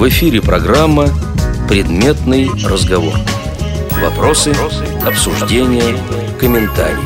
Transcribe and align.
В 0.00 0.08
эфире 0.08 0.40
программа 0.40 1.10
«Предметный 1.68 2.48
разговор». 2.64 3.12
Вопросы, 4.00 4.54
обсуждения, 5.06 5.94
комментарии. 6.38 6.96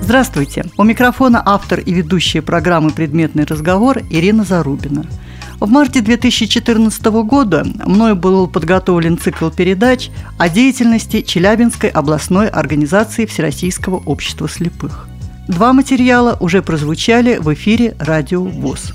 Здравствуйте! 0.00 0.64
У 0.78 0.84
микрофона 0.84 1.42
автор 1.44 1.80
и 1.80 1.92
ведущая 1.92 2.40
программы 2.40 2.92
«Предметный 2.92 3.44
разговор» 3.44 3.98
Ирина 4.08 4.42
Зарубина. 4.42 5.04
В 5.60 5.68
марте 5.68 6.00
2014 6.00 7.04
года 7.04 7.62
мною 7.84 8.16
был 8.16 8.48
подготовлен 8.48 9.18
цикл 9.18 9.50
передач 9.50 10.08
о 10.38 10.48
деятельности 10.48 11.20
Челябинской 11.20 11.90
областной 11.90 12.48
организации 12.48 13.26
Всероссийского 13.26 13.96
общества 13.96 14.48
слепых. 14.48 15.08
Два 15.48 15.72
материала 15.72 16.36
уже 16.40 16.60
прозвучали 16.60 17.36
в 17.36 17.52
эфире 17.54 17.94
«Радио 18.00 18.42
ВОЗ». 18.42 18.92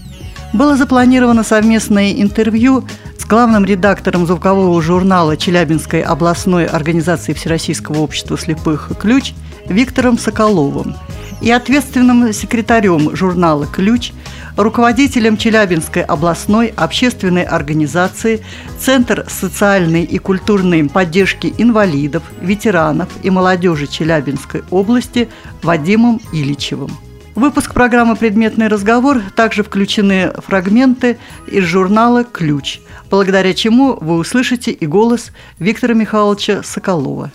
Было 0.51 0.75
запланировано 0.75 1.43
совместное 1.43 2.11
интервью 2.11 2.83
с 3.17 3.25
главным 3.25 3.63
редактором 3.63 4.27
звукового 4.27 4.81
журнала 4.81 5.37
Челябинской 5.37 6.01
областной 6.01 6.65
организации 6.65 7.31
Всероссийского 7.31 7.99
общества 7.99 8.37
слепых 8.37 8.91
«Ключ» 8.99 9.31
Виктором 9.69 10.17
Соколовым 10.19 10.95
и 11.41 11.51
ответственным 11.51 12.31
секретарем 12.33 13.15
журнала 13.15 13.65
«Ключ», 13.65 14.11
руководителем 14.55 15.37
Челябинской 15.37 16.03
областной 16.03 16.67
общественной 16.75 17.43
организации 17.43 18.43
Центр 18.79 19.25
социальной 19.27 20.03
и 20.03 20.17
культурной 20.17 20.87
поддержки 20.87 21.53
инвалидов, 21.57 22.23
ветеранов 22.41 23.09
и 23.23 23.29
молодежи 23.29 23.87
Челябинской 23.87 24.63
области 24.69 25.29
Вадимом 25.63 26.21
Иличевым. 26.31 26.91
В 27.33 27.39
выпуск 27.39 27.73
программы 27.73 28.17
«Предметный 28.17 28.67
разговор» 28.67 29.21
также 29.35 29.63
включены 29.63 30.33
фрагменты 30.45 31.17
из 31.47 31.63
журнала 31.63 32.25
«Ключ», 32.25 32.81
благодаря 33.09 33.53
чему 33.53 33.97
вы 34.01 34.15
услышите 34.17 34.71
и 34.71 34.85
голос 34.85 35.31
Виктора 35.57 35.93
Михайловича 35.93 36.61
Соколова. 36.63 37.31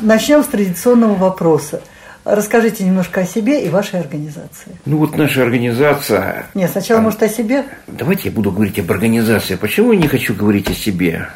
Начнем 0.00 0.42
с 0.42 0.46
традиционного 0.46 1.14
вопроса. 1.14 1.82
Расскажите 2.32 2.84
немножко 2.84 3.22
о 3.22 3.26
себе 3.26 3.64
и 3.64 3.68
вашей 3.68 3.98
организации. 3.98 4.76
Ну 4.86 4.98
вот 4.98 5.16
наша 5.16 5.42
организация... 5.42 6.46
Нет, 6.54 6.70
сначала, 6.70 7.00
а, 7.00 7.02
может, 7.02 7.20
о 7.24 7.28
себе? 7.28 7.64
Давайте 7.88 8.28
я 8.28 8.30
буду 8.30 8.52
говорить 8.52 8.78
об 8.78 8.92
организации. 8.92 9.56
Почему 9.56 9.92
я 9.92 9.98
не 9.98 10.06
хочу 10.06 10.32
говорить 10.32 10.70
о 10.70 10.74
себе? 10.74 11.28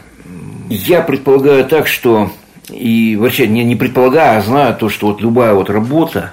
Я 0.69 1.01
предполагаю 1.03 1.65
так, 1.65 1.89
что... 1.89 2.31
И 2.71 3.17
вообще 3.17 3.49
не, 3.49 3.65
не 3.65 3.75
предполагаю, 3.75 4.39
а 4.39 4.43
знаю 4.43 4.77
то, 4.77 4.89
что 4.89 5.09
вот 5.09 5.21
любая 5.21 5.53
вот 5.53 5.69
работа, 5.69 6.33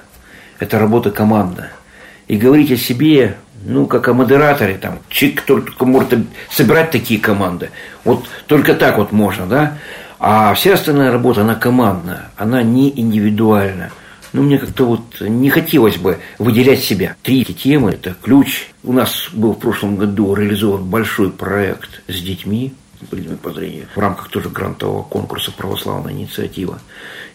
это 0.60 0.78
работа 0.78 1.10
команда. 1.10 1.70
И 2.28 2.36
говорить 2.36 2.70
о 2.70 2.76
себе, 2.76 3.34
ну, 3.64 3.86
как 3.86 4.06
о 4.06 4.14
модераторе, 4.14 4.74
там, 4.74 5.00
человек, 5.08 5.40
который 5.40 5.64
только 5.64 5.84
может 5.86 6.14
собирать 6.48 6.92
такие 6.92 7.18
команды. 7.18 7.70
Вот 8.04 8.28
только 8.46 8.74
так 8.74 8.96
вот 8.96 9.10
можно, 9.10 9.46
да? 9.46 9.78
А 10.20 10.54
вся 10.54 10.74
остальная 10.74 11.10
работа, 11.10 11.40
она 11.40 11.56
командная, 11.56 12.30
она 12.36 12.62
не 12.62 12.92
индивидуальная. 12.98 13.90
Ну, 14.32 14.42
мне 14.42 14.58
как-то 14.58 14.86
вот 14.86 15.20
не 15.20 15.50
хотелось 15.50 15.98
бы 15.98 16.18
выделять 16.38 16.82
себя. 16.82 17.16
Три 17.22 17.44
темы– 17.44 17.90
это 17.92 18.16
ключ. 18.20 18.68
У 18.82 18.92
нас 18.92 19.28
был 19.32 19.52
в 19.52 19.58
прошлом 19.58 19.96
году 19.96 20.34
реализован 20.34 20.84
большой 20.84 21.30
проект 21.30 22.02
с 22.08 22.20
детьми, 22.20 22.72
по 23.42 23.50
зрению, 23.50 23.86
в 23.94 23.98
рамках 23.98 24.28
тоже 24.28 24.48
грантового 24.48 25.02
конкурса 25.02 25.52
«Православная 25.52 26.12
инициатива». 26.12 26.78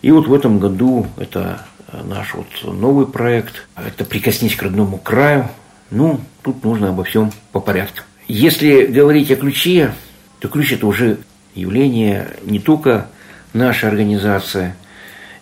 И 0.02 0.12
вот 0.12 0.28
в 0.28 0.34
этом 0.34 0.60
году 0.60 1.08
это 1.18 1.66
наш 1.92 2.34
вот 2.34 2.48
новый 2.64 3.06
проект. 3.06 3.68
Это 3.76 4.06
«Прикоснись 4.06 4.56
к 4.56 4.64
родному 4.64 4.98
краю». 4.98 5.50
Ну, 5.92 6.20
тут 6.42 6.64
нужно 6.64 6.90
обо 6.90 7.04
всем 7.04 7.32
по 7.52 7.60
порядку. 7.60 8.04
Если 8.28 8.86
говорить 8.86 9.32
о 9.32 9.36
ключе, 9.36 9.94
то 10.40 10.48
ключ– 10.48 10.72
это 10.74 10.88
уже 10.88 11.18
явление 11.54 12.30
не 12.44 12.60
только 12.60 13.08
нашей 13.54 13.90
организации, 13.90 14.74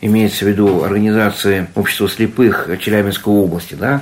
имеется 0.06 0.46
в 0.46 0.48
виду 0.48 0.84
организации 0.84 1.68
общества 1.76 2.10
слепых 2.10 2.70
Челябинской 2.80 3.34
области, 3.34 3.76
да, 3.76 4.02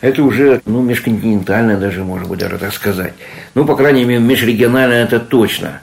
это 0.00 0.22
уже, 0.22 0.62
ну, 0.64 0.80
межконтинентальное 0.82 1.76
даже, 1.76 2.04
может 2.04 2.28
быть, 2.28 2.38
даже 2.38 2.58
так 2.58 2.72
сказать. 2.72 3.14
Ну, 3.54 3.64
по 3.64 3.74
крайней 3.74 4.04
мере, 4.04 4.20
межрегиональное 4.20 5.04
это 5.04 5.18
точно. 5.18 5.80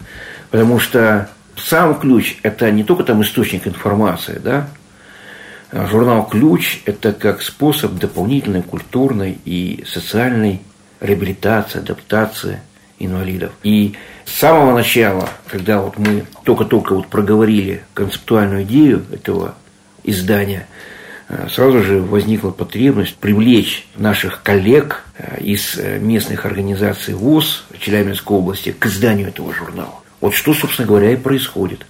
Потому 0.51 0.79
что 0.79 1.29
сам 1.57 1.99
ключ– 1.99 2.37
это 2.43 2.71
не 2.71 2.83
только 2.83 3.03
там 3.03 3.21
источник 3.21 3.67
информации, 3.67 4.39
да, 4.41 4.67
журнал 5.71 6.27
«Ключ»– 6.27 6.81
это 6.85 7.11
как 7.11 7.41
способ 7.41 7.93
дополнительной 7.93 8.61
культурной 8.61 9.37
и 9.43 9.83
социальной 9.85 10.61
реабилитации, 11.01 11.79
адаптации 11.79 12.61
инвалидов. 12.99 13.51
И 13.63 13.95
с 14.25 14.33
самого 14.33 14.75
начала, 14.75 15.29
когда 15.47 15.81
вот 15.81 15.97
мы 15.97 16.25
только-только 16.43 16.95
вот 16.95 17.07
проговорили 17.07 17.83
концептуальную 17.93 18.63
идею 18.63 19.05
этого 19.11 19.55
издания, 20.03 20.67
э, 21.29 21.47
сразу 21.49 21.81
же 21.83 22.01
возникла 22.01 22.51
потребность 22.51 23.15
привлечь 23.15 23.87
наших 23.95 24.41
коллег 24.43 25.03
э, 25.17 25.41
из 25.41 25.77
э, 25.77 25.99
местных 25.99 26.45
организаций 26.45 27.13
ВОЗ 27.13 27.65
Челябинской 27.79 28.37
области 28.37 28.71
к 28.71 28.85
изданию 28.85 29.29
этого 29.29 29.53
журнала. 29.53 30.01
Вот 30.21 30.33
что, 30.33 30.53
собственно 30.53 30.87
говоря, 30.87 31.11
и 31.11 31.17
происходит. 31.17 31.85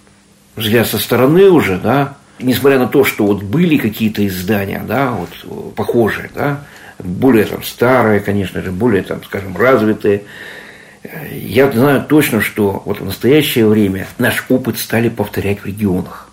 Взгляд 0.55 0.87
со 0.87 0.97
стороны 0.97 1.49
уже, 1.49 1.77
да, 1.77 2.15
несмотря 2.39 2.79
на 2.79 2.87
то, 2.87 3.03
что 3.03 3.25
вот 3.25 3.43
были 3.43 3.77
какие-то 3.77 4.25
издания, 4.25 4.83
да, 4.85 5.11
вот 5.11 5.75
похожие, 5.75 6.29
да, 6.33 6.61
более 6.99 7.45
там 7.45 7.63
старые, 7.63 8.19
конечно 8.19 8.61
же, 8.61 8.71
более 8.71 9.03
там, 9.03 9.23
скажем, 9.23 9.55
развитые, 9.57 10.23
я 11.31 11.71
знаю 11.71 12.03
точно, 12.07 12.41
что 12.41 12.81
вот 12.85 12.99
в 12.99 13.05
настоящее 13.05 13.67
время 13.67 14.07
наш 14.17 14.45
опыт 14.49 14.77
стали 14.77 15.09
повторять 15.09 15.59
в 15.59 15.65
регионах. 15.65 16.29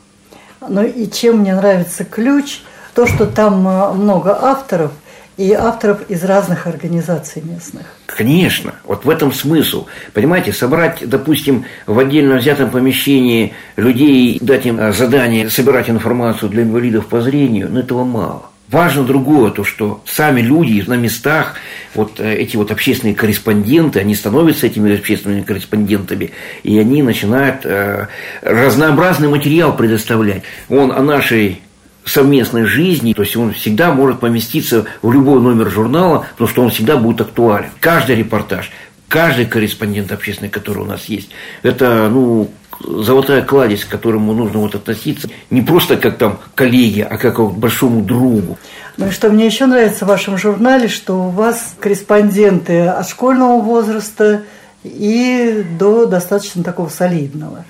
Ну 0.69 0.85
и 0.85 1.11
чем 1.11 1.39
мне 1.39 1.55
нравится 1.55 2.05
ключ, 2.05 2.61
то, 2.95 3.07
что 3.07 3.27
там 3.27 3.67
э, 3.67 3.93
много 3.93 4.37
авторов, 4.41 4.93
и 5.37 5.53
авторов 5.53 6.11
из 6.11 6.23
разных 6.25 6.67
организаций 6.67 7.43
местных. 7.43 7.87
Конечно, 8.07 8.75
вот 8.85 9.05
в 9.05 9.11
этом 9.11 9.33
смысл. 9.33 9.87
Понимаете, 10.13 10.53
собрать, 10.53 11.09
допустим, 11.09 11.65
в 11.87 11.99
отдельно 11.99 12.37
взятом 12.37 12.71
помещении 12.71 13.55
людей, 13.77 14.39
дать 14.41 14.67
им 14.67 14.79
э, 14.79 14.93
задание 14.93 15.49
собирать 15.49 15.89
информацию 15.89 16.51
для 16.51 16.63
инвалидов 16.63 17.07
по 17.07 17.21
зрению, 17.21 17.69
ну 17.71 17.81
этого 17.81 18.05
мало. 18.05 18.52
Важно 18.73 19.05
другое, 19.05 19.51
то, 19.51 19.65
что 19.65 20.03
сами 20.07 20.41
люди 20.41 20.83
на 20.87 20.95
местах, 20.95 21.57
вот 21.95 22.19
э, 22.19 22.37
эти 22.37 22.57
вот 22.57 22.71
общественные 22.71 23.15
корреспонденты, 23.15 24.01
они 24.01 24.15
становятся 24.15 24.67
этими 24.67 24.97
общественными 24.97 25.43
корреспондентами, 25.43 26.31
и 26.63 26.79
они 26.79 27.03
начинают 27.03 27.67
э, 27.67 28.09
разнообразный 28.41 29.29
материал 29.29 29.77
предоставлять. 29.77 30.45
Он 30.71 30.91
о 30.91 31.03
нашей 31.03 31.61
совместной 32.07 32.65
жизни, 32.65 33.13
то 33.13 33.21
есть 33.23 33.37
он 33.37 33.53
всегда 33.53 33.93
может 33.93 34.21
поместиться 34.21 34.87
в 35.03 35.13
любой 35.13 35.43
номер 35.43 35.71
журнала, 35.71 36.27
потому 36.33 36.49
что 36.49 36.63
он 36.63 36.71
всегда 36.71 36.97
будет 36.97 37.21
актуален. 37.21 37.69
Каждый 37.79 38.17
репортаж, 38.17 38.73
каждый 39.07 39.45
корреспондент 39.45 40.11
общественный, 40.13 40.51
который 40.51 40.79
у 40.79 40.87
нас 40.87 41.05
есть, 41.05 41.29
это, 41.63 42.09
ну, 42.11 42.51
золотая 42.83 43.43
кладезь, 43.43 43.85
к 43.85 43.89
которому 43.89 44.33
нужно 44.33 44.61
вот 44.61 44.75
относиться 44.75 45.29
не 45.51 45.63
просто 45.63 45.97
как 45.97 46.19
там 46.19 46.39
коллеги, 46.55 47.07
а 47.09 47.17
как 47.17 47.37
к 47.37 47.53
большому 47.53 48.03
другу. 48.03 48.59
Ну 48.97 49.09
и 49.09 49.11
что 49.11 49.31
мне 49.31 49.47
еще 49.47 49.67
нравится 49.67 50.05
в 50.05 50.09
вашем 50.09 50.37
журнале, 50.37 50.89
что 50.89 51.27
у 51.27 51.29
вас 51.29 51.75
корреспонденты 51.81 52.83
от 52.87 53.09
школьного 53.09 53.61
возраста 53.61 54.43
и 54.85 55.65
до 55.79 56.07
достаточно 56.07 56.63
такого 56.63 56.89
солидного. 56.89 57.65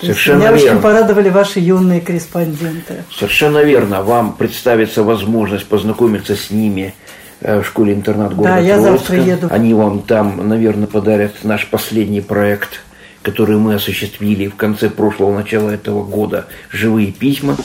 Совершенно 0.00 0.38
меня 0.38 0.52
верно. 0.52 0.72
очень 0.72 0.82
порадовали 0.82 1.28
ваши 1.30 1.58
юные 1.60 2.00
корреспонденты. 2.00 3.04
Совершенно 3.10 3.62
верно. 3.62 4.02
Вам 4.02 4.34
представится 4.34 5.02
возможность 5.02 5.66
познакомиться 5.66 6.36
с 6.36 6.50
ними 6.50 6.94
э, 7.40 7.62
в 7.62 7.66
школе-интернат 7.66 8.34
города 8.34 8.56
Да, 8.56 8.58
я 8.60 8.78
завтра 8.78 9.16
еду. 9.16 9.48
Они 9.50 9.72
вам 9.72 10.02
там, 10.02 10.46
наверное, 10.46 10.86
подарят 10.86 11.44
наш 11.44 11.66
последний 11.68 12.20
проект– 12.20 12.80
которые 13.26 13.58
мы 13.58 13.74
осуществили 13.74 14.46
в 14.46 14.54
конце 14.54 14.88
прошлого, 14.88 15.34
начала 15.34 15.70
этого 15.70 16.04
года, 16.04 16.46
живые 16.70 17.10
письма. 17.10 17.56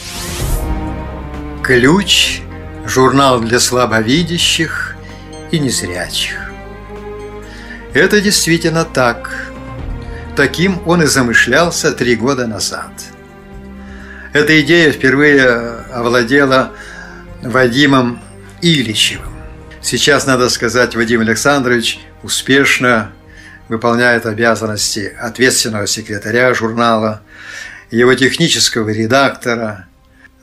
Ключ– 1.62 2.42
журнал 2.88 3.40
для 3.40 3.60
слабовидящих 3.60 4.96
и 5.52 5.60
незрячих. 5.60 6.52
Это 7.94 8.22
действительно 8.22 8.86
так. 8.86 9.52
Таким 10.36 10.82
он 10.88 11.04
и 11.04 11.06
замышлялся 11.06 11.92
три 11.92 12.16
года 12.16 12.48
назад. 12.48 12.92
Эта 14.34 14.60
идея 14.62 14.92
впервые 14.92 15.46
овладела 15.94 16.72
Вадимом 17.44 18.20
Ильичевым. 18.64 19.32
Сейчас, 19.80 20.26
надо 20.26 20.50
сказать, 20.50 20.96
Вадим 20.96 21.22
Александрович 21.22 22.00
успешно 22.24 23.12
выполняет 23.72 24.26
обязанности 24.26 25.16
ответственного 25.18 25.88
секретаря 25.88 26.54
журнала, 26.54 27.22
его 27.90 28.14
технического 28.16 28.90
редактора, 28.90 29.88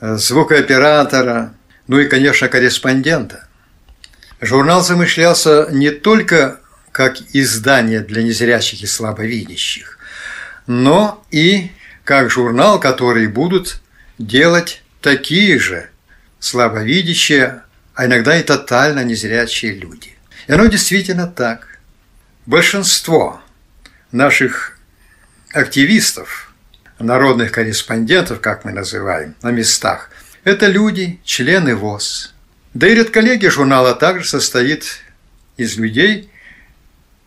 звукооператора, 0.01 1.53
ну 1.85 1.99
и, 1.99 2.07
конечно, 2.07 2.47
корреспондента. 2.47 3.47
Журнал 4.41 4.81
замышлялся 4.81 5.67
не 5.69 5.91
только 5.91 6.59
как 6.91 7.17
издание 7.33 7.99
для 7.99 8.23
незрячих 8.23 8.81
и 8.81 8.87
слабовидящих, 8.87 9.99
но 10.65 11.23
и 11.29 11.69
как 12.03 12.31
журнал, 12.31 12.79
который 12.79 13.27
будут 13.27 13.79
делать 14.17 14.81
такие 15.01 15.59
же 15.59 15.91
слабовидящие, 16.39 17.61
а 17.93 18.07
иногда 18.07 18.39
и 18.39 18.41
тотально 18.41 19.03
незрячие 19.03 19.73
люди. 19.73 20.17
И 20.47 20.51
оно 20.51 20.65
действительно 20.65 21.27
так. 21.27 21.68
Большинство 22.49 23.43
наших 24.11 24.75
активистов, 25.53 26.51
народных 26.97 27.51
корреспондентов, 27.51 28.41
как 28.41 28.65
мы 28.65 28.71
называем, 28.71 29.35
на 29.43 29.51
местах, 29.51 30.09
это 30.43 30.65
люди, 30.65 31.19
члены 31.23 31.75
ВОЗ. 31.75 32.33
Да 32.73 32.87
и 32.87 32.95
редколлегия 32.95 33.51
журнала 33.51 33.93
также 33.93 34.27
состоит 34.27 35.03
из 35.57 35.77
людей, 35.77 36.31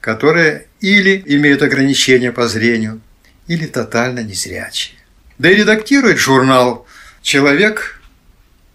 которые 0.00 0.66
или 0.80 1.22
имеют 1.26 1.62
ограничения 1.62 2.32
по 2.32 2.48
зрению, 2.48 3.00
или 3.46 3.68
тотально 3.68 4.24
незрячие. 4.24 4.98
Да 5.38 5.48
и 5.48 5.54
редактирует 5.54 6.18
журнал 6.18 6.84
человек 7.22 8.02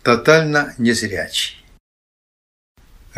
тотально 0.01 0.73
незрячий. 0.77 1.56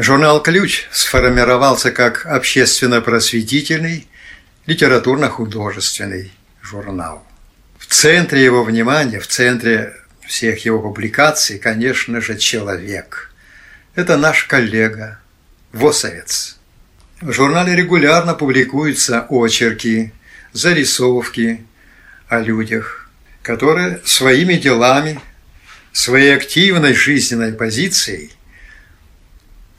Журнал 0.02 0.42
«Ключ» 0.42 0.88
сформировался 0.92 1.92
как 1.92 2.26
общественно-просветительный, 2.26 4.08
литературно-художественный 4.66 6.32
журнал. 6.62 7.28
В 7.78 7.86
центре 7.86 8.42
его 8.42 8.64
внимания, 8.64 9.20
в 9.20 9.28
центре 9.28 9.94
всех 10.26 10.64
его 10.64 10.80
публикаций, 10.80 11.60
конечно 11.60 12.22
же, 12.22 12.38
человек. 12.38 13.34
Это 13.94 14.16
наш 14.16 14.46
коллега, 14.46 15.20
Восовец. 15.74 16.58
В 17.20 17.34
журнале 17.34 17.76
регулярно 17.76 18.36
публикуются 18.36 19.28
очерки, 19.30 20.14
зарисовки 20.54 21.66
о 22.30 22.40
людях, 22.40 23.10
которые 23.42 24.00
своими 24.06 24.54
делами, 24.54 25.20
своей 25.92 26.34
активной 26.34 26.94
жизненной 26.94 27.52
позицией 27.52 28.32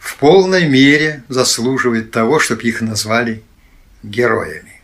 в 0.00 0.16
полной 0.16 0.66
мере 0.66 1.22
заслуживают 1.28 2.10
того, 2.10 2.40
чтобы 2.40 2.62
их 2.62 2.80
назвали 2.80 3.44
героями. 4.02 4.80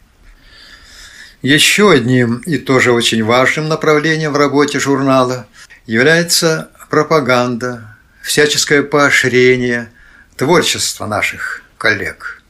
Еще 1.42 1.90
одним 1.90 2.36
и 2.38 2.58
тоже 2.58 2.92
очень 2.92 3.24
важным 3.24 3.68
направлением 3.68 4.32
в 4.32 4.36
работе 4.36 4.78
журнала 4.78 5.46
является 5.86 6.70
пропаганда, 6.90 7.96
всяческое 8.22 8.82
поощрение 8.82 9.90
творчества 10.36 11.06
наших 11.06 11.62
коллег, 11.78 12.42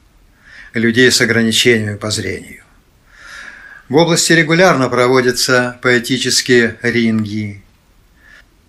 людей 0.74 1.10
с 1.10 1.20
ограничениями 1.20 1.96
по 1.96 2.10
зрению. 2.10 2.64
В 3.88 3.94
области 3.96 4.32
регулярно 4.32 4.88
проводятся 4.88 5.78
поэтические 5.82 6.78
ринги, 6.82 7.62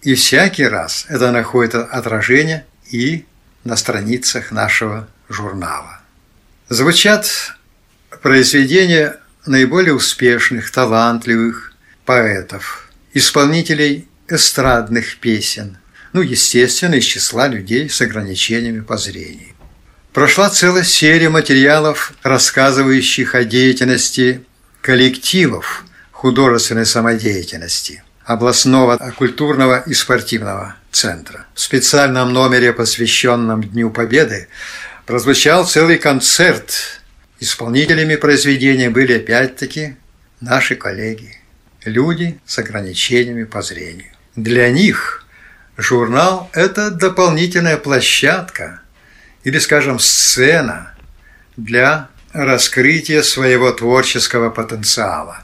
и 0.04 0.14
всякий 0.14 0.66
раз 0.66 1.06
это 1.10 1.32
находит 1.32 1.76
отражение 1.76 2.66
и 2.92 3.26
на 3.68 3.76
страницах 3.76 4.52
нашего 4.52 5.08
журнала. 5.30 6.00
Звучат 6.70 7.54
произведения 8.22 9.18
наиболее 9.46 9.94
успешных, 9.94 10.72
талантливых 10.72 11.74
поэтов, 12.06 12.90
исполнителей 13.14 14.08
эстрадных 14.30 15.18
песен, 15.18 15.78
ну, 16.14 16.22
естественно, 16.22 16.96
из 16.96 17.04
числа 17.04 17.48
людей 17.48 17.90
с 17.90 18.02
ограничениями 18.02 18.80
по 18.80 18.98
зрению. 18.98 19.54
Прошла 20.14 20.50
целая 20.50 20.84
серия 20.84 21.30
материалов, 21.30 22.14
рассказывающих 22.24 23.36
о 23.36 23.44
деятельности 23.44 24.44
коллективов 24.82 25.84
художественной 26.12 26.86
самодеятельности 26.86 28.02
областного 28.24 28.98
культурного 29.18 29.84
и 29.86 29.94
спортивного 29.94 30.76
центра. 30.92 31.46
В 31.54 31.60
специальном 31.60 32.34
номере, 32.34 32.74
посвященном 32.74 33.64
Дню 33.64 33.90
Победы, 33.90 34.48
прозвучал 35.06 35.66
целый 35.66 35.98
концерт. 35.98 37.02
Исполнителями 37.40 38.16
произведения 38.16 38.90
были 38.90 39.14
опять-таки 39.14 39.96
наши 40.42 40.76
коллеги, 40.76 41.38
люди 41.86 42.40
с 42.46 42.58
ограничениями 42.60 43.44
по 43.44 43.62
зрению. 43.62 44.12
Для 44.36 44.70
них 44.70 45.26
журнал– 45.78 46.50
это 46.54 46.92
дополнительная 46.92 47.78
площадка 47.78 48.82
или, 49.44 49.60
скажем, 49.60 50.00
сцена 50.00 50.94
для 51.56 52.10
раскрытия 52.34 53.22
своего 53.24 53.72
творческого 53.72 54.50
потенциала. 54.50 55.40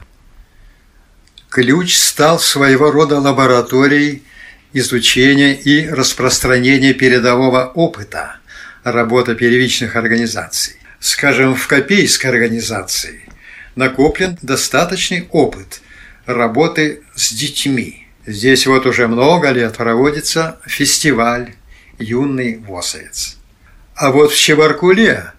Ключ 1.48 1.96
стал 1.96 2.38
своего 2.40 2.90
рода 2.90 3.20
лабораторией 3.20 4.24
изучения 4.74 5.54
и 5.54 5.88
распространения 5.88 6.92
передового 6.92 7.70
опыта 7.74 8.36
работы 8.82 9.34
первичных 9.34 9.96
организаций. 9.96 10.76
Скажем, 11.00 11.54
в 11.54 11.66
Копейской 11.66 12.30
организации 12.30 13.28
накоплен 13.76 14.36
достаточный 14.42 15.28
опыт 15.30 15.80
работы 16.26 17.02
с 17.14 17.32
детьми. 17.32 18.06
Здесь 18.26 18.66
вот 18.66 18.86
уже 18.86 19.06
много 19.06 19.50
лет 19.50 19.76
проводится 19.76 20.58
фестиваль 20.66 21.54
«Юный 21.98 22.58
восовец». 22.58 23.36
А 23.94 24.10
вот 24.10 24.32
в 24.32 24.36
Чебаркуле 24.36 25.32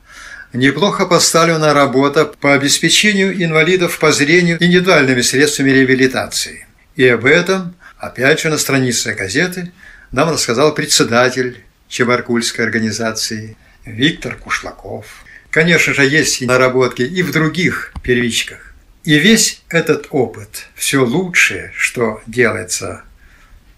неплохо 0.53 1.05
поставлена 1.05 1.73
работа 1.73 2.25
по 2.25 2.53
обеспечению 2.53 3.43
инвалидов 3.43 3.99
по 3.99 4.11
зрению 4.11 4.63
индивидуальными 4.63 5.21
средствами 5.21 5.71
реабилитации. 5.71 6.67
И 6.95 7.05
об 7.07 7.25
этом, 7.25 7.75
опять 7.97 8.39
же, 8.39 8.49
на 8.49 8.57
странице 8.57 9.13
газеты 9.13 9.71
нам 10.11 10.29
рассказал 10.29 10.73
председатель 10.73 11.63
Чебаркульской 11.87 12.65
организации 12.65 13.57
Виктор 13.85 14.35
Кушлаков. 14.35 15.23
Конечно 15.49 15.93
же, 15.93 16.05
есть 16.05 16.41
наработки 16.41 17.01
и 17.01 17.23
в 17.23 17.31
других 17.31 17.93
первичках. 18.03 18.73
И 19.03 19.19
весь 19.19 19.61
этот 19.69 20.07
опыт, 20.09 20.67
все 20.73 21.05
лучшее, 21.05 21.71
что 21.75 22.21
делается 22.25 23.03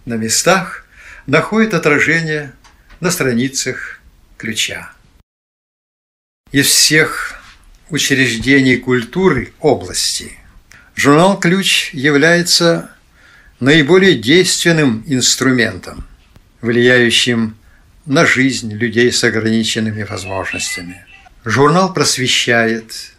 на 0.05 0.13
местах, 0.13 0.85
находит 1.25 1.73
отражение 1.73 2.53
на 3.01 3.11
страницах 3.11 3.99
ключа. 4.37 4.91
Из 6.51 6.67
всех 6.67 7.41
учреждений 7.89 8.77
культуры 8.77 9.53
области 9.59 10.37
журнал 10.95 11.39
«Ключ» 11.39 11.93
является 11.93 12.91
наиболее 13.59 14.15
действенным 14.15 15.03
инструментом, 15.07 16.05
влияющим 16.61 17.57
на 18.05 18.25
жизнь 18.25 18.71
людей 18.71 19.11
с 19.11 19.23
ограниченными 19.23 20.03
возможностями. 20.03 21.05
Журнал 21.43 21.93
просвещает, 21.93 23.13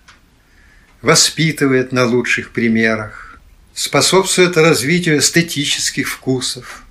воспитывает 1.02 1.92
на 1.92 2.04
лучших 2.04 2.50
примерах, 2.50 3.40
способствует 3.74 4.56
развитию 4.56 5.18
эстетических 5.18 6.08
вкусов 6.08 6.84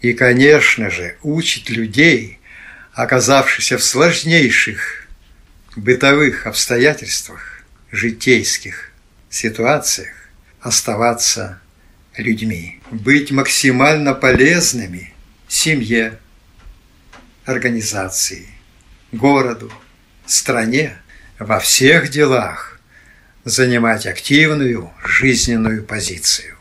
и, 0.00 0.12
конечно 0.12 0.90
же, 0.90 1.16
учит 1.22 1.70
людей, 1.70 2.40
оказавшихся 2.92 3.78
в 3.78 3.84
сложнейших 3.84 5.08
бытовых 5.76 6.46
обстоятельствах, 6.46 7.62
житейских 7.90 8.92
ситуациях 9.30 10.12
оставаться 10.60 11.61
людьми, 12.16 12.80
быть 12.90 13.30
максимально 13.30 14.14
полезными 14.14 15.12
семье, 15.48 16.18
организации, 17.44 18.46
городу, 19.12 19.72
стране, 20.26 20.96
во 21.38 21.58
всех 21.58 22.08
делах 22.10 22.80
занимать 23.44 24.06
активную 24.06 24.90
жизненную 25.04 25.84
позицию. 25.84 26.56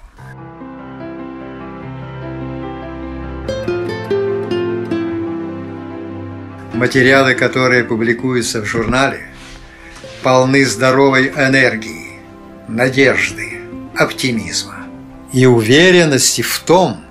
Материалы, 6.73 7.35
которые 7.35 7.83
публикуются 7.83 8.61
в 8.61 8.65
журнале, 8.65 9.27
полны 10.23 10.65
здоровой 10.65 11.27
энергии, 11.27 12.19
надежды, 12.67 13.61
оптимизма 13.95 14.80
и 15.33 15.45
уверенности 15.45 16.41
в 16.41 16.59
том, 16.59 17.03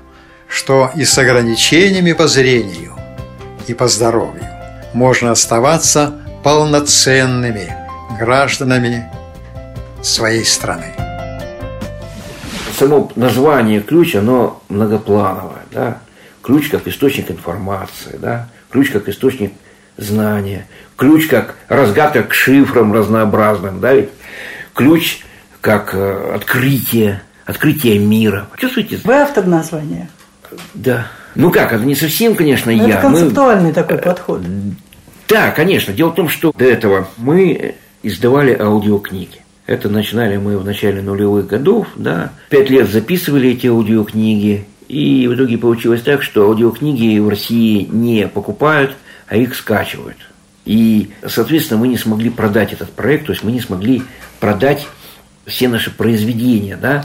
что 0.48 0.90
и 0.94 1.04
с 1.04 1.16
ограничениями 1.18 2.12
по 2.12 2.26
зрению, 2.26 2.96
и 3.66 3.74
по 3.74 3.88
здоровью 3.88 4.46
можно 4.92 5.30
оставаться 5.30 6.20
полноценными 6.42 7.76
гражданами 8.18 9.10
своей 10.02 10.44
страны. 10.44 10.94
Само 12.78 13.12
название 13.14 13.80
ключ, 13.80 14.16
оно 14.16 14.62
многоплановое. 14.68 15.62
Да? 15.70 15.98
Ключ 16.42 16.68
как 16.68 16.88
источник 16.88 17.30
информации, 17.30 18.16
да? 18.18 18.48
ключ 18.70 18.90
как 18.90 19.08
источник 19.08 19.52
знания, 19.96 20.66
ключ 20.96 21.26
как 21.28 21.56
разгадка 21.68 22.22
к 22.22 22.34
шифрам 22.34 22.92
разнообразным, 22.92 23.80
да, 23.80 23.94
ключ 24.74 25.20
как 25.60 25.94
э, 25.94 26.32
открытие, 26.34 27.22
открытие 27.50 27.99
мира. 27.99 28.49
Чувствуете? 28.57 29.00
Вы 29.04 29.14
автор 29.14 29.47
названия? 29.47 30.09
Да. 30.75 31.09
Ну 31.35 31.50
как, 31.50 31.73
это 31.73 31.85
не 31.85 31.95
совсем, 31.95 32.35
конечно, 32.35 32.73
Но 32.73 32.87
я. 32.87 32.95
Это 32.95 33.02
концептуальный 33.02 33.69
мы... 33.69 33.73
такой 33.75 33.99
подход. 33.99 34.42
Да, 35.28 35.50
конечно. 35.50 35.92
Дело 35.92 36.11
в 36.11 36.14
том, 36.14 36.28
что 36.28 36.52
до 36.57 36.64
этого 36.64 37.09
мы 37.16 37.76
издавали 38.02 38.57
аудиокниги. 38.59 39.40
Это 39.66 39.88
начинали 39.88 40.37
мы 40.37 40.59
в 40.59 40.64
начале 40.64 41.00
нулевых 41.00 41.47
годов, 41.47 41.87
да. 41.95 42.33
Пять 42.49 42.71
лет 42.71 42.90
записывали 42.90 43.50
эти 43.50 43.69
аудиокниги, 43.69 44.64
и 44.88 45.28
в 45.28 45.35
итоге 45.37 45.59
получилось 45.59 46.02
так, 46.02 46.25
что 46.25 46.47
аудиокниги 46.47 47.19
в 47.21 47.28
России 47.28 47.87
не 47.88 48.26
покупают, 48.26 48.97
а 49.28 49.37
их 49.37 49.54
скачивают. 49.54 50.16
И, 50.64 51.11
соответственно, 51.25 51.78
мы 51.78 51.88
не 51.88 51.97
смогли 51.97 52.30
продать 52.30 52.73
этот 52.73 52.90
проект, 52.90 53.26
то 53.26 53.33
есть 53.33 53.45
мы 53.45 53.52
не 53.52 53.61
смогли 53.61 54.02
продать 54.40 54.88
все 55.47 55.69
наши 55.69 55.90
произведения, 55.92 56.76
да. 56.76 57.04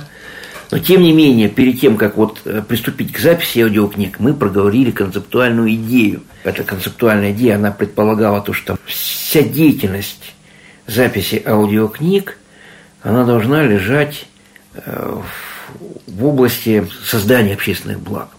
Но 0.71 0.79
тем 0.79 1.01
не 1.01 1.13
менее, 1.13 1.49
перед 1.49 1.79
тем, 1.79 1.97
как 1.97 2.17
вот 2.17 2.41
э, 2.45 2.61
приступить 2.67 3.11
к 3.11 3.19
записи 3.19 3.59
аудиокниг, 3.59 4.19
мы 4.19 4.33
проговорили 4.33 4.91
концептуальную 4.91 5.73
идею. 5.75 6.23
Эта 6.43 6.63
концептуальная 6.63 7.31
идея, 7.31 7.55
она 7.55 7.71
предполагала 7.71 8.41
то, 8.41 8.53
что 8.53 8.77
вся 8.85 9.41
деятельность 9.41 10.33
записи 10.87 11.41
аудиокниг, 11.45 12.37
она 13.01 13.23
должна 13.25 13.63
лежать 13.63 14.25
э, 14.73 15.21
в 16.07 16.25
области 16.25 16.87
создания 17.03 17.53
общественных 17.53 17.99
благ. 17.99 18.29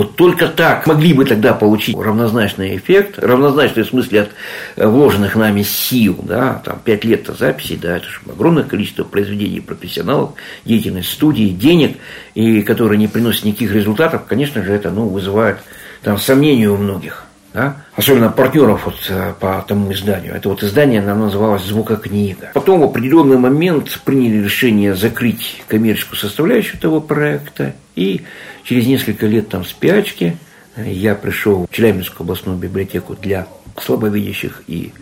Вот 0.00 0.16
только 0.16 0.48
так 0.48 0.86
могли 0.86 1.12
бы 1.12 1.26
тогда 1.26 1.52
получить 1.52 1.94
равнозначный 1.94 2.74
эффект, 2.78 3.18
равнозначный 3.18 3.82
в 3.82 3.88
смысле 3.88 4.22
от 4.22 4.30
э, 4.76 4.86
вложенных 4.86 5.36
нами 5.36 5.62
сил, 5.62 6.18
да, 6.22 6.62
там 6.64 6.80
пять 6.82 7.04
лет 7.04 7.28
записи, 7.38 7.76
да, 7.76 7.98
это 7.98 8.06
же 8.06 8.20
огромное 8.26 8.62
количество 8.62 9.04
произведений 9.04 9.60
профессионалов, 9.60 10.30
деятельность 10.64 11.10
студии, 11.10 11.50
денег, 11.50 11.98
и 12.34 12.62
которые 12.62 12.96
не 12.96 13.08
приносят 13.08 13.44
никаких 13.44 13.74
результатов, 13.74 14.22
конечно 14.26 14.64
же, 14.64 14.72
это 14.72 14.90
ну, 14.90 15.06
вызывает 15.06 15.58
там 16.02 16.16
сомнения 16.16 16.70
у 16.70 16.78
многих. 16.78 17.26
Да? 17.52 17.76
Особенно 17.96 18.30
партнеров 18.30 18.86
вот 18.86 18.94
э, 19.08 19.34
по 19.38 19.62
тому 19.66 19.92
изданию. 19.92 20.34
Это 20.34 20.48
вот 20.48 20.62
издание 20.62 21.02
нам 21.02 21.20
называлось 21.20 21.64
«Звукокнига». 21.64 22.52
Потом 22.54 22.80
в 22.80 22.84
определенный 22.84 23.38
момент 23.38 24.00
приняли 24.04 24.42
решение 24.42 24.94
закрыть 24.94 25.62
коммерческую 25.66 26.18
составляющую 26.18 26.76
этого 26.76 27.00
проекта. 27.00 27.74
И 28.00 28.22
через 28.64 28.86
несколько 28.86 29.26
лет 29.26 29.50
там 29.50 29.62
спячки 29.62 30.38
э, 30.74 30.90
я 30.90 31.14
пришел 31.14 31.66
в 31.66 31.74
Челябинскую 31.74 32.24
областную 32.24 32.56
библиотеку 32.56 33.14
для 33.14 33.46
слабовидящих 33.78 34.62
и 34.66 34.94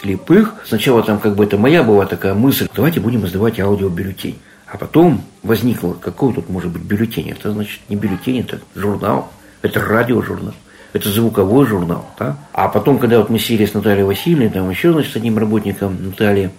слепых. 0.00 0.54
Сначала 0.66 1.02
там 1.02 1.18
как 1.18 1.36
бы 1.36 1.44
это 1.44 1.58
моя 1.58 1.82
была 1.82 2.06
такая 2.06 2.32
мысль, 2.32 2.66
давайте 2.74 3.00
будем 3.00 3.26
издавать 3.26 3.60
аудиобюллетень. 3.60 4.38
А 4.66 4.78
потом 4.78 5.22
возникло, 5.42 5.92
какой 5.92 6.32
тут 6.32 6.48
может 6.48 6.72
быть 6.72 6.80
бюллетень? 6.80 7.28
Это 7.28 7.52
значит 7.52 7.78
не 7.90 7.96
бюллетень, 7.96 8.40
это 8.40 8.60
журнал, 8.74 9.30
это 9.60 9.80
радиожурнал 9.80 10.54
это 10.94 11.10
звуковой 11.10 11.66
журнал. 11.66 12.06
Да? 12.18 12.38
А 12.54 12.68
потом, 12.68 12.98
когда 12.98 13.18
вот 13.18 13.28
мы 13.28 13.38
сели 13.38 13.66
с 13.66 13.74
Натальей 13.74 14.04
Васильевной, 14.04 14.48
там 14.48 14.70
еще, 14.70 14.92
значит, 14.92 15.12
с 15.12 15.16
одним 15.16 15.36
работником 15.36 15.94
Натальи, 16.02 16.50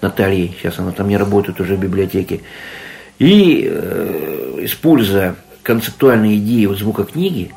Натальей, 0.00 0.56
сейчас 0.58 0.78
она 0.78 0.92
там 0.92 1.06
не 1.08 1.18
работает 1.18 1.60
уже 1.60 1.76
в 1.76 1.80
библиотеке, 1.80 2.40
и 3.18 3.68
э, 3.70 4.43
используя 4.64 5.36
концептуальные 5.62 6.38
идеи 6.38 6.66
вот 6.66 6.78
звука 6.78 7.04
книги, 7.04 7.52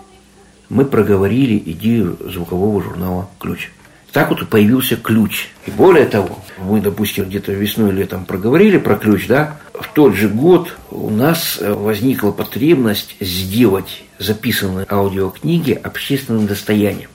мы 0.70 0.86
проговорили 0.86 1.62
идею 1.72 2.18
звукового 2.32 2.82
журнала 2.82 3.30
«Ключ». 3.40 3.70
Так 4.12 4.30
вот 4.30 4.42
и 4.42 4.46
появился 4.46 4.96
ключ. 4.96 5.50
И 5.66 5.72
более 5.72 6.06
того, 6.06 6.40
мы, 6.58 6.82
допустим, 6.82 7.26
где-то 7.26 7.52
весной 7.52 7.90
или 7.90 8.00
летом 8.00 8.26
проговорили 8.26 8.78
про 8.78 8.96
ключ, 8.96 9.28
да, 9.28 9.58
в 9.74 9.94
тот 9.94 10.16
же 10.16 10.28
год 10.28 10.76
у 10.90 11.10
нас 11.10 11.60
возникла 11.62 12.32
потребность 12.32 13.16
сделать 13.20 14.04
записанные 14.18 14.88
аудиокниги 14.90 15.74
общественным 15.74 16.48
достоянием. 16.48 17.10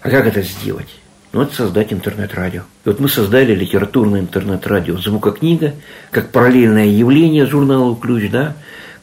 А 0.00 0.10
как 0.10 0.26
это 0.26 0.42
сделать? 0.42 0.88
Ну, 1.32 1.42
это 1.42 1.54
создать 1.54 1.92
интернет-радио. 1.92 2.62
И 2.84 2.88
вот 2.88 2.98
мы 2.98 3.08
создали 3.08 3.54
литературное 3.54 4.20
интернет-радио 4.20 4.96
«Звукокнига», 4.98 5.74
как 6.10 6.32
параллельное 6.32 6.86
явление 6.86 7.46
журналу 7.46 7.94
«Ключ», 7.94 8.30
да, 8.30 8.56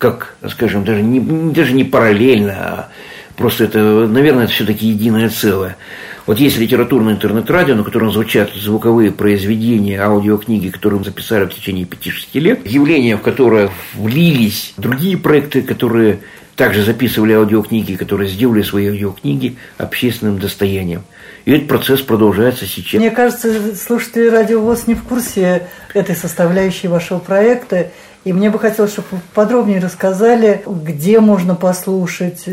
как, 0.04 0.36
скажем, 0.50 0.84
даже 0.84 1.02
не, 1.02 1.22
даже 1.52 1.72
не 1.72 1.86
параллельно, 1.86 2.54
а 2.54 2.90
просто 3.38 3.64
это, 3.64 3.80
наверное, 4.06 4.44
это 4.44 4.52
все-таки 4.52 4.88
единое 4.88 5.30
целое. 5.30 5.78
Вот 6.26 6.40
есть 6.40 6.58
литературное 6.58 7.14
интернет-радио, 7.14 7.76
на 7.76 7.84
котором 7.84 8.12
звучат 8.12 8.52
звуковые 8.54 9.12
произведения, 9.12 10.02
аудиокниги, 10.02 10.68
которые 10.68 11.00
мы 11.00 11.06
записали 11.06 11.46
в 11.46 11.54
течение 11.54 11.86
5-6 11.86 12.40
лет. 12.42 12.68
Явления, 12.68 13.16
в 13.16 13.22
которое 13.22 13.70
влились 13.94 14.74
другие 14.76 15.18
проекты, 15.18 15.62
которые 15.62 16.20
также 16.58 16.84
записывали 16.84 17.32
аудиокниги, 17.32 17.96
которые 17.96 18.30
сделали 18.30 18.62
свои 18.62 18.90
аудиокниги 18.90 19.56
общественным 19.78 20.38
достоянием. 20.38 21.04
И 21.46 21.52
этот 21.52 21.70
процесс 21.70 22.02
продолжается 22.02 22.66
сейчас. 22.66 23.00
Мне 23.00 23.10
кажется, 23.10 23.74
слушатели 23.76 24.28
радио 24.28 24.60
ВОЗ 24.60 24.88
не 24.88 24.96
в 24.96 25.04
курсе 25.04 25.68
этой 25.94 26.16
составляющей 26.16 26.90
вашего 26.90 27.20
проекта. 27.20 27.92
И 28.26 28.32
мне 28.32 28.50
бы 28.50 28.58
хотелось, 28.58 28.94
чтобы 28.94 29.08
подробнее 29.34 29.80
рассказали, 29.80 30.64
где 30.66 31.20
можно 31.20 31.56
послушать, 31.56 32.46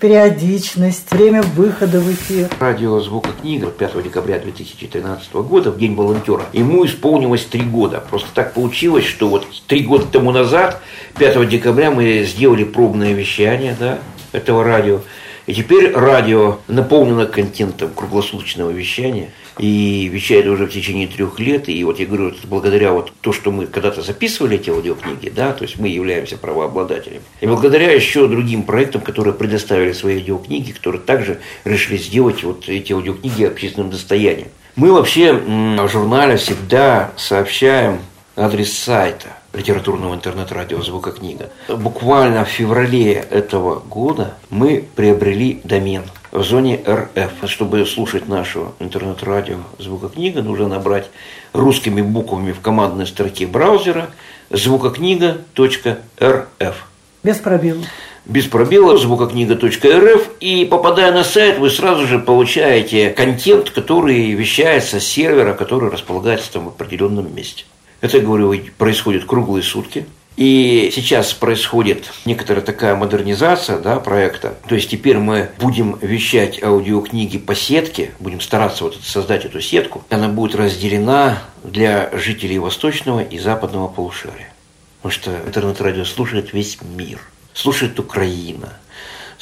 периодичность, 0.00 1.10
время 1.12 1.42
выхода 1.42 2.00
в 2.00 2.12
эфир. 2.12 2.48
Радио 2.58 2.98
«Звукокнига» 3.00 3.68
5 3.68 4.02
декабря 4.02 4.40
2013 4.40 5.32
года, 5.34 5.70
в 5.70 5.78
День 5.78 5.94
волонтера, 5.94 6.42
ему 6.52 6.84
исполнилось 6.84 7.44
три 7.44 7.62
года. 7.62 8.02
Просто 8.10 8.28
так 8.34 8.54
получилось, 8.54 9.04
что 9.04 9.28
вот 9.28 9.46
три 9.68 9.84
года 9.84 10.04
тому 10.06 10.32
назад, 10.32 10.82
5 11.18 11.48
декабря, 11.48 11.92
мы 11.92 12.24
сделали 12.24 12.64
пробное 12.64 13.12
вещание 13.12 13.76
да, 13.78 13.98
этого 14.32 14.64
радио. 14.64 15.00
И 15.46 15.54
теперь 15.54 15.92
радио 15.92 16.58
наполнено 16.68 17.26
контентом 17.26 17.90
круглосуточного 17.94 18.70
вещания– 18.70 19.30
и 19.58 20.08
вещает 20.12 20.46
уже 20.46 20.66
в 20.66 20.70
течение 20.70 21.06
трех 21.06 21.38
лет. 21.38 21.68
И 21.68 21.82
вот 21.84 21.98
я 22.00 22.06
говорю, 22.06 22.28
это 22.28 22.46
благодаря 22.46 22.92
вот 22.92 23.12
то, 23.20 23.32
что 23.32 23.50
мы 23.50 23.66
когда-то 23.66 24.02
записывали 24.02 24.56
эти 24.56 24.70
аудиокниги, 24.70 25.30
да, 25.30 25.52
то 25.52 25.62
есть 25.62 25.78
мы 25.78 25.88
являемся 25.88 26.36
правообладателями. 26.36 27.22
И 27.40 27.46
благодаря 27.46 27.92
еще 27.92 28.26
другим 28.26 28.64
проектам, 28.64 29.00
которые 29.00 29.34
предоставили 29.34 29.92
свои 29.92 30.18
аудиокниги, 30.18 30.72
которые 30.72 31.00
также 31.00 31.40
решили 31.64 31.96
сделать 31.96 32.42
вот 32.42 32.68
эти 32.68 32.92
аудиокниги 32.92 33.44
общественным 33.44 33.90
достоянием. 33.90 34.48
Мы 34.76 34.92
вообще 34.92 35.32
в 35.32 35.88
журнале 35.88 36.36
всегда 36.36 37.12
сообщаем 37.16 38.00
адрес 38.34 38.72
сайта 38.72 39.28
литературного 39.54 40.14
интернет-радио 40.14 40.82
«Звукокнига». 40.82 41.50
Буквально 41.68 42.44
в 42.44 42.48
феврале 42.48 43.14
этого 43.14 43.80
года 43.80 44.34
мы 44.50 44.84
приобрели 44.94 45.60
домен 45.64 46.02
в 46.32 46.42
зоне 46.42 46.80
РФ. 46.86 47.50
Чтобы 47.50 47.86
слушать 47.86 48.28
нашу 48.28 48.74
интернет-радио 48.80 49.60
«Звукокнига», 49.78 50.42
нужно 50.42 50.68
набрать 50.68 51.08
русскими 51.52 52.02
буквами 52.02 52.52
в 52.52 52.60
командной 52.60 53.06
строке 53.06 53.46
браузера 53.46 54.10
звукокнига.рф. 54.50 56.86
Без 57.22 57.38
пробелов 57.38 57.86
без 58.26 58.46
пробела 58.46 58.96
звукокнига.рф 58.96 60.30
и 60.40 60.64
попадая 60.64 61.12
на 61.12 61.24
сайт, 61.24 61.58
вы 61.58 61.70
сразу 61.70 62.06
же 62.06 62.18
получаете 62.18 63.10
контент, 63.10 63.70
который 63.70 64.32
вещается 64.32 65.00
с 65.00 65.06
сервера, 65.06 65.54
который 65.54 65.90
располагается 65.90 66.52
там 66.52 66.64
в 66.64 66.68
определенном 66.68 67.34
месте. 67.34 67.64
Это, 68.04 68.20
говорю, 68.20 68.54
происходит 68.76 69.24
круглые 69.24 69.62
сутки. 69.62 70.04
И 70.36 70.92
сейчас 70.94 71.32
происходит 71.32 72.12
некоторая 72.26 72.62
такая 72.62 72.94
модернизация 72.96 73.78
да, 73.78 73.98
проекта. 73.98 74.56
То 74.68 74.74
есть 74.74 74.90
теперь 74.90 75.16
мы 75.16 75.48
будем 75.58 75.96
вещать 76.02 76.62
аудиокниги 76.62 77.38
по 77.38 77.54
сетке, 77.54 78.10
будем 78.20 78.42
стараться 78.42 78.84
вот 78.84 78.98
создать 79.02 79.46
эту 79.46 79.62
сетку. 79.62 80.04
Она 80.10 80.28
будет 80.28 80.54
разделена 80.54 81.44
для 81.62 82.10
жителей 82.12 82.58
восточного 82.58 83.22
и 83.22 83.38
западного 83.38 83.88
полушария. 83.88 84.52
Потому 85.00 85.22
что 85.22 85.30
интернет-радио 85.46 86.04
слушает 86.04 86.52
весь 86.52 86.76
мир. 86.82 87.20
Слушает 87.54 87.98
Украина, 87.98 88.74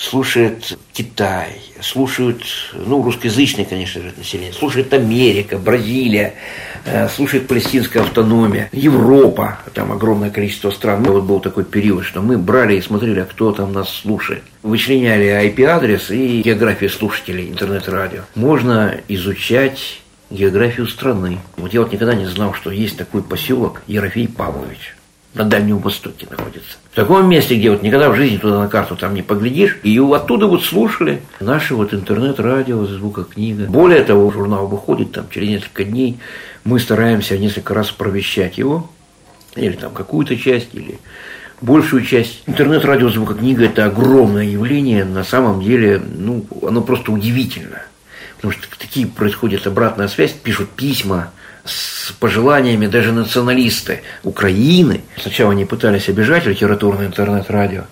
слушает 0.02 0.76
Китай, 0.92 1.60
слушают, 1.80 2.42
ну, 2.74 3.02
русскоязычное, 3.02 3.64
конечно 3.64 4.02
же, 4.02 4.12
население, 4.16 4.52
слушает 4.52 4.92
Америка, 4.92 5.58
Бразилия, 5.58 6.34
э, 6.84 7.08
слушает 7.08 7.46
палестинская 7.46 8.02
автономия, 8.02 8.68
Европа, 8.72 9.58
там 9.74 9.92
огромное 9.92 10.30
количество 10.30 10.70
стран. 10.70 11.04
Вот 11.04 11.24
был 11.24 11.40
такой 11.40 11.64
период, 11.64 12.04
что 12.04 12.20
мы 12.20 12.36
брали 12.36 12.76
и 12.76 12.80
смотрели, 12.80 13.22
кто 13.22 13.52
там 13.52 13.72
нас 13.72 13.88
слушает. 13.88 14.42
Вычленяли 14.62 15.26
IP-адрес 15.48 16.10
и 16.10 16.42
географию 16.42 16.90
слушателей 16.90 17.48
интернет-радио. 17.48 18.22
Можно 18.34 18.96
изучать 19.08 20.00
географию 20.30 20.88
страны. 20.88 21.38
Вот 21.56 21.72
я 21.72 21.80
вот 21.80 21.92
никогда 21.92 22.14
не 22.14 22.26
знал, 22.26 22.54
что 22.54 22.70
есть 22.70 22.96
такой 22.96 23.22
поселок 23.22 23.82
Ерофей 23.86 24.26
Павлович. 24.26 24.96
На 25.34 25.44
Дальнем 25.44 25.78
Востоке 25.78 26.26
находится. 26.30 26.76
В 26.90 26.94
таком 26.94 27.28
месте, 27.28 27.56
где 27.56 27.70
вот 27.70 27.82
никогда 27.82 28.10
в 28.10 28.16
жизни 28.16 28.36
туда 28.36 28.58
на 28.58 28.68
карту 28.68 28.96
там 28.96 29.14
не 29.14 29.22
поглядишь, 29.22 29.78
и 29.82 29.98
оттуда 29.98 30.46
вот 30.46 30.64
слушали 30.64 31.22
наши 31.40 31.74
вот 31.74 31.94
интернет-радио, 31.94 32.84
звукокнига. 32.84 33.64
Более 33.64 34.04
того, 34.04 34.30
журнал 34.30 34.66
выходит 34.66 35.12
там 35.12 35.26
через 35.30 35.48
несколько 35.48 35.84
дней, 35.84 36.18
мы 36.64 36.78
стараемся 36.78 37.38
несколько 37.38 37.72
раз 37.74 37.90
провещать 37.90 38.58
его, 38.58 38.90
или 39.56 39.72
там 39.72 39.92
какую-то 39.92 40.36
часть, 40.36 40.74
или 40.74 40.98
большую 41.60 42.04
часть. 42.04 42.42
Интернет-радио 42.46 43.08
звукокнига– 43.08 43.64
это 43.66 43.86
огромное 43.86 44.44
явление, 44.44 45.04
на 45.04 45.24
самом 45.24 45.62
деле, 45.62 45.98
ну, 45.98 46.44
оно 46.62 46.82
просто 46.82 47.10
удивительно. 47.10 47.82
Потому 48.36 48.52
что 48.52 48.66
такие 48.78 49.06
происходит 49.06 49.66
обратная 49.66 50.08
связь, 50.08 50.32
пишут 50.32 50.70
письма, 50.70 51.30
с 51.64 52.12
пожеланиями 52.12 52.86
даже 52.86 53.12
националисты 53.12 54.02
Украины. 54.24 55.02
Сначала 55.16 55.52
они 55.52 55.64
пытались 55.64 56.08
обижать 56.08 56.46
литературное 56.46 57.06
интернет-радио, 57.06 57.84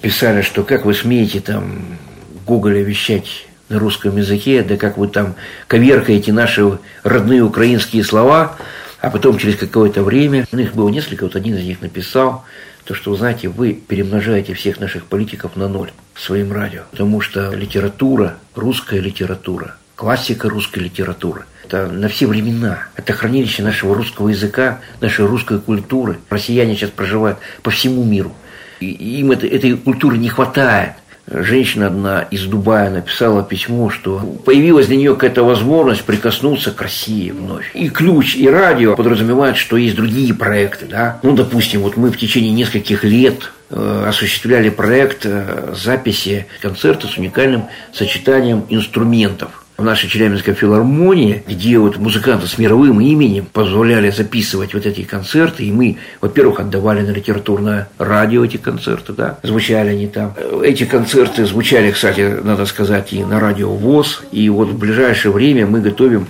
писали, 0.00 0.42
что 0.42 0.64
как 0.64 0.84
вы 0.84 0.94
смеете 0.94 1.40
там 1.40 1.98
Гоголя 2.46 2.82
вещать 2.82 3.46
на 3.68 3.78
русском 3.78 4.16
языке, 4.16 4.62
да 4.62 4.76
как 4.76 4.98
вы 4.98 5.08
там 5.08 5.34
коверкаете 5.68 6.32
наши 6.32 6.78
родные 7.04 7.42
украинские 7.42 8.04
слова, 8.04 8.56
а 9.00 9.10
потом 9.10 9.38
через 9.38 9.56
какое-то 9.56 10.02
время, 10.02 10.46
у 10.52 10.56
них 10.56 10.74
было 10.74 10.88
несколько, 10.88 11.24
вот 11.24 11.36
один 11.36 11.56
из 11.56 11.64
них 11.64 11.80
написал, 11.80 12.44
то, 12.84 12.94
что, 12.94 13.14
знаете, 13.14 13.48
вы 13.48 13.72
перемножаете 13.72 14.54
всех 14.54 14.80
наших 14.80 15.04
политиков 15.04 15.54
на 15.54 15.68
ноль 15.68 15.92
своим 16.16 16.52
радио, 16.52 16.82
потому 16.90 17.20
что 17.20 17.52
литература, 17.52 18.36
русская 18.54 19.00
литература, 19.00 19.76
классика 20.00 20.48
русской 20.48 20.78
литературы– 20.78 21.44
это 21.66 21.86
на 21.86 22.08
все 22.08 22.26
времена. 22.26 22.84
Это 22.96 23.12
хранилище 23.12 23.62
нашего 23.62 23.94
русского 23.94 24.30
языка, 24.30 24.80
нашей 25.02 25.26
русской 25.26 25.60
культуры. 25.60 26.18
Россияне 26.30 26.74
сейчас 26.74 26.88
проживают 26.88 27.36
по 27.62 27.70
всему 27.70 28.02
миру. 28.02 28.32
И 28.80 28.86
им 28.86 29.30
это, 29.30 29.46
этой 29.46 29.76
культуры 29.76 30.16
не 30.16 30.30
хватает. 30.30 30.92
Женщина 31.30 31.88
одна 31.88 32.22
из 32.22 32.44
Дубая 32.46 32.88
написала 32.88 33.42
письмо, 33.42 33.90
что 33.90 34.20
появилась 34.46 34.86
для 34.86 34.96
нее 34.96 35.12
какая-то 35.12 35.44
возможность 35.44 36.02
прикоснуться 36.04 36.70
к 36.70 36.80
России 36.80 37.30
вновь. 37.30 37.70
И 37.74 37.90
ключ, 37.90 38.36
и 38.36 38.48
радио 38.48 38.96
подразумевают, 38.96 39.58
что 39.58 39.76
есть 39.76 39.96
другие 39.96 40.32
проекты. 40.32 40.86
Да? 40.86 41.20
Ну, 41.22 41.36
допустим, 41.36 41.82
вот 41.82 41.98
мы 41.98 42.10
в 42.10 42.16
течение 42.16 42.52
нескольких 42.52 43.04
лет 43.04 43.52
э, 43.68 44.04
осуществляли 44.08 44.70
проект 44.70 45.26
э, 45.26 45.74
записи 45.76 46.46
концерта 46.62 47.06
с 47.06 47.18
уникальным 47.18 47.66
сочетанием 47.92 48.64
инструментов 48.70 49.59
в 49.80 49.84
нашей 49.84 50.10
Челябинской 50.10 50.52
филармонии, 50.52 51.42
где 51.48 51.78
вот 51.78 51.96
музыканты 51.96 52.46
с 52.46 52.58
мировым 52.58 53.00
именем 53.00 53.46
позволяли 53.50 54.10
записывать 54.10 54.74
вот 54.74 54.84
эти 54.84 55.02
концерты, 55.02 55.64
и 55.64 55.72
мы, 55.72 55.96
во-первых, 56.20 56.60
отдавали 56.60 57.00
на 57.00 57.10
литературное 57.10 57.88
радио 57.98 58.44
эти 58.44 58.58
концерты, 58.58 59.14
да, 59.14 59.38
звучали 59.42 59.88
они 59.88 60.06
там. 60.06 60.34
Эти 60.62 60.84
концерты 60.84 61.46
звучали, 61.46 61.90
кстати, 61.92 62.20
надо 62.42 62.66
сказать, 62.66 63.14
и 63.14 63.24
на 63.24 63.40
радио 63.40 63.70
ВОЗ, 63.72 64.22
и 64.32 64.50
вот 64.50 64.68
в 64.68 64.78
ближайшее 64.78 65.32
время 65.32 65.66
мы 65.66 65.80
готовим 65.80 66.26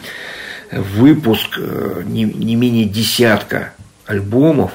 выпуск 0.70 1.58
э, 1.58 2.02
не, 2.06 2.22
не 2.22 2.54
менее 2.54 2.84
десятка 2.84 3.72
альбомов 4.06 4.70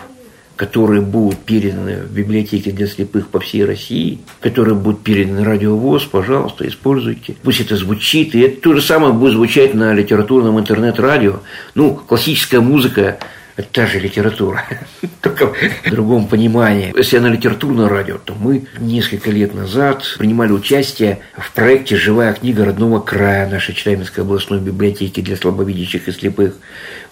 которые 0.56 1.02
будут 1.02 1.40
переданы 1.40 1.98
в 1.98 2.12
библиотеке 2.12 2.72
для 2.72 2.88
слепых 2.88 3.28
по 3.28 3.40
всей 3.40 3.66
России, 3.66 4.20
которые 4.40 4.76
будут 4.76 5.04
переданы 5.04 5.44
радиовоз, 5.44 6.04
пожалуйста, 6.06 6.68
используйте. 6.68 7.36
Пусть 7.44 7.62
это 7.62 7.76
звучит, 7.76 8.36
и 8.36 8.40
это 8.40 8.62
то 8.62 8.74
же 8.74 8.82
самое 8.82 9.14
будет 9.14 9.34
звучать 9.34 9.74
на 9.74 9.94
литературном 9.94 10.60
интернет-радио. 10.60 11.40
Ну, 11.76 11.96
классическая 11.96 12.62
музыка 12.62 13.20
это 13.56 13.70
та 13.72 13.88
же 13.88 14.00
литература, 14.00 14.66
только 15.22 15.54
в 15.86 15.90
другом 15.90 16.28
понимании. 16.28 16.94
Если 16.96 17.18
она 17.18 17.30
литературное 17.30 17.88
радио, 17.88 18.18
то 18.18 18.34
мы 18.34 18.68
несколько 18.80 19.32
лет 19.32 19.54
назад 19.54 20.04
принимали 20.18 20.52
участие 20.52 21.20
в 21.38 21.52
проекте 21.54 21.96
«Живая 21.96 22.34
книга 22.34 22.66
родного 22.66 23.00
края» 23.00 23.50
нашей 23.50 23.74
Челябинской 23.74 24.24
областной 24.24 24.60
библиотеки 24.60 25.22
для 25.22 25.38
слабовидящих 25.38 26.08
и 26.08 26.12
слепых, 26.12 26.56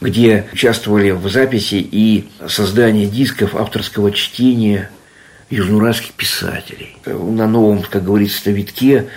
где 0.01 0.47
участвовали 0.51 1.11
в 1.11 1.29
записи 1.29 1.75
и 1.75 2.27
создании 2.47 3.05
дисков 3.05 3.55
авторского 3.55 4.11
чтения 4.11 4.89
южноуральских 5.53 6.13
писателей. 6.13 6.97
На 7.05 7.47
новом, 7.47 7.83
как 7.83 8.03
говорится, 8.03 8.51
витке 8.51 9.07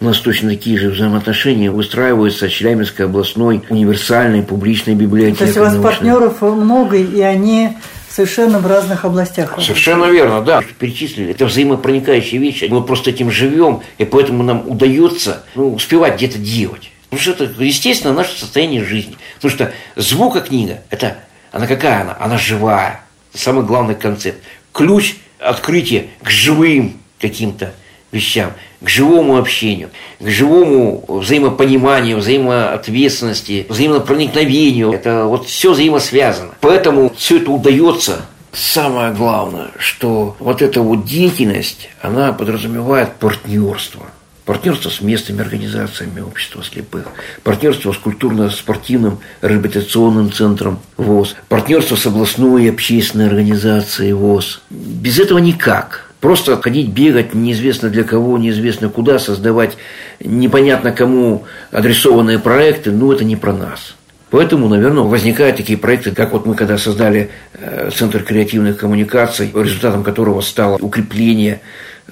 у 0.00 0.04
нас 0.04 0.18
точно 0.18 0.50
такие 0.50 0.78
же 0.78 0.90
взаимоотношения 0.90 1.70
выстраиваются 1.70 2.48
с 2.48 2.52
Челябинской 2.52 3.06
областной 3.06 3.62
универсальной 3.70 4.42
публичной 4.42 4.94
библиотекой. 4.94 5.38
То 5.38 5.44
есть 5.44 5.56
у 5.56 5.60
вас 5.60 5.72
научной. 5.72 5.90
партнеров 5.90 6.42
много, 6.42 6.96
и 6.96 7.20
они 7.20 7.76
совершенно 8.10 8.58
в 8.58 8.66
разных 8.66 9.04
областях. 9.04 9.54
Совершенно 9.60 10.06
верно, 10.06 10.42
да. 10.42 10.62
Перечислили. 10.78 11.30
Это 11.30 11.46
взаимопроникающие 11.46 12.40
вещи. 12.40 12.64
Мы 12.64 12.82
просто 12.82 13.10
этим 13.10 13.30
живем, 13.30 13.82
и 13.98 14.04
поэтому 14.04 14.42
нам 14.42 14.68
удается 14.68 15.44
ну, 15.54 15.74
успевать 15.74 16.16
где-то 16.16 16.38
делать. 16.38 16.90
Потому 17.10 17.22
что 17.34 17.44
это, 17.44 17.62
естественно, 17.62 18.12
наше 18.12 18.38
состояние 18.38 18.84
жизни. 18.84 19.16
Потому 19.36 19.52
что 19.52 19.72
звукокнига, 19.96 20.80
это, 20.90 21.16
она 21.52 21.66
какая 21.66 22.02
она? 22.02 22.16
Она 22.18 22.36
живая. 22.36 23.00
Это 23.32 23.42
самый 23.42 23.64
главный 23.64 23.94
концепт. 23.94 24.38
Ключ 24.72 25.16
открытия 25.38 26.06
к 26.22 26.30
живым 26.30 26.94
каким-то 27.20 27.72
вещам, 28.12 28.52
к 28.80 28.88
живому 28.88 29.36
общению, 29.36 29.90
к 30.20 30.28
живому 30.28 31.04
взаимопониманию, 31.08 32.18
взаимоответственности, 32.18 33.66
взаимопроникновению. 33.68 34.92
Это 34.92 35.24
вот 35.24 35.46
все 35.46 35.72
взаимосвязано. 35.72 36.54
Поэтому 36.60 37.12
все 37.16 37.38
это 37.38 37.50
удается. 37.50 38.26
Самое 38.52 39.12
главное, 39.12 39.68
что 39.78 40.34
вот 40.38 40.62
эта 40.62 40.80
вот 40.80 41.04
деятельность, 41.04 41.90
она 42.00 42.32
подразумевает 42.32 43.14
партнерство. 43.16 44.06
Партнерство 44.46 44.90
с 44.90 45.00
местными 45.00 45.40
организациями 45.42 46.20
общества 46.20 46.62
слепых, 46.62 47.08
партнерство 47.42 47.90
с 47.90 47.98
культурно-спортивным 47.98 49.18
реабилитационным 49.42 50.30
центром 50.30 50.78
ВОЗ, 50.96 51.34
партнерство 51.48 51.96
с 51.96 52.06
областной 52.06 52.70
общественной 52.70 53.26
организацией 53.26 54.12
ВОЗ. 54.12 54.62
Без 54.70 55.18
этого 55.18 55.38
никак. 55.38 56.12
Просто 56.20 56.62
ходить, 56.62 56.90
бегать 56.90 57.34
неизвестно 57.34 57.90
для 57.90 58.04
кого, 58.04 58.38
неизвестно 58.38 58.88
куда, 58.88 59.18
создавать 59.18 59.76
непонятно 60.20 60.92
кому 60.92 61.44
адресованные 61.72 62.38
проекты, 62.38 62.92
ну 62.92 63.10
это 63.12 63.24
не 63.24 63.34
про 63.34 63.52
нас. 63.52 63.96
Поэтому, 64.30 64.68
наверное, 64.68 65.02
возникают 65.02 65.56
такие 65.56 65.78
проекты, 65.78 66.12
как 66.12 66.32
вот 66.32 66.46
мы 66.46 66.54
когда 66.54 66.78
создали 66.78 67.30
э, 67.54 67.90
Центр 67.92 68.22
креативных 68.22 68.76
коммуникаций, 68.76 69.50
результатом 69.54 70.04
которого 70.04 70.40
стало 70.40 70.76
укрепление 70.76 71.60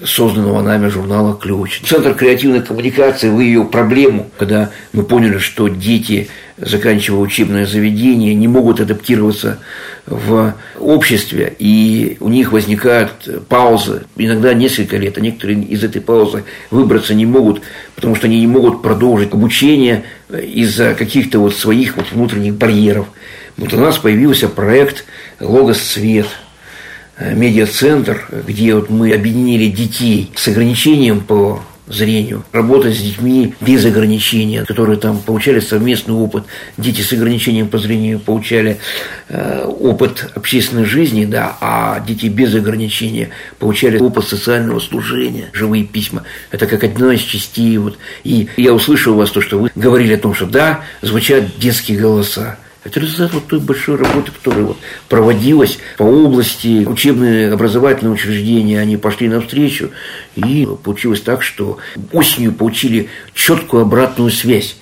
созданного 0.02 0.60
нами 0.60 0.88
журнала 0.88 1.38
«Ключ». 1.40 1.80
Центр 1.84 2.14
креативной 2.14 2.62
коммуникации, 2.62 3.28
вы 3.28 3.44
ее 3.44 3.64
проблему, 3.64 4.30
когда 4.36 4.70
мы 4.92 5.04
поняли, 5.04 5.38
что 5.38 5.68
дети, 5.68 6.28
заканчивая 6.56 7.20
учебное 7.20 7.64
заведение, 7.64 8.34
не 8.34 8.48
могут 8.48 8.80
адаптироваться 8.80 9.58
в 10.06 10.54
обществе, 10.78 11.54
и 11.58 12.16
у 12.20 12.28
них 12.28 12.52
возникают 12.52 13.46
паузы, 13.48 14.02
иногда 14.16 14.52
несколько 14.52 14.96
лет, 14.96 15.16
а 15.16 15.20
некоторые 15.20 15.62
из 15.62 15.84
этой 15.84 16.02
паузы 16.02 16.44
выбраться 16.70 17.14
не 17.14 17.26
могут, 17.26 17.62
потому 17.94 18.16
что 18.16 18.26
они 18.26 18.40
не 18.40 18.48
могут 18.48 18.82
продолжить 18.82 19.32
обучение 19.32 20.04
из-за 20.28 20.94
каких-то 20.94 21.38
вот 21.38 21.54
своих 21.54 21.96
вот 21.96 22.06
внутренних 22.10 22.54
барьеров. 22.54 23.06
Вот 23.56 23.72
у 23.72 23.78
нас 23.78 23.98
появился 23.98 24.48
проект 24.48 25.04
«Логос 25.38 25.80
Свет», 25.80 26.26
медиацентр, 27.18 28.26
где 28.46 28.74
вот 28.74 28.90
мы 28.90 29.12
объединили 29.12 29.70
детей 29.70 30.30
с 30.34 30.48
ограничением 30.48 31.20
по 31.20 31.62
зрению, 31.86 32.44
работать 32.52 32.96
с 32.96 33.00
детьми 33.00 33.54
без 33.60 33.84
ограничения, 33.84 34.64
которые 34.64 34.98
там 34.98 35.18
получали 35.18 35.60
совместный 35.60 36.14
опыт. 36.14 36.44
Дети 36.78 37.02
с 37.02 37.12
ограничением 37.12 37.68
по 37.68 37.78
зрению 37.78 38.20
получали 38.20 38.78
э, 39.28 39.64
опыт 39.64 40.30
общественной 40.34 40.86
жизни, 40.86 41.24
да, 41.26 41.56
а 41.60 42.00
дети 42.00 42.26
без 42.26 42.54
ограничения 42.54 43.30
получали 43.58 43.98
опыт 43.98 44.26
социального 44.26 44.80
служения, 44.80 45.50
живые 45.52 45.84
письма. 45.84 46.24
Это 46.50 46.66
как 46.66 46.84
одна 46.84 47.14
из 47.14 47.20
частей. 47.20 47.76
Вот. 47.76 47.98
И 48.24 48.48
я 48.56 48.72
услышал 48.72 49.14
у 49.14 49.18
вас 49.18 49.30
то, 49.30 49.40
что 49.40 49.58
вы 49.58 49.70
говорили 49.74 50.14
о 50.14 50.18
том, 50.18 50.34
что 50.34 50.46
да, 50.46 50.80
звучат 51.02 51.58
детские 51.58 51.98
голоса. 51.98 52.58
Это 52.84 53.00
результат 53.00 53.32
вот 53.32 53.46
той 53.46 53.60
большой 53.60 53.96
работы, 53.96 54.30
которая 54.30 54.64
вот 54.64 54.76
проводилась 55.08 55.78
по 55.96 56.02
области, 56.02 56.84
учебные 56.86 57.52
образовательные 57.52 58.12
учреждения, 58.12 58.78
они 58.78 58.98
пошли 58.98 59.28
навстречу, 59.28 59.90
и 60.36 60.68
получилось 60.82 61.22
так, 61.22 61.42
что 61.42 61.78
осенью 62.12 62.52
получили 62.52 63.08
четкую 63.32 63.82
обратную 63.82 64.30
связь, 64.30 64.76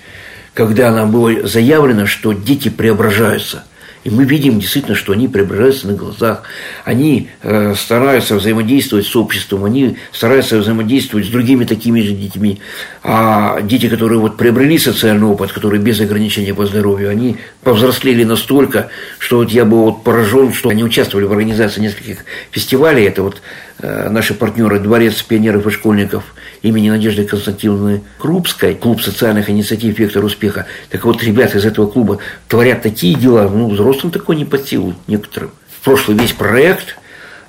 когда 0.53 0.91
нам 0.91 1.11
было 1.11 1.47
заявлено, 1.47 2.05
что 2.05 2.33
дети 2.33 2.67
преображаются. 2.67 3.63
И 4.03 4.09
мы 4.09 4.25
видим 4.25 4.59
действительно, 4.59 4.95
что 4.95 5.13
они 5.13 5.27
преображаются 5.27 5.87
на 5.87 5.93
глазах, 5.93 6.43
они 6.83 7.29
э, 7.41 7.73
стараются 7.75 8.35
взаимодействовать 8.35 9.05
с 9.05 9.15
обществом, 9.15 9.63
они 9.63 9.97
стараются 10.11 10.57
взаимодействовать 10.57 11.27
с 11.27 11.29
другими 11.29 11.63
такими 11.63 12.01
же 12.01 12.11
детьми. 12.11 12.59
А 13.01 13.61
дети, 13.61 13.87
которые 13.87 14.19
вот 14.19 14.35
приобрели 14.35 14.77
социальный 14.77 15.27
опыт, 15.27 15.53
которые 15.53 15.81
без 15.81 16.01
ограничения 16.01 16.53
по 16.53 16.65
здоровью, 16.65 17.09
они 17.09 17.37
повзрослели 17.61 18.25
настолько, 18.25 18.89
что 19.19 19.37
вот 19.37 19.51
я 19.51 19.63
был 19.63 19.83
вот 19.83 20.03
поражен, 20.03 20.53
что 20.53 20.69
они 20.69 20.83
участвовали 20.83 21.25
в 21.25 21.31
организации 21.31 21.79
нескольких 21.79 22.25
фестивалей. 22.51 23.05
Это 23.05 23.23
вот 23.23 23.41
наши 23.83 24.33
партнеры 24.33 24.79
Дворец 24.79 25.21
пионеров 25.21 25.67
и 25.67 25.69
школьников 25.69 26.33
имени 26.61 26.89
Надежды 26.89 27.25
Константиновны 27.25 28.01
Крупской, 28.17 28.75
клуб 28.75 29.01
социальных 29.01 29.49
инициатив 29.49 29.99
«Вектор 29.99 30.23
успеха». 30.23 30.65
Так 30.89 31.03
вот, 31.05 31.23
ребята 31.23 31.57
из 31.57 31.65
этого 31.65 31.87
клуба 31.87 32.19
творят 32.47 32.81
такие 32.81 33.15
дела, 33.15 33.49
ну, 33.49 33.69
взрослым 33.69 34.11
такое 34.11 34.37
не 34.37 34.45
под 34.45 34.67
силу 34.67 34.95
некоторым. 35.07 35.51
В 35.69 35.83
прошлый 35.83 36.17
весь 36.17 36.31
проект 36.31 36.95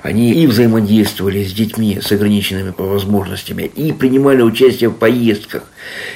они 0.03 0.33
и 0.33 0.47
взаимодействовали 0.47 1.43
с 1.45 1.53
детьми 1.53 1.99
с 2.03 2.13
ограниченными 2.13 2.73
по 2.73 2.85
возможностями, 2.85 3.71
и 3.75 3.91
принимали 3.91 4.43
участие 4.43 4.91
в 4.91 4.95
поездках, 4.95 5.63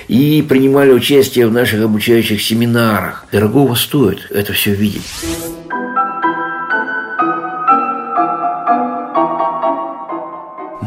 и 0.09 0.45
принимали 0.47 0.91
участие 0.91 1.47
в 1.47 1.53
наших 1.53 1.83
обучающих 1.83 2.43
семинарах. 2.43 3.25
Дорогого 3.33 3.75
стоит 3.77 4.27
это 4.31 4.53
все 4.53 4.75
видеть. 4.75 5.05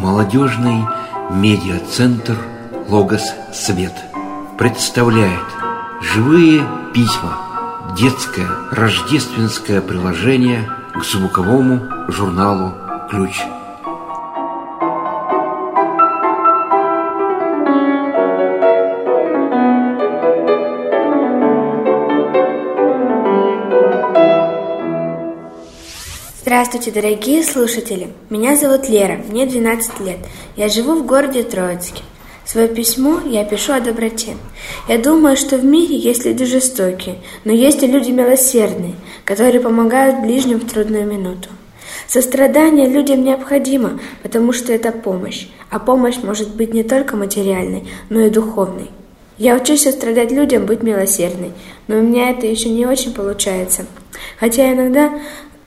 Молодежный 0.01 0.83
медиацентр 1.29 2.35
«Логос 2.87 3.35
Свет» 3.53 3.93
представляет 4.57 5.45
живые 6.01 6.65
письма, 6.91 7.37
детское 7.95 8.47
рождественское 8.71 9.79
приложение 9.79 10.67
к 10.95 11.03
звуковому 11.03 11.87
журналу 12.07 12.73
«Ключ». 13.11 13.43
Здравствуйте, 26.51 26.91
дорогие 26.91 27.43
слушатели! 27.43 28.09
Меня 28.29 28.57
зовут 28.57 28.89
Лера, 28.89 29.21
мне 29.29 29.45
12 29.45 30.01
лет. 30.01 30.17
Я 30.57 30.67
живу 30.67 30.95
в 30.95 31.05
городе 31.05 31.43
Троицке. 31.43 32.03
Свое 32.43 32.67
письмо 32.67 33.21
я 33.25 33.45
пишу 33.45 33.71
о 33.71 33.79
доброте. 33.79 34.35
Я 34.89 34.97
думаю, 34.97 35.37
что 35.37 35.57
в 35.57 35.63
мире 35.63 35.95
есть 35.95 36.25
люди 36.25 36.43
жестокие, 36.43 37.19
но 37.45 37.53
есть 37.53 37.83
и 37.83 37.87
люди 37.87 38.11
милосердные, 38.11 38.95
которые 39.23 39.61
помогают 39.61 40.19
ближним 40.19 40.59
в 40.59 40.69
трудную 40.69 41.07
минуту. 41.07 41.47
Сострадание 42.05 42.89
людям 42.89 43.23
необходимо, 43.23 44.01
потому 44.21 44.51
что 44.51 44.73
это 44.73 44.91
помощь, 44.91 45.47
а 45.69 45.79
помощь 45.79 46.17
может 46.21 46.53
быть 46.53 46.73
не 46.73 46.83
только 46.83 47.15
материальной, 47.15 47.87
но 48.09 48.19
и 48.19 48.29
духовной. 48.29 48.91
Я 49.37 49.55
учусь 49.55 49.83
сострадать 49.83 50.33
людям, 50.33 50.65
быть 50.65 50.83
милосердной, 50.83 51.53
но 51.87 51.99
у 51.99 52.01
меня 52.01 52.29
это 52.29 52.45
еще 52.45 52.67
не 52.67 52.85
очень 52.85 53.13
получается. 53.13 53.85
Хотя 54.37 54.73
иногда 54.73 55.13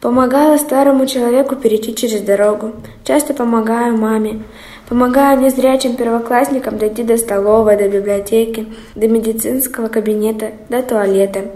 Помогала 0.04 0.58
старому 0.58 1.06
человеку 1.06 1.56
перейти 1.56 1.94
через 1.94 2.20
дорогу. 2.20 2.72
Часто 3.04 3.32
помогаю 3.32 3.96
маме. 3.96 4.42
Помогаю 4.86 5.40
незрячим 5.40 5.96
первоклассникам 5.96 6.76
дойти 6.76 7.02
до 7.02 7.16
столовой, 7.16 7.78
до 7.78 7.88
библиотеки, 7.88 8.66
до 8.94 9.08
медицинского 9.08 9.88
кабинета, 9.88 10.50
до 10.68 10.82
туалета. 10.82 11.46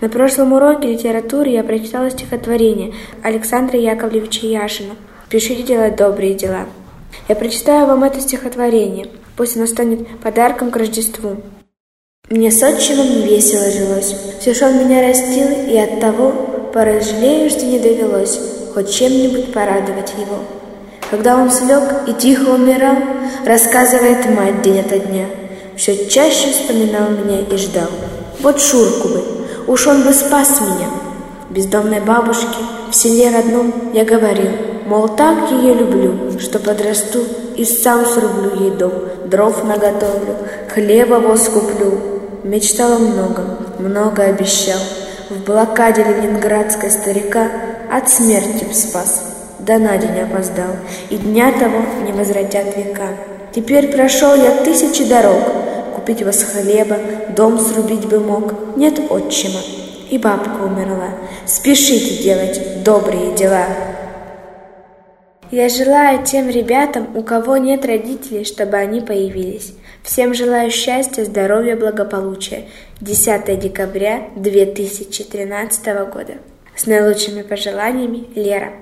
На 0.00 0.08
прошлом 0.08 0.52
уроке 0.52 0.88
литературы 0.88 1.50
я 1.50 1.62
прочитала 1.62 2.10
стихотворение 2.10 2.92
Александра 3.22 3.78
Яковлевича 3.78 4.48
Яшина 4.48 4.94
«Пишите 5.28 5.62
делать 5.62 5.94
добрые 5.94 6.34
дела». 6.34 6.66
Я 7.28 7.36
прочитаю 7.36 7.86
вам 7.86 8.02
это 8.02 8.20
стихотворение, 8.20 9.06
пусть 9.36 9.56
оно 9.56 9.66
станет 9.66 10.08
подарком 10.18 10.72
к 10.72 10.76
Рождеству. 10.76 11.36
Мне 12.28 12.50
с 12.50 12.60
отчимом 12.64 13.22
весело 13.22 13.70
жилось, 13.70 14.12
все, 14.40 14.54
что 14.54 14.66
он 14.66 14.78
меня 14.78 15.06
растил, 15.06 15.46
и 15.68 15.76
от 15.76 16.00
того 16.00 16.51
порой 16.72 17.00
что 17.02 17.66
не 17.66 17.78
довелось 17.78 18.40
хоть 18.74 18.90
чем-нибудь 18.90 19.52
порадовать 19.52 20.12
его. 20.18 20.38
Когда 21.10 21.36
он 21.36 21.50
слег 21.50 21.82
и 22.06 22.12
тихо 22.14 22.50
умирал, 22.50 22.96
рассказывает 23.44 24.28
мать 24.34 24.62
день 24.62 24.80
ото 24.80 24.98
дня, 24.98 25.26
все 25.76 26.06
чаще 26.06 26.50
вспоминал 26.50 27.10
меня 27.10 27.40
и 27.40 27.56
ждал. 27.56 27.88
Вот 28.40 28.60
Шурку 28.60 29.08
бы, 29.08 29.22
уж 29.66 29.86
он 29.86 30.02
бы 30.02 30.12
спас 30.12 30.60
меня. 30.60 30.88
Бездомной 31.50 32.00
бабушке 32.00 32.56
в 32.90 32.94
селе 32.94 33.30
родном 33.30 33.74
я 33.92 34.04
говорил, 34.04 34.52
мол, 34.86 35.08
так 35.08 35.50
ее 35.50 35.74
люблю, 35.74 36.38
что 36.40 36.58
подрасту 36.58 37.20
и 37.56 37.64
сам 37.64 38.06
срублю 38.06 38.58
ей 38.58 38.70
дом, 38.70 38.92
дров 39.26 39.62
наготовлю, 39.64 40.36
хлеба 40.72 41.16
воз 41.16 41.48
куплю. 41.48 41.92
Мечтал 42.42 42.94
о 42.94 42.98
многом, 42.98 43.44
много 43.78 44.22
обещал, 44.22 44.80
в 45.32 45.44
блокаде 45.44 46.04
ленинградской 46.04 46.90
старика 46.90 47.48
от 47.90 48.10
смерти 48.10 48.66
спас, 48.72 49.22
да 49.58 49.78
на 49.78 49.96
день 49.96 50.20
опоздал, 50.20 50.76
и 51.08 51.16
дня 51.16 51.52
того 51.52 51.78
не 52.04 52.12
возвратят 52.12 52.76
века. 52.76 53.08
Теперь 53.54 53.90
прошел 53.90 54.34
я 54.34 54.50
тысячи 54.62 55.04
дорог, 55.04 55.42
купить 55.94 56.22
вас 56.22 56.42
хлеба, 56.42 56.98
дом 57.34 57.58
срубить 57.58 58.06
бы 58.06 58.20
мог, 58.20 58.76
нет 58.76 59.00
отчима, 59.10 59.60
и 60.10 60.18
бабка 60.18 60.64
умерла. 60.64 61.08
Спешите 61.46 62.22
делать 62.22 62.82
добрые 62.82 63.34
дела. 63.34 63.66
Я 65.52 65.68
желаю 65.68 66.24
тем 66.24 66.48
ребятам, 66.48 67.14
у 67.14 67.22
кого 67.22 67.58
нет 67.58 67.84
родителей, 67.84 68.46
чтобы 68.46 68.78
они 68.78 69.02
появились. 69.02 69.74
Всем 70.02 70.32
желаю 70.32 70.70
счастья, 70.70 71.26
здоровья, 71.26 71.76
благополучия. 71.76 72.68
10 73.02 73.60
декабря 73.60 74.30
2013 74.34 75.84
года. 76.10 76.36
С 76.74 76.86
наилучшими 76.86 77.42
пожеланиями, 77.42 78.28
Лера. 78.34 78.72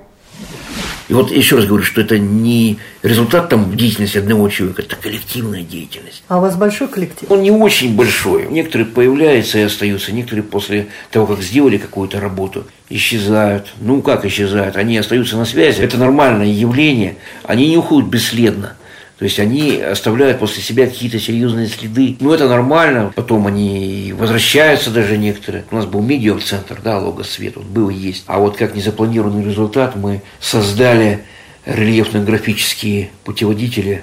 И 1.10 1.12
вот 1.12 1.32
еще 1.32 1.56
раз 1.56 1.66
говорю, 1.66 1.82
что 1.82 2.00
это 2.00 2.20
не 2.20 2.78
результат 3.02 3.48
там 3.48 3.76
деятельности 3.76 4.18
одного 4.18 4.48
человека, 4.48 4.82
это 4.82 4.94
коллективная 4.94 5.62
деятельность. 5.62 6.22
А 6.28 6.38
у 6.38 6.40
вас 6.40 6.54
большой 6.54 6.86
коллектив? 6.86 7.28
Он 7.28 7.42
не 7.42 7.50
очень 7.50 7.96
большой. 7.96 8.46
Некоторые 8.48 8.86
появляются 8.86 9.58
и 9.58 9.62
остаются, 9.62 10.12
некоторые 10.12 10.44
после 10.44 10.86
того, 11.10 11.26
как 11.26 11.42
сделали 11.42 11.78
какую-то 11.78 12.20
работу, 12.20 12.64
исчезают. 12.88 13.72
Ну, 13.80 14.02
как 14.02 14.24
исчезают? 14.24 14.76
Они 14.76 14.96
остаются 14.96 15.36
на 15.36 15.46
связи. 15.46 15.80
Это 15.80 15.98
нормальное 15.98 16.46
явление. 16.46 17.16
Они 17.42 17.66
не 17.66 17.76
уходят 17.76 18.08
бесследно. 18.08 18.76
То 19.20 19.24
есть 19.24 19.38
они 19.38 19.76
оставляют 19.82 20.38
после 20.38 20.62
себя 20.62 20.86
какие-то 20.86 21.20
серьезные 21.20 21.66
следы. 21.66 22.16
Ну, 22.20 22.32
это 22.32 22.48
нормально. 22.48 23.12
Потом 23.14 23.46
они 23.46 24.14
возвращаются 24.16 24.90
даже 24.90 25.18
некоторые. 25.18 25.64
У 25.70 25.76
нас 25.76 25.84
был 25.84 26.00
медиум-центр, 26.00 26.80
да, 26.82 26.98
Логосвет, 26.98 27.58
он 27.58 27.64
был 27.64 27.90
и 27.90 27.94
есть. 27.94 28.24
А 28.26 28.38
вот 28.38 28.56
как 28.56 28.74
незапланированный 28.74 29.44
результат 29.44 29.94
мы 29.94 30.22
создали 30.40 31.22
рельефно-графические 31.66 33.10
путеводители 33.24 34.02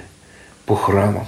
по 0.66 0.76
храмам 0.76 1.26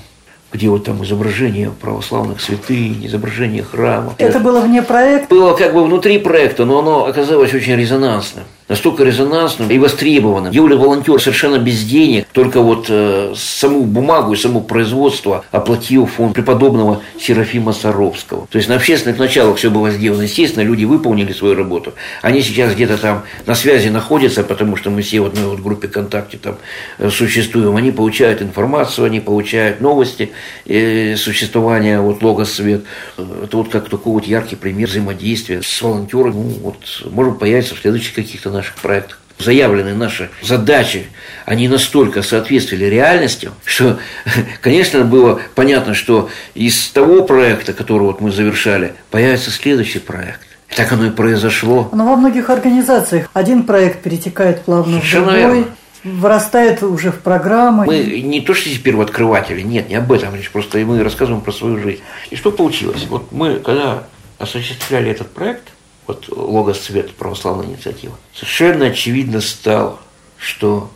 где 0.53 0.68
вот 0.68 0.85
там 0.85 1.05
изображение 1.05 1.70
православных 1.70 2.40
святынь, 2.40 3.07
изображение 3.07 3.62
храма. 3.62 4.16
Это 4.18 4.40
было 4.40 4.61
вне 4.61 4.83
проекта? 4.83 5.33
Было 5.33 5.55
как 5.55 5.72
бы 5.72 5.85
внутри 5.85 6.18
проекта, 6.18 6.64
но 6.64 6.81
оно 6.81 7.07
оказалось 7.07 7.55
очень 7.55 7.76
резонансным 7.76 8.42
настолько 8.70 9.02
резонансным 9.02 9.68
и 9.68 9.78
востребованным. 9.78 10.52
Юля 10.52 10.76
волонтер 10.76 11.20
совершенно 11.20 11.59
без 11.59 11.83
денег, 11.83 12.26
только 12.33 12.61
вот 12.61 12.87
э, 12.88 13.35
саму 13.37 13.83
бумагу 13.83 14.33
и 14.33 14.37
само 14.37 14.61
производство 14.61 15.44
оплатил 15.50 16.06
фонд 16.06 16.35
преподобного 16.35 17.02
Серафима 17.18 17.72
Саровского. 17.72 18.46
То 18.48 18.59
есть 18.59 18.68
на 18.68 18.76
общественных 18.76 19.18
началах 19.18 19.56
все 19.56 19.70
было 19.70 19.90
сделано. 19.90 20.22
Естественно, 20.22 20.62
люди 20.62 20.85
выполнили 20.85 21.33
свою 21.33 21.56
работу. 21.56 21.94
Они 22.22 22.42
сейчас 22.42 22.74
где-то 22.74 22.96
там 22.96 23.24
на 23.44 23.56
связи 23.56 23.88
находятся, 23.88 24.44
потому 24.44 24.76
что 24.76 24.90
мы 24.90 25.02
все 25.02 25.20
в 25.20 25.26
одной 25.26 25.46
вот 25.46 25.59
группе 25.59 25.88
ВКонтакте 25.88 26.38
там 26.38 26.56
э, 26.98 27.11
существуем. 27.11 27.74
Они 27.74 27.90
получают 27.90 28.40
информацию, 28.40 29.06
они 29.06 29.18
получают 29.18 29.80
новости 29.80 30.30
э, 30.66 31.16
существования 31.16 32.00
вот 32.00 32.22
Логос 32.22 32.52
Свет. 32.52 32.85
Это 33.16 33.56
вот 33.56 33.68
как 33.68 33.88
такой 33.88 34.12
вот 34.12 34.26
яркий 34.26 34.54
пример 34.54 34.88
взаимодействия 34.88 35.61
с 35.61 35.83
волонтерами. 35.83 36.35
Ну, 36.35 36.54
вот, 36.62 36.76
может 37.11 37.40
появиться 37.40 37.74
в 37.74 37.80
следующих 37.80 38.14
каких-то 38.14 38.60
наших 38.61 38.77
проектах. 38.77 39.18
Заявленные 39.38 39.94
наши 39.94 40.29
задачи, 40.42 41.07
они 41.46 41.66
настолько 41.66 42.23
соответствовали 42.23 42.85
реальности, 42.85 43.51
что, 43.64 43.99
конечно, 44.61 45.05
было 45.05 45.40
понятно, 45.55 45.94
что 45.94 46.29
из 46.55 46.88
того 46.90 47.23
проекта, 47.23 47.73
который 47.73 48.03
вот 48.03 48.20
мы 48.20 48.33
завершали, 48.33 48.94
появится 49.11 49.51
следующий 49.51 49.99
проект. 49.99 50.40
И 50.70 50.75
так 50.75 50.92
оно 50.92 51.07
и 51.07 51.11
произошло. 51.11 51.88
Но 51.92 52.07
во 52.07 52.16
многих 52.16 52.51
организациях 52.51 53.29
один 53.33 53.62
проект 53.62 54.03
перетекает 54.03 54.62
плавно 54.62 54.99
Совершенно 54.99 55.25
в 55.25 55.33
другой. 55.33 55.57
Верно 55.57 55.77
вырастает 56.05 56.83
уже 56.83 57.12
в 57.12 57.18
программы. 57.18 57.87
Мы 57.87 58.23
не 58.23 58.40
то, 58.40 58.55
что 58.55 58.64
теперь 58.64 58.92
первооткрыватели, 58.92 59.61
нет, 59.61 59.88
не 59.88 59.96
об 59.96 60.11
этом 60.11 60.35
речь, 60.35 60.51
просто 60.51 60.79
мы 60.79 61.03
рассказываем 61.03 61.42
про 61.42 61.53
свою 61.53 61.79
жизнь. 61.79 62.01
И 62.31 62.37
что 62.37 62.51
получилось? 62.51 63.07
Вот 63.09 63.33
мы, 63.33 63.57
когда 63.57 64.05
осуществляли 64.38 65.11
этот 65.11 65.31
проект, 65.31 65.73
вот 66.07 66.29
логос 66.29 66.79
цвет 66.79 67.13
православная 67.15 67.67
инициатива, 67.67 68.17
совершенно 68.35 68.87
очевидно 68.87 69.41
стало, 69.41 69.99
что 70.39 70.91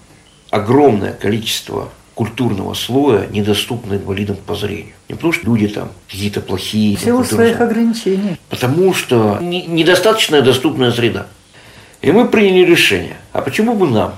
огромное 0.51 1.13
количество 1.13 1.91
культурного 2.15 2.75
слоя 2.75 3.27
недоступно 3.27 3.95
инвалидам 3.95 4.37
по 4.37 4.55
зрению. 4.55 4.95
Не 5.09 5.15
потому 5.17 5.33
что 5.33 5.47
люди 5.47 5.69
там 5.69 5.91
какие-то 6.09 6.41
плохие. 6.41 6.97
В 6.97 7.01
силу 7.01 7.25
своих 7.25 7.61
ограничений. 7.61 8.37
Потому 8.49 8.95
что 8.95 9.39
недостаточная 9.41 10.41
доступная 10.41 10.93
среда. 10.93 11.27
И 12.03 12.13
мы 12.13 12.29
приняли 12.29 12.65
решение, 12.65 13.17
а 13.33 13.41
почему 13.41 13.75
бы 13.75 13.89
нам 13.89 14.15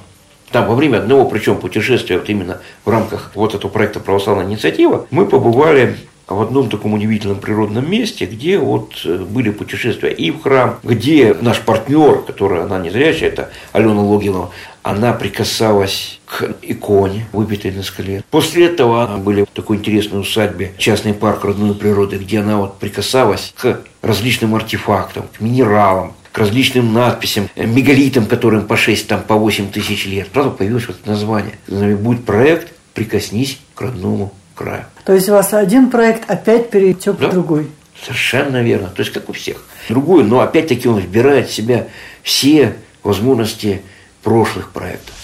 там 0.50 0.68
во 0.68 0.74
время 0.74 0.98
одного, 0.98 1.24
причем 1.26 1.58
путешествия, 1.58 2.18
вот 2.18 2.28
именно 2.28 2.60
в 2.84 2.90
рамках 2.90 3.32
вот 3.34 3.54
этого 3.54 3.70
проекта 3.70 4.00
«Православная 4.00 4.46
инициатива», 4.46 5.06
мы 5.10 5.26
побывали 5.26 5.96
в 6.28 6.40
одном 6.40 6.68
таком 6.68 6.94
удивительном 6.94 7.38
природном 7.38 7.88
месте, 7.88 8.26
где 8.26 8.58
вот 8.58 9.02
э, 9.04 9.18
были 9.18 9.50
путешествия 9.50 10.10
и 10.10 10.30
в 10.30 10.42
храм, 10.42 10.78
где 10.82 11.34
наш 11.40 11.60
партнер, 11.60 12.22
который 12.22 12.62
она 12.62 12.78
не 12.78 12.90
зрячая, 12.90 13.30
это 13.30 13.50
Алена 13.72 14.02
Логинова, 14.02 14.50
она 14.82 15.12
прикасалась 15.12 16.20
к 16.26 16.54
иконе, 16.62 17.26
выбитой 17.32 17.70
на 17.72 17.82
скале. 17.82 18.24
После 18.30 18.66
этого 18.66 19.16
были 19.18 19.42
в 19.42 19.48
такой 19.54 19.76
интересной 19.76 20.20
усадьбе, 20.20 20.72
частный 20.78 21.14
парк 21.14 21.44
родной 21.44 21.74
природы, 21.74 22.16
где 22.16 22.40
она 22.40 22.58
вот 22.58 22.78
прикасалась 22.78 23.52
к 23.56 23.80
различным 24.02 24.54
артефактам, 24.54 25.26
к 25.36 25.40
минералам, 25.40 26.14
к 26.32 26.38
различным 26.38 26.92
надписям, 26.92 27.48
э, 27.54 27.66
мегалитам, 27.66 28.26
которым 28.26 28.66
по 28.66 28.76
6, 28.76 29.06
там, 29.06 29.22
по 29.22 29.36
8 29.36 29.70
тысяч 29.70 30.06
лет. 30.06 30.28
Сразу 30.32 30.50
появилось 30.50 30.88
вот 30.88 30.98
это 31.00 31.08
название. 31.08 31.54
Будет 31.96 32.24
проект 32.24 32.72
«Прикоснись 32.94 33.58
к 33.74 33.80
родному 33.82 34.32
краю». 34.56 34.86
То 35.04 35.12
есть 35.12 35.28
у 35.28 35.32
вас 35.32 35.54
один 35.54 35.90
проект 35.90 36.28
опять 36.28 36.70
перетек 36.70 37.16
да? 37.18 37.28
в 37.28 37.30
другой. 37.30 37.70
Совершенно 38.02 38.62
верно. 38.62 38.88
То 38.88 39.02
есть 39.02 39.12
как 39.12 39.28
у 39.28 39.32
всех. 39.32 39.64
Другой, 39.88 40.24
но 40.24 40.40
опять-таки 40.40 40.88
он 40.88 40.98
вбирает 40.98 41.48
в 41.48 41.52
себя 41.52 41.86
все 42.22 42.74
возможности 43.04 43.82
прошлых 44.22 44.70
проектов. 44.70 45.14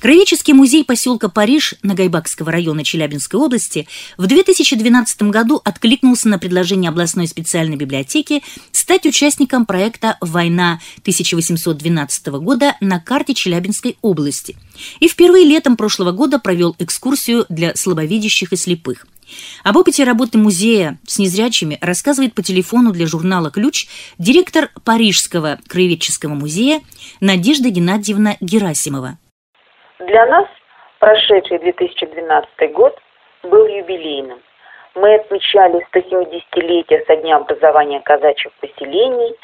Краеведческий 0.00 0.54
музей 0.54 0.84
поселка 0.84 1.28
Париж 1.28 1.74
Нагайбакского 1.82 2.52
района 2.52 2.84
Челябинской 2.84 3.40
области 3.40 3.88
в 4.16 4.28
2012 4.28 5.22
году 5.22 5.60
откликнулся 5.64 6.28
на 6.28 6.38
предложение 6.38 6.90
областной 6.90 7.26
специальной 7.26 7.74
библиотеки 7.74 8.44
стать 8.70 9.06
участником 9.06 9.66
проекта 9.66 10.16
«Война 10.20 10.80
1812 11.00 12.26
года» 12.28 12.76
на 12.80 13.00
карте 13.00 13.34
Челябинской 13.34 13.98
области 14.00 14.54
и 15.00 15.08
впервые 15.08 15.44
летом 15.44 15.76
прошлого 15.76 16.12
года 16.12 16.38
провел 16.38 16.76
экскурсию 16.78 17.46
для 17.48 17.74
слабовидящих 17.74 18.52
и 18.52 18.56
слепых. 18.56 19.04
Об 19.64 19.76
опыте 19.76 20.04
работы 20.04 20.38
музея 20.38 21.00
с 21.08 21.18
незрячими 21.18 21.76
рассказывает 21.80 22.34
по 22.34 22.42
телефону 22.44 22.92
для 22.92 23.08
журнала 23.08 23.50
«Ключ» 23.50 23.88
директор 24.16 24.70
Парижского 24.84 25.58
краеведческого 25.66 26.34
музея 26.34 26.82
Надежда 27.20 27.70
Геннадьевна 27.70 28.36
Герасимова. 28.40 29.18
Для 29.98 30.26
нас 30.26 30.46
прошедший 31.00 31.58
2012 31.58 32.72
год 32.72 32.96
был 33.42 33.66
юбилейным. 33.66 34.40
Мы 34.94 35.14
отмечали 35.14 35.84
170-летие 35.92 37.04
со 37.04 37.16
дня 37.16 37.36
образования 37.36 38.00
казачьих 38.00 38.52
поселений 38.60 39.34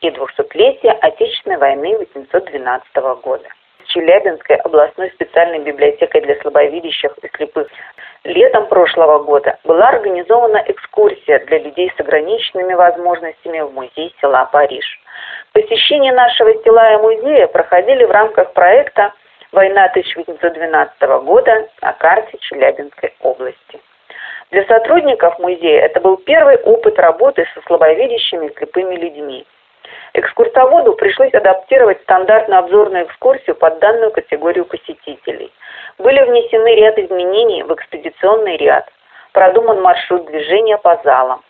и 0.00 0.08
200-летие 0.08 0.92
Отечественной 0.92 1.58
войны 1.58 1.94
1812 1.96 2.96
года. 3.22 3.46
Челябинской 3.88 4.56
областной 4.56 5.10
специальной 5.10 5.58
библиотекой 5.58 6.22
для 6.22 6.40
слабовидящих 6.40 7.12
и 7.22 7.28
слепых. 7.36 7.68
Летом 8.24 8.68
прошлого 8.68 9.22
года 9.22 9.58
была 9.64 9.88
организована 9.88 10.64
экскурсия 10.66 11.44
для 11.44 11.58
людей 11.58 11.92
с 11.94 12.00
ограниченными 12.00 12.72
возможностями 12.72 13.60
в 13.60 13.72
музей 13.72 14.14
села 14.20 14.48
Париж. 14.50 14.84
Посещение 15.52 16.12
нашего 16.12 16.54
села 16.62 16.94
и 16.94 16.96
музея 17.02 17.48
проходили 17.48 18.04
в 18.04 18.10
рамках 18.10 18.54
проекта 18.54 19.12
Война 19.52 19.86
1812 19.86 21.00
года 21.24 21.68
на 21.82 21.92
карте 21.94 22.38
Челябинской 22.38 23.12
области. 23.20 23.80
Для 24.52 24.64
сотрудников 24.66 25.40
музея 25.40 25.86
это 25.86 26.00
был 26.00 26.18
первый 26.18 26.56
опыт 26.58 26.96
работы 27.00 27.44
со 27.52 27.60
слабовидящими 27.62 28.46
и 28.46 28.54
слепыми 28.56 28.94
людьми. 28.94 29.44
Экскурсоводу 30.14 30.92
пришлось 30.94 31.34
адаптировать 31.34 32.00
стандартную 32.02 32.60
обзорную 32.60 33.06
экскурсию 33.06 33.56
под 33.56 33.80
данную 33.80 34.12
категорию 34.12 34.66
посетителей. 34.66 35.52
Были 35.98 36.22
внесены 36.22 36.76
ряд 36.76 36.96
изменений 36.98 37.64
в 37.64 37.74
экспедиционный 37.74 38.56
ряд, 38.56 38.88
продуман 39.32 39.82
маршрут 39.82 40.26
движения 40.26 40.78
по 40.78 41.00
залам. 41.02 41.42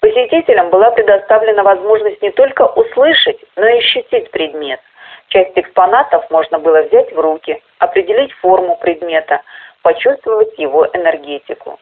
Посетителям 0.00 0.70
была 0.70 0.90
предоставлена 0.90 1.62
возможность 1.62 2.20
не 2.22 2.32
только 2.32 2.66
услышать, 2.66 3.38
но 3.54 3.68
и 3.68 3.78
ощутить 3.78 4.32
предмет– 4.32 4.80
Часть 5.28 5.56
экспонатов 5.56 6.30
можно 6.30 6.58
было 6.58 6.82
взять 6.82 7.12
в 7.12 7.18
руки, 7.18 7.60
определить 7.78 8.32
форму 8.34 8.76
предмета, 8.76 9.42
почувствовать 9.82 10.56
его 10.58 10.86
энергетику. 10.92 11.78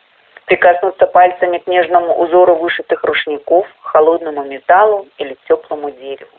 Прикоснуться 0.46 1.07
пальцами 1.07 1.59
к 1.59 1.66
нежному 1.66 2.18
узору 2.18 2.57
вышитых 2.57 3.02
рушников, 3.04 3.66
холодному 3.80 4.44
металлу 4.44 5.07
или 5.18 5.37
теплому 5.48 5.90
дереву. 5.90 6.30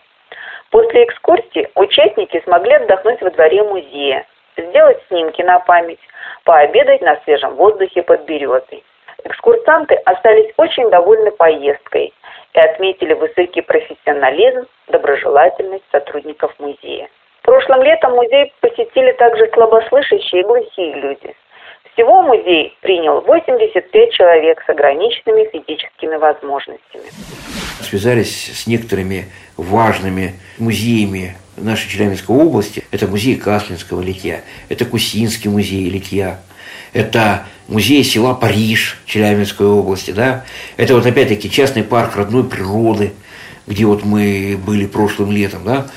После 0.69 1.05
экскурсии 1.05 1.69
участники 1.75 2.41
смогли 2.43 2.73
отдохнуть 2.73 3.21
во 3.21 3.29
дворе 3.31 3.63
музея, 3.63 4.25
сделать 4.57 5.01
снимки 5.07 5.41
на 5.41 5.59
память, 5.59 5.99
пообедать 6.43 7.01
на 7.01 7.19
свежем 7.23 7.55
воздухе 7.55 8.03
под 8.03 8.25
березой. 8.25 8.83
Экскурсанты 9.25 9.95
остались 10.05 10.53
очень 10.57 10.89
довольны 10.91 11.31
поездкой 11.31 12.13
и 12.53 12.59
отметили 12.59 13.13
высокий 13.13 13.61
профессионализм, 13.61 14.67
доброжелательность 14.87 15.83
сотрудников 15.91 16.53
музея. 16.59 17.09
Прошлым 17.41 17.81
летом 17.81 18.13
музей 18.13 18.53
посетили 18.61 19.11
также 19.13 19.49
слабослышащие 19.53 20.41
и 20.41 20.45
глухие 20.45 20.95
люди. 20.95 21.35
Всего 21.93 22.21
музей 22.21 22.77
принял 22.81 23.21
85 23.21 24.11
человек 24.11 24.61
с 24.65 24.69
ограниченными 24.69 25.49
физическими 25.49 26.17
возможностями. 26.17 27.05
Связались 27.81 28.63
с 28.63 28.67
некоторыми 28.67 29.25
важными 29.57 30.33
музеями 30.59 31.35
нашей 31.57 31.89
Челябинской 31.89 32.35
области. 32.35 32.83
Это 32.91 33.07
музей 33.07 33.35
Каслинского 33.35 34.01
литья, 34.01 34.43
это 34.69 34.85
Кусинский 34.85 35.49
музей 35.49 35.89
литья, 35.89 36.39
это 36.93 37.45
музей 37.67 38.03
села 38.03 38.33
Париж 38.33 38.97
Челябинской 39.05 39.67
области, 39.67 40.11
да, 40.11 40.45
это 40.77 40.95
вот 40.95 41.05
опять-таки 41.05 41.49
частный 41.49 41.83
парк 41.83 42.15
родной 42.15 42.43
природы, 42.43 43.13
где 43.67 43.85
вот 43.85 44.03
мы 44.03 44.59
были 44.65 44.85
прошлым 44.85 45.31
летом, 45.31 45.63
да, 45.65 45.87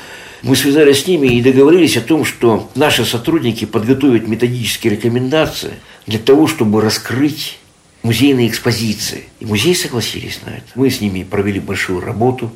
мы 0.42 0.54
связались 0.54 1.02
с 1.02 1.06
ними 1.06 1.28
и 1.28 1.42
договорились 1.42 1.96
о 1.96 2.00
том, 2.00 2.24
что 2.24 2.70
наши 2.74 3.04
сотрудники 3.04 3.64
подготовят 3.64 4.28
методические 4.28 4.92
рекомендации 4.92 5.72
для 6.06 6.18
того, 6.18 6.46
чтобы 6.46 6.80
раскрыть 6.80 7.58
музейные 8.02 8.48
экспозиции. 8.48 9.24
И 9.40 9.46
музей 9.46 9.74
согласились 9.74 10.40
на 10.44 10.50
это. 10.50 10.66
Мы 10.74 10.90
с 10.90 11.00
ними 11.00 11.24
провели 11.24 11.60
большую 11.60 12.00
работу, 12.00 12.50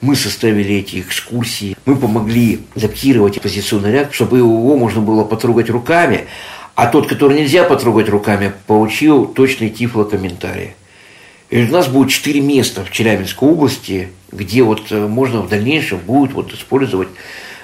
мы 0.00 0.16
составили 0.16 0.76
эти 0.76 1.00
экскурсии, 1.00 1.76
мы 1.86 1.96
помогли 1.96 2.60
адаптировать 2.74 3.36
экспозиционный 3.36 3.92
ряд, 3.92 4.14
чтобы 4.14 4.38
его 4.38 4.76
можно 4.76 5.00
было 5.00 5.24
потрогать 5.24 5.70
руками, 5.70 6.26
а 6.74 6.86
тот, 6.86 7.08
который 7.08 7.38
нельзя 7.40 7.64
потрогать 7.64 8.08
руками, 8.08 8.52
получил 8.66 9.26
точный 9.26 9.70
тифлокомментарий. 9.70 10.74
И 11.50 11.62
у 11.62 11.72
нас 11.72 11.88
будет 11.88 12.10
четыре 12.10 12.40
места 12.40 12.84
в 12.84 12.90
Челябинской 12.90 13.48
области, 13.48 14.08
где 14.30 14.62
вот 14.62 14.82
э, 14.90 15.06
можно 15.06 15.40
в 15.40 15.48
дальнейшем 15.48 15.98
будет 15.98 16.34
вот 16.34 16.52
использовать 16.52 17.08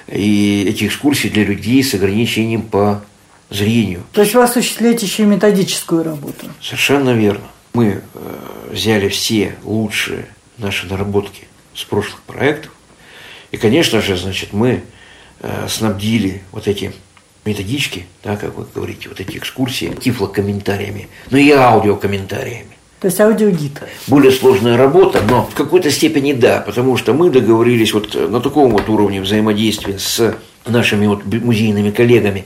и 0.07 0.65
эти 0.67 0.85
экскурсии 0.85 1.29
для 1.29 1.43
людей 1.43 1.83
с 1.83 1.93
ограничением 1.93 2.63
по 2.63 3.03
зрению. 3.49 4.03
То 4.11 4.21
есть 4.21 4.33
вы 4.33 4.43
осуществляете 4.43 5.05
еще 5.05 5.23
и 5.23 5.25
методическую 5.25 6.03
работу? 6.03 6.47
Совершенно 6.61 7.11
верно. 7.11 7.45
Мы 7.73 8.01
э, 8.13 8.71
взяли 8.71 9.09
все 9.09 9.55
лучшие 9.63 10.27
наши 10.57 10.87
наработки 10.87 11.47
с 11.73 11.83
прошлых 11.83 12.21
проектов. 12.21 12.71
И, 13.51 13.57
конечно 13.57 14.01
же, 14.01 14.17
значит, 14.17 14.53
мы 14.53 14.83
э, 15.41 15.67
снабдили 15.69 16.41
вот 16.51 16.67
эти 16.67 16.93
методички, 17.45 18.05
да, 18.23 18.35
как 18.37 18.57
вы 18.57 18.65
говорите, 18.73 19.09
вот 19.09 19.19
эти 19.19 19.37
экскурсии, 19.37 19.95
тифлокомментариями, 20.01 21.07
но 21.29 21.37
и 21.37 21.51
аудиокомментариями. 21.51 22.75
То 22.99 23.07
есть 23.07 23.21
аудиогид. 23.21 23.81
Более 24.07 24.31
сложная 24.31 24.77
работа, 24.77 25.21
но 25.29 25.45
в 25.45 25.53
какой-то 25.53 25.91
степени 25.91 26.33
да, 26.33 26.61
потому 26.61 26.97
что 26.97 27.13
мы 27.13 27.29
договорились 27.29 27.93
вот 27.93 28.15
на 28.15 28.41
таком 28.41 28.71
вот 28.71 28.89
уровне 28.89 29.21
взаимодействия 29.21 29.99
с 29.99 30.35
нашими 30.65 31.05
вот 31.05 31.23
музейными 31.25 31.91
коллегами, 31.91 32.45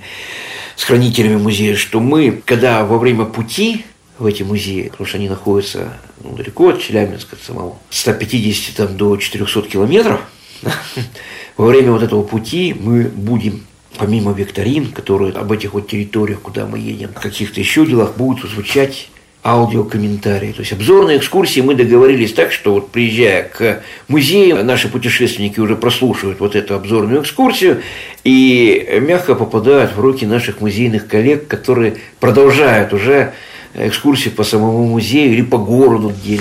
с 0.79 0.85
хранителями 0.85 1.35
музея, 1.35 1.75
что 1.75 1.99
мы, 1.99 2.41
когда 2.45 2.85
во 2.85 2.99
время 2.99 3.25
пути 3.25 3.83
в 4.17 4.25
эти 4.25 4.43
музеи, 4.43 4.87
потому 4.87 5.05
что 5.05 5.17
они 5.17 5.27
находятся 5.27 5.97
ну, 6.23 6.37
далеко 6.37 6.69
от 6.69 6.81
Челябинска 6.81 7.35
самого, 7.45 7.75
150 7.89 8.75
там, 8.77 8.95
до 8.95 9.17
400 9.17 9.63
километров, 9.63 10.21
во 11.57 11.65
время 11.65 11.91
вот 11.91 12.01
этого 12.01 12.23
пути 12.23 12.73
мы 12.79 13.03
будем 13.03 13.65
помимо 13.97 14.31
викторин, 14.31 14.93
которые 14.93 15.33
об 15.33 15.51
этих 15.51 15.73
вот 15.73 15.89
территориях, 15.89 16.39
куда 16.39 16.65
мы 16.65 16.79
едем, 16.79 17.09
в 17.09 17.19
каких-то 17.19 17.59
еще 17.59 17.85
делах 17.85 18.15
будут 18.15 18.49
звучать 18.49 19.09
аудиокомментарии. 19.43 20.51
То 20.51 20.59
есть 20.59 20.73
обзорные 20.73 21.17
экскурсии 21.17 21.61
мы 21.61 21.75
договорились 21.75 22.33
так, 22.33 22.51
что 22.51 22.73
вот 22.73 22.91
приезжая 22.91 23.43
к 23.43 23.83
музею, 24.07 24.63
наши 24.65 24.91
путешественники 24.91 25.59
уже 25.59 25.75
прослушивают 25.75 26.39
вот 26.39 26.55
эту 26.55 26.75
обзорную 26.75 27.21
экскурсию 27.21 27.81
и 28.23 28.99
мягко 29.01 29.35
попадают 29.35 29.93
в 29.93 29.99
руки 29.99 30.25
наших 30.25 30.59
музейных 30.61 31.07
коллег, 31.07 31.47
которые 31.47 31.95
продолжают 32.19 32.93
уже 32.93 33.33
экскурсии 33.75 34.29
по 34.29 34.43
самому 34.43 34.85
музею 34.85 35.31
или 35.31 35.41
по 35.41 35.57
городу 35.57 36.09
где 36.09 36.37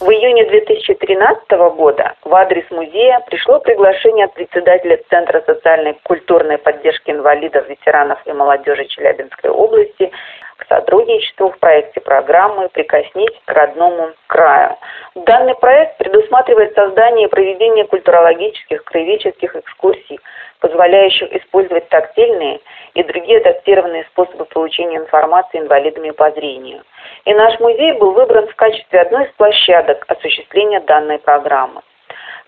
В 0.00 0.10
июне 0.10 0.44
2013 0.48 1.50
года 1.76 2.14
в 2.24 2.34
адрес 2.34 2.64
музея 2.70 3.20
пришло 3.28 3.60
приглашение 3.60 4.24
от 4.24 4.34
председателя 4.34 4.98
Центра 5.08 5.42
социальной 5.46 5.92
и 5.92 5.98
культурной 6.02 6.58
поддержки 6.58 7.10
инвалидов, 7.10 7.68
ветеранов 7.68 8.18
и 8.26 8.32
молодежи 8.32 8.86
Челябинской 8.86 9.50
области 9.50 10.10
к 10.60 10.66
сотрудничеству 10.68 11.50
в 11.50 11.58
проекте 11.58 12.00
программы 12.00 12.68
«Прикоснись 12.68 13.34
к 13.46 13.50
родному 13.50 14.10
краю». 14.26 14.76
Данный 15.14 15.54
проект 15.54 15.96
предусматривает 15.98 16.74
создание 16.74 17.26
и 17.26 17.30
проведение 17.30 17.86
культурологических, 17.86 18.84
краеведческих 18.84 19.56
экскурсий, 19.56 20.20
позволяющих 20.60 21.32
использовать 21.32 21.88
тактильные 21.88 22.60
и 22.94 23.02
другие 23.02 23.38
адаптированные 23.38 24.04
способы 24.04 24.44
получения 24.44 24.98
информации 24.98 25.60
инвалидами 25.60 26.10
по 26.10 26.30
зрению. 26.32 26.82
И 27.24 27.34
наш 27.34 27.58
музей 27.58 27.92
был 27.92 28.12
выбран 28.12 28.46
в 28.46 28.54
качестве 28.54 29.00
одной 29.00 29.24
из 29.24 29.32
площадок 29.32 30.04
осуществления 30.08 30.80
данной 30.80 31.18
программы. 31.18 31.80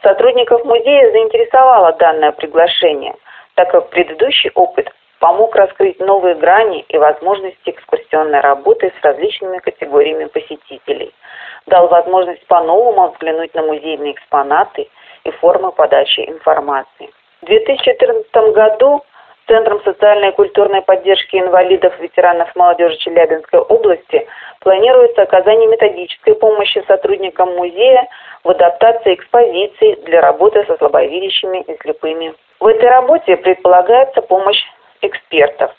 Сотрудников 0.02 0.64
музея 0.64 1.10
заинтересовало 1.12 1.92
данное 1.94 2.32
приглашение, 2.32 3.14
так 3.54 3.70
как 3.70 3.88
предыдущий 3.90 4.50
опыт 4.54 4.90
помог 5.22 5.54
раскрыть 5.54 6.00
новые 6.00 6.34
грани 6.34 6.84
и 6.88 6.98
возможности 6.98 7.70
экскурсионной 7.70 8.40
работы 8.40 8.92
с 8.98 9.04
различными 9.04 9.58
категориями 9.58 10.24
посетителей, 10.24 11.14
дал 11.66 11.86
возможность 11.86 12.44
по-новому 12.48 13.12
взглянуть 13.12 13.54
на 13.54 13.62
музейные 13.62 14.14
экспонаты 14.14 14.88
и 15.22 15.30
формы 15.30 15.70
подачи 15.70 16.28
информации. 16.28 17.10
В 17.40 17.46
2014 17.46 18.34
году 18.52 19.04
Центром 19.48 19.82
социальной 19.82 20.30
и 20.30 20.34
культурной 20.34 20.82
поддержки 20.82 21.36
инвалидов, 21.36 21.92
ветеранов 21.98 22.54
молодежи 22.54 22.96
Челябинской 22.98 23.60
области 23.60 24.26
планируется 24.60 25.22
оказание 25.22 25.68
методической 25.68 26.34
помощи 26.36 26.82
сотрудникам 26.86 27.54
музея 27.56 28.08
в 28.44 28.50
адаптации 28.50 29.14
экспозиций 29.14 29.98
для 30.04 30.20
работы 30.20 30.64
со 30.66 30.76
слабовидящими 30.78 31.60
и 31.62 31.76
слепыми. 31.82 32.34
В 32.60 32.66
этой 32.66 32.88
работе 32.88 33.36
предполагается 33.36 34.22
помощь 34.22 34.62
экспертов. 35.02 35.72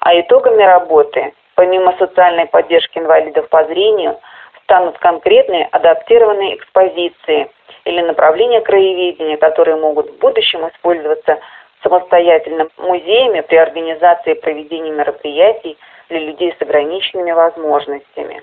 А 0.00 0.18
итогами 0.18 0.62
работы, 0.62 1.34
помимо 1.54 1.94
социальной 1.98 2.46
поддержки 2.46 2.98
инвалидов 2.98 3.48
по 3.48 3.64
зрению, 3.64 4.18
станут 4.62 4.98
конкретные 4.98 5.66
адаптированные 5.66 6.56
экспозиции 6.56 7.50
или 7.84 8.00
направления 8.00 8.60
краеведения, 8.60 9.36
которые 9.36 9.76
могут 9.76 10.10
в 10.10 10.18
будущем 10.18 10.68
использоваться 10.68 11.38
самостоятельно 11.82 12.68
музеями 12.76 13.40
при 13.40 13.56
организации 13.56 14.32
и 14.32 14.40
проведении 14.40 14.90
мероприятий 14.90 15.78
для 16.08 16.20
людей 16.20 16.54
с 16.58 16.62
ограниченными 16.62 17.32
возможностями. 17.32 18.42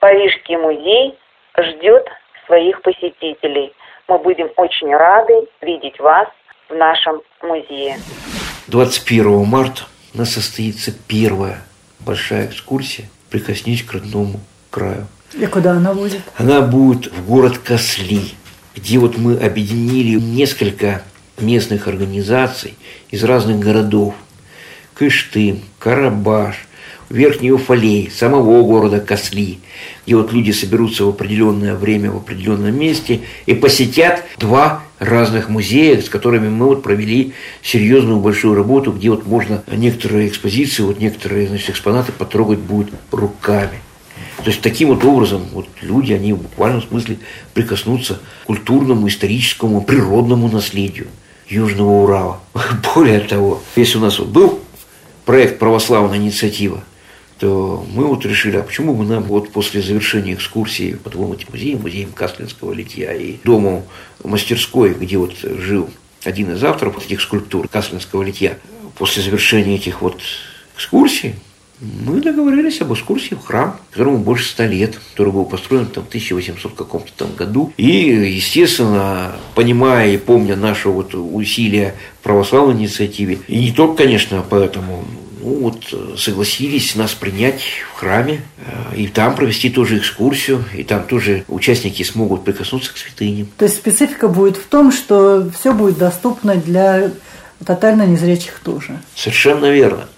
Парижский 0.00 0.56
музей 0.56 1.18
ждет 1.58 2.08
своих 2.46 2.82
посетителей. 2.82 3.74
Мы 4.08 4.18
будем 4.18 4.50
очень 4.56 4.94
рады 4.94 5.48
видеть 5.60 5.98
вас 5.98 6.28
в 6.68 6.74
нашем 6.74 7.22
музее. 7.42 7.96
21 8.68 9.44
марта 9.44 9.82
у 10.12 10.18
нас 10.18 10.32
состоится 10.32 10.92
первая 11.06 11.62
большая 12.00 12.46
экскурсия 12.46 13.08
«Прикоснись 13.30 13.82
к 13.82 13.92
родному 13.92 14.40
краю». 14.70 15.06
И 15.34 15.46
куда 15.46 15.72
она 15.72 15.94
будет? 15.94 16.22
Она 16.36 16.62
будет 16.62 17.12
в 17.12 17.26
город 17.26 17.58
Косли, 17.58 18.32
где 18.74 18.98
вот 18.98 19.18
мы 19.18 19.36
объединили 19.36 20.18
несколько 20.18 21.02
местных 21.38 21.86
организаций 21.86 22.74
из 23.10 23.22
разных 23.22 23.60
городов. 23.60 24.14
Кыштым, 24.94 25.62
Карабаш, 25.78 26.65
Верхний 27.08 27.52
Уфалей, 27.52 28.10
самого 28.10 28.62
города 28.64 28.98
Косли, 29.00 29.60
где 30.04 30.16
вот 30.16 30.32
люди 30.32 30.50
соберутся 30.50 31.04
в 31.04 31.10
определенное 31.10 31.76
время 31.76 32.10
в 32.10 32.16
определенном 32.16 32.76
месте 32.76 33.20
и 33.46 33.54
посетят 33.54 34.24
два 34.38 34.82
разных 34.98 35.48
музея, 35.48 36.00
с 36.00 36.08
которыми 36.08 36.48
мы 36.48 36.66
вот 36.66 36.82
провели 36.82 37.32
серьезную 37.62 38.18
большую 38.18 38.54
работу, 38.54 38.90
где 38.90 39.10
вот 39.10 39.26
можно 39.26 39.62
некоторые 39.70 40.28
экспозиции, 40.28 40.82
вот 40.82 40.98
некоторые 40.98 41.46
значит, 41.46 41.70
экспонаты 41.70 42.10
потрогать 42.10 42.58
будет 42.58 42.88
руками. 43.12 43.78
То 44.38 44.50
есть 44.50 44.60
таким 44.60 44.88
вот 44.88 45.04
образом 45.04 45.42
вот 45.52 45.68
люди, 45.82 46.12
они 46.12 46.32
в 46.32 46.38
буквальном 46.38 46.82
смысле 46.82 47.18
прикоснутся 47.54 48.14
к 48.14 48.46
культурному, 48.46 49.06
историческому, 49.08 49.82
природному 49.82 50.48
наследию 50.48 51.06
Южного 51.48 52.02
Урала. 52.02 52.40
Более 52.94 53.20
того, 53.20 53.62
если 53.76 53.98
у 53.98 54.00
нас 54.00 54.18
вот 54.18 54.28
был 54.28 54.60
проект 55.24 55.58
«Православная 55.58 56.18
инициатива», 56.18 56.82
то 57.38 57.84
мы 57.92 58.06
вот 58.06 58.24
решили, 58.24 58.56
а 58.56 58.62
почему 58.62 58.94
бы 58.94 59.04
нам 59.04 59.24
вот 59.24 59.50
после 59.50 59.82
завершения 59.82 60.34
экскурсии 60.34 60.94
по 60.94 61.10
двум 61.10 61.32
этим 61.32 61.48
музеям, 61.50 61.82
музеем 61.82 62.12
Каслинского 62.12 62.72
литья 62.72 63.12
и 63.12 63.36
дому 63.44 63.86
мастерской, 64.24 64.94
где 64.94 65.18
вот 65.18 65.34
жил 65.42 65.90
один 66.24 66.52
из 66.52 66.64
авторов 66.64 67.04
этих 67.04 67.20
скульптур 67.20 67.68
Каслинского 67.68 68.22
литья, 68.22 68.58
после 68.98 69.22
завершения 69.22 69.76
этих 69.76 70.02
вот 70.02 70.20
экскурсий, 70.74 71.34
мы 71.80 72.22
договорились 72.22 72.80
об 72.80 72.94
экскурсии 72.94 73.34
в 73.34 73.44
храм, 73.44 73.78
которому 73.90 74.18
больше 74.18 74.48
ста 74.48 74.66
лет, 74.66 74.98
который 75.10 75.32
был 75.32 75.44
построен 75.44 75.86
там, 75.86 76.04
в 76.04 76.08
1800 76.08 76.74
каком-то 76.74 77.12
там 77.14 77.34
году. 77.34 77.72
И, 77.76 77.86
естественно, 77.86 79.36
понимая 79.54 80.14
и 80.14 80.16
помня 80.16 80.56
наше 80.56 80.88
вот 80.88 81.14
усилия 81.14 81.94
православной 82.22 82.74
инициативе, 82.74 83.40
и 83.46 83.58
не 83.58 83.72
только, 83.72 84.04
конечно, 84.04 84.42
поэтому, 84.48 85.04
ну 85.46 85.60
вот 85.60 86.18
согласились 86.18 86.96
нас 86.96 87.14
принять 87.14 87.62
в 87.94 88.00
храме 88.00 88.42
э, 88.58 88.96
и 88.96 89.06
там 89.06 89.36
провести 89.36 89.70
тоже 89.70 89.98
экскурсию, 89.98 90.64
и 90.74 90.82
там 90.82 91.04
тоже 91.04 91.44
участники 91.46 92.02
смогут 92.02 92.44
прикоснуться 92.44 92.92
к 92.92 92.96
святыням. 92.96 93.46
То 93.56 93.64
есть 93.64 93.76
специфика 93.76 94.26
будет 94.26 94.56
в 94.56 94.66
том, 94.66 94.90
что 94.90 95.48
все 95.56 95.72
будет 95.72 95.98
доступно 95.98 96.56
для 96.56 97.12
тотально 97.64 98.06
незрячих 98.06 98.58
тоже. 98.58 98.98
Совершенно 99.14 99.70
верно. 99.70 100.08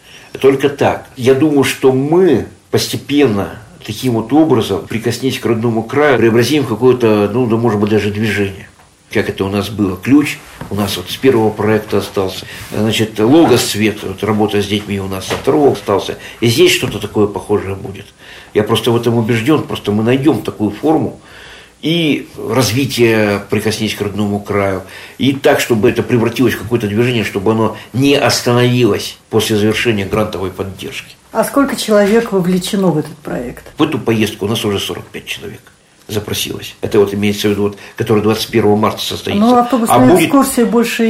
Только 0.40 0.70
так. 0.70 1.06
Я 1.16 1.34
думаю, 1.34 1.64
что 1.64 1.92
мы 1.92 2.46
постепенно 2.70 3.58
таким 3.84 4.14
вот 4.14 4.32
образом, 4.32 4.86
прикоснись 4.86 5.38
к 5.38 5.44
родному 5.44 5.82
краю, 5.82 6.18
преобразим 6.18 6.64
какое-то, 6.64 7.30
ну, 7.32 7.46
да, 7.46 7.56
может 7.56 7.80
быть, 7.80 7.90
даже 7.90 8.10
движение. 8.10 8.68
Как 9.12 9.28
это 9.30 9.44
у 9.44 9.48
нас 9.48 9.70
было. 9.70 9.96
Ключ 9.96 10.38
у 10.70 10.74
нас 10.74 10.96
вот 10.96 11.10
с 11.10 11.16
первого 11.16 11.50
проекта 11.50 11.98
остался. 11.98 12.46
Значит, 12.70 13.18
логос 13.18 13.64
свет, 13.64 14.02
вот 14.02 14.22
работа 14.22 14.60
с 14.62 14.66
детьми 14.66 15.00
у 15.00 15.08
нас 15.08 15.26
со 15.26 15.34
второго 15.34 15.72
остался. 15.72 16.18
И 16.40 16.48
здесь 16.48 16.72
что-то 16.72 16.98
такое 16.98 17.26
похожее 17.26 17.74
будет. 17.74 18.06
Я 18.54 18.64
просто 18.64 18.90
в 18.90 18.96
этом 18.96 19.16
убежден, 19.16 19.62
просто 19.62 19.92
мы 19.92 20.02
найдем 20.02 20.42
такую 20.42 20.70
форму, 20.70 21.20
и 21.80 22.28
развитие 22.36 23.40
«Прикоснись 23.50 23.94
к 23.94 24.00
родному 24.00 24.40
краю», 24.40 24.82
и 25.16 25.32
так, 25.32 25.60
чтобы 25.60 25.88
это 25.88 26.02
превратилось 26.02 26.54
в 26.54 26.62
какое-то 26.62 26.88
движение, 26.88 27.24
чтобы 27.24 27.52
оно 27.52 27.76
не 27.92 28.14
остановилось 28.16 29.16
после 29.30 29.56
завершения 29.56 30.04
грантовой 30.04 30.50
поддержки. 30.50 31.14
А 31.30 31.44
сколько 31.44 31.76
человек 31.76 32.32
вовлечено 32.32 32.88
в 32.88 32.98
этот 32.98 33.16
проект? 33.18 33.64
В 33.76 33.82
эту 33.82 33.98
поездку 33.98 34.46
у 34.46 34.48
нас 34.48 34.64
уже 34.64 34.80
45 34.80 35.24
человек 35.24 35.60
запросилось. 36.08 36.74
Это 36.80 36.98
вот 36.98 37.12
имеется 37.12 37.48
в 37.48 37.50
виду, 37.52 37.62
вот, 37.64 37.78
который 37.94 38.22
21 38.22 38.78
марта 38.78 39.02
состоится. 39.02 39.44
Ну, 39.44 39.56
автобусная 39.56 39.96
а 39.96 40.00
будет... 40.00 40.24
экскурсия 40.24 40.64
больше 40.64 41.04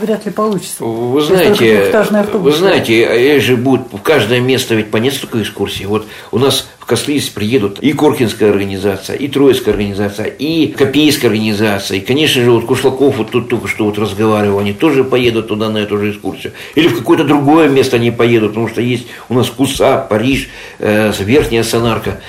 вряд 0.00 0.26
ли 0.26 0.30
получится. 0.30 0.84
Вы 0.84 1.20
знаете, 1.22 1.90
вы 2.34 2.52
знаете, 2.52 3.40
же 3.40 3.56
будет 3.56 3.82
в 3.90 4.02
каждое 4.02 4.40
место 4.40 4.74
ведь 4.74 4.90
по 4.90 4.98
несколько 4.98 5.40
экскурсий. 5.40 5.86
Вот 5.86 6.06
у 6.32 6.38
нас 6.38 6.68
в 6.78 6.84
Кослис 6.84 7.30
приедут 7.30 7.78
и 7.80 7.92
Коркинская 7.92 8.50
организация, 8.50 9.16
и 9.16 9.26
Троицкая 9.26 9.72
организация, 9.72 10.26
и 10.26 10.66
Копейская 10.66 11.30
организация. 11.30 11.96
И, 11.96 12.00
конечно 12.00 12.42
же, 12.42 12.50
вот 12.50 12.66
Кушлаков 12.66 13.16
вот 13.16 13.30
тут 13.30 13.48
только 13.48 13.68
что 13.68 13.86
вот 13.86 13.98
разговаривал, 13.98 14.58
они 14.58 14.74
тоже 14.74 15.02
поедут 15.02 15.48
туда 15.48 15.70
на 15.70 15.78
эту 15.78 15.96
же 15.96 16.10
экскурсию. 16.10 16.52
Или 16.74 16.88
в 16.88 16.98
какое-то 16.98 17.24
другое 17.24 17.68
место 17.68 17.96
они 17.96 18.10
поедут, 18.10 18.50
потому 18.50 18.68
что 18.68 18.82
есть 18.82 19.06
у 19.30 19.34
нас 19.34 19.48
Куса, 19.48 20.06
Париж, 20.10 20.50
э, 20.78 21.12
Верхняя 21.20 21.62
Сонарка 21.62 22.20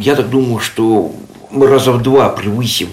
я 0.00 0.14
так 0.14 0.30
думаю, 0.30 0.60
что 0.60 1.14
мы 1.50 1.66
раза 1.66 1.92
в 1.92 2.02
два 2.02 2.28
превысим 2.28 2.88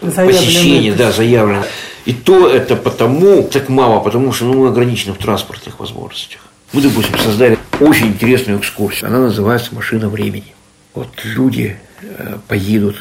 посещение, 0.00 0.92
да, 0.92 1.12
заявлено. 1.12 1.64
И 2.04 2.12
то 2.12 2.48
это 2.48 2.74
потому, 2.74 3.44
так 3.44 3.68
мало, 3.68 4.00
потому 4.00 4.32
что 4.32 4.46
ну, 4.46 4.54
мы 4.54 4.68
ограничены 4.68 5.14
в 5.14 5.18
транспортных 5.18 5.78
возможностях. 5.78 6.40
Мы, 6.72 6.80
допустим, 6.82 7.16
создали 7.18 7.58
очень 7.80 8.08
интересную 8.08 8.58
экскурсию. 8.58 9.08
Она 9.08 9.20
называется 9.20 9.74
«Машина 9.74 10.08
времени». 10.08 10.54
Вот 10.94 11.08
люди 11.22 11.76
э, 12.00 12.38
поедут 12.48 12.96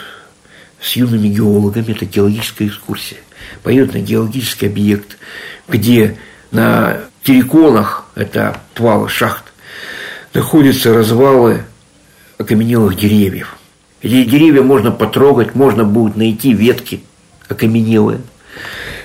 с 0.80 0.96
юными 0.96 1.28
геологами, 1.30 1.92
это 1.92 2.06
геологическая 2.06 2.68
экскурсия, 2.68 3.18
поедут 3.64 3.96
на 3.96 4.00
геологический 4.00 4.68
объект, 4.68 5.18
где 5.68 6.18
на 6.52 7.00
терриконах, 7.24 8.06
это 8.16 8.60
отвалы 8.74 9.10
шахт, 9.10 9.46
находятся 10.34 10.94
развалы 10.94 11.64
окаменелых 12.42 12.98
деревьев. 12.98 13.58
Эти 14.02 14.24
деревья 14.24 14.62
можно 14.62 14.92
потрогать, 14.92 15.56
можно 15.56 15.84
будет 15.84 16.16
найти 16.18 16.54
ветки 16.54 17.02
окаменелые. 17.48 18.20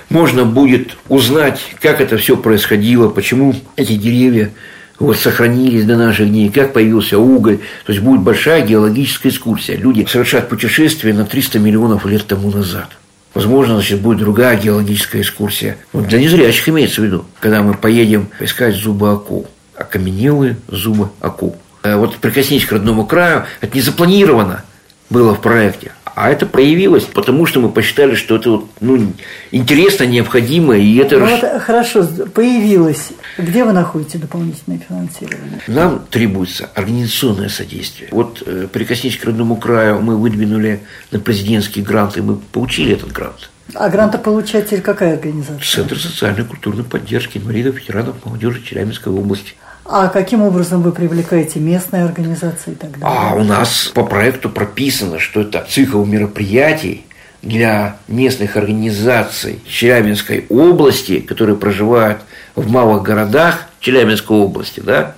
Можно 0.09 0.45
будет 0.45 0.97
узнать, 1.09 1.61
как 1.81 2.01
это 2.01 2.17
все 2.17 2.37
происходило, 2.37 3.09
почему 3.09 3.53
эти 3.75 3.95
деревья 3.95 4.51
вот 4.99 5.17
сохранились 5.17 5.85
до 5.85 5.95
наших 5.97 6.29
дней, 6.29 6.49
как 6.49 6.73
появился 6.73 7.19
уголь. 7.19 7.59
То 7.85 7.91
есть 7.91 8.03
будет 8.03 8.21
большая 8.21 8.65
геологическая 8.65 9.31
экскурсия. 9.31 9.77
Люди 9.77 10.07
совершат 10.09 10.49
путешествие 10.49 11.13
на 11.13 11.25
300 11.25 11.59
миллионов 11.59 12.05
лет 12.05 12.25
тому 12.25 12.51
назад. 12.51 12.89
Возможно, 13.33 13.75
значит, 13.75 14.01
будет 14.01 14.17
другая 14.17 14.57
геологическая 14.57 15.21
экскурсия. 15.21 15.77
Вот 15.93 16.07
для 16.07 16.19
незрячих 16.19 16.69
имеется 16.69 17.01
в 17.01 17.03
виду, 17.03 17.25
когда 17.39 17.61
мы 17.61 17.75
поедем 17.75 18.29
искать 18.39 18.75
зубы 18.75 19.11
акул. 19.11 19.47
Окаменелые 19.75 20.57
зубы 20.69 21.09
акул. 21.19 21.55
А 21.93 21.97
вот 21.97 22.17
прикоснись 22.17 22.65
к 22.65 22.71
родному 22.71 23.05
краю, 23.05 23.45
это 23.61 23.75
не 23.75 23.81
запланировано 23.81 24.63
было 25.09 25.33
в 25.33 25.41
проекте. 25.41 25.91
А 26.15 26.31
это 26.31 26.47
появилось, 26.47 27.03
потому 27.03 27.45
что 27.45 27.59
мы 27.59 27.69
посчитали, 27.69 28.15
что 28.15 28.37
это 28.37 28.63
ну, 28.81 29.13
интересно, 29.51 30.03
необходимо, 30.03 30.75
и 30.75 30.97
это... 30.97 31.19
Ну, 31.19 31.27
вот, 31.27 31.61
хорошо, 31.61 32.07
появилось. 32.33 33.09
Где 33.37 33.63
вы 33.63 33.71
находите 33.71 34.17
дополнительное 34.17 34.79
финансирование? 34.79 35.61
Нам 35.67 36.05
требуется 36.09 36.71
организационное 36.73 37.49
содействие. 37.49 38.09
Вот 38.11 38.41
э, 38.45 38.67
«Прикоснись 38.71 39.15
к 39.17 39.25
родному 39.25 39.57
краю» 39.57 40.01
мы 40.01 40.17
выдвинули 40.17 40.79
на 41.11 41.19
президентский 41.19 41.83
грант, 41.83 42.17
и 42.17 42.21
мы 42.21 42.37
получили 42.37 42.93
этот 42.93 43.11
грант. 43.11 43.51
А 43.75 43.89
грантополучатель 43.89 44.81
какая 44.81 45.13
организация? 45.13 45.59
Центр 45.61 45.99
социальной 45.99 46.41
и 46.41 46.47
культурной 46.47 46.83
поддержки 46.83 47.37
инвалидов, 47.37 47.75
ветеранов, 47.75 48.15
молодежи 48.25 48.63
Челябинской 48.63 49.13
области. 49.13 49.53
А 49.89 50.09
каким 50.09 50.43
образом 50.43 50.81
вы 50.81 50.91
привлекаете 50.91 51.59
местные 51.59 52.03
организации 52.03 52.71
и 52.71 52.75
так 52.75 52.99
далее? 52.99 53.07
А 53.07 53.35
у 53.35 53.43
нас 53.43 53.89
по 53.93 54.03
проекту 54.03 54.49
прописано, 54.49 55.19
что 55.19 55.41
это 55.41 55.65
цикл 55.69 56.03
мероприятий 56.03 57.05
для 57.41 57.97
местных 58.07 58.57
организаций 58.57 59.61
Челябинской 59.65 60.45
области, 60.49 61.19
которые 61.19 61.55
проживают 61.55 62.19
в 62.55 62.69
малых 62.69 63.03
городах 63.03 63.67
Челябинской 63.79 64.37
области, 64.37 64.81
да, 64.81 65.15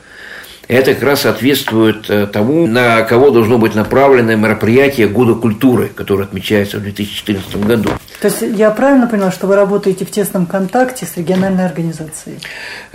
это 0.69 0.93
как 0.93 1.01
раз 1.01 1.21
соответствует 1.21 2.11
э, 2.11 2.27
тому, 2.27 2.67
на 2.67 3.01
кого 3.01 3.31
должно 3.31 3.57
быть 3.57 3.73
направлено 3.73 4.35
мероприятие 4.35 5.07
Года 5.07 5.33
культуры, 5.33 5.87
которое 5.87 6.25
отмечается 6.25 6.77
в 6.77 6.83
2014 6.83 7.55
году. 7.65 7.89
То 8.21 8.27
есть 8.27 8.41
я 8.41 8.69
правильно 8.69 9.07
поняла, 9.07 9.31
что 9.31 9.47
вы 9.47 9.55
работаете 9.55 10.05
в 10.05 10.11
тесном 10.11 10.45
контакте 10.45 11.07
с 11.07 11.17
региональной 11.17 11.65
организацией? 11.65 12.37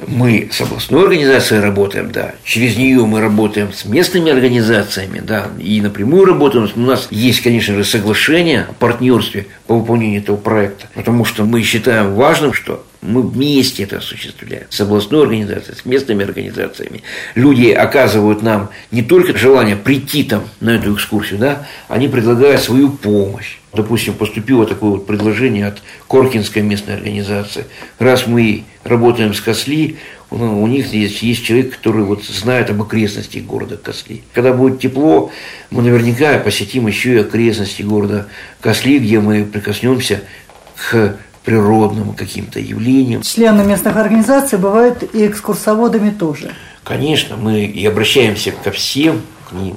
Мы 0.07 0.51
с 0.53 0.61
областной 0.61 1.03
организацией 1.03 1.61
работаем, 1.61 2.13
да. 2.13 2.35
Через 2.45 2.77
нее 2.77 3.05
мы 3.05 3.21
работаем 3.21 3.73
с 3.73 3.85
местными 3.85 4.31
организациями, 4.31 5.21
да, 5.21 5.49
и 5.59 5.81
напрямую 5.81 6.27
работаем. 6.27 6.71
У 6.77 6.81
нас 6.81 7.09
есть, 7.11 7.43
конечно 7.43 7.75
же, 7.75 7.83
соглашение 7.83 8.67
о 8.71 8.73
партнерстве 8.75 9.49
по 9.67 9.77
выполнению 9.77 10.23
этого 10.23 10.37
проекта, 10.37 10.87
потому 10.95 11.25
что 11.25 11.45
мы 11.45 11.61
считаем 11.63 12.15
важным, 12.15 12.53
что 12.53 12.85
мы 13.05 13.23
вместе 13.23 13.85
это 13.85 13.99
осуществляем. 13.99 14.65
С 14.71 14.81
областной 14.81 15.23
организацией, 15.23 15.77
с 15.77 15.85
местными 15.85 16.25
организациями. 16.25 17.03
Люди 17.35 17.71
оказывают 17.71 18.43
нам 18.43 18.71
не 18.91 19.03
только 19.03 19.37
желание 19.37 19.77
прийти 19.77 20.25
там 20.25 20.45
на 20.61 20.71
эту 20.71 20.95
экскурсию, 20.95 21.39
да, 21.39 21.67
они 21.89 22.09
предлагают 22.09 22.63
свою 22.63 22.91
помощь. 22.91 23.59
Допустим, 23.75 24.15
поступило 24.15 24.67
такое 24.67 24.93
вот 24.93 25.07
предложение 25.07 25.67
от 25.67 25.83
Коркинской 26.09 26.63
местной 26.63 26.95
организации. 26.95 27.67
Раз 27.99 28.27
мы 28.27 28.65
работаем 28.85 29.35
с 29.35 29.41
Косли, 29.41 29.99
у 30.31 30.67
них 30.67 30.87
здесь 30.87 31.19
есть 31.23 31.45
человек, 31.45 31.77
который 31.77 32.05
вот 32.05 32.25
знает 32.25 32.71
об 32.71 32.81
окрестностях 32.83 33.43
города 33.43 33.77
Косли. 33.77 34.23
Когда 34.33 34.53
будет 34.53 34.81
тепло, 34.81 35.31
мы 35.71 35.83
наверняка 35.83 36.39
посетим 36.39 36.87
еще 36.87 37.15
и 37.15 37.19
окрестности 37.19 37.83
города 37.83 38.29
Косли, 38.61 38.99
где 38.99 39.21
мы 39.21 39.45
прикоснемся 39.45 40.23
к 40.77 41.17
природным 41.45 42.15
каким-то 42.15 42.59
явлением. 42.59 43.23
Члены 43.23 43.65
местных 43.65 43.97
организаций 43.97 44.59
бывают 44.59 45.03
и 45.15 45.27
экскурсоводами 45.27 46.11
тоже. 46.11 46.53
Конечно, 46.83 47.37
мы 47.37 47.65
и 47.65 47.85
обращаемся 47.87 48.53
ко 48.53 48.71
всем 48.71 49.23
к 49.49 49.53
ним, 49.53 49.77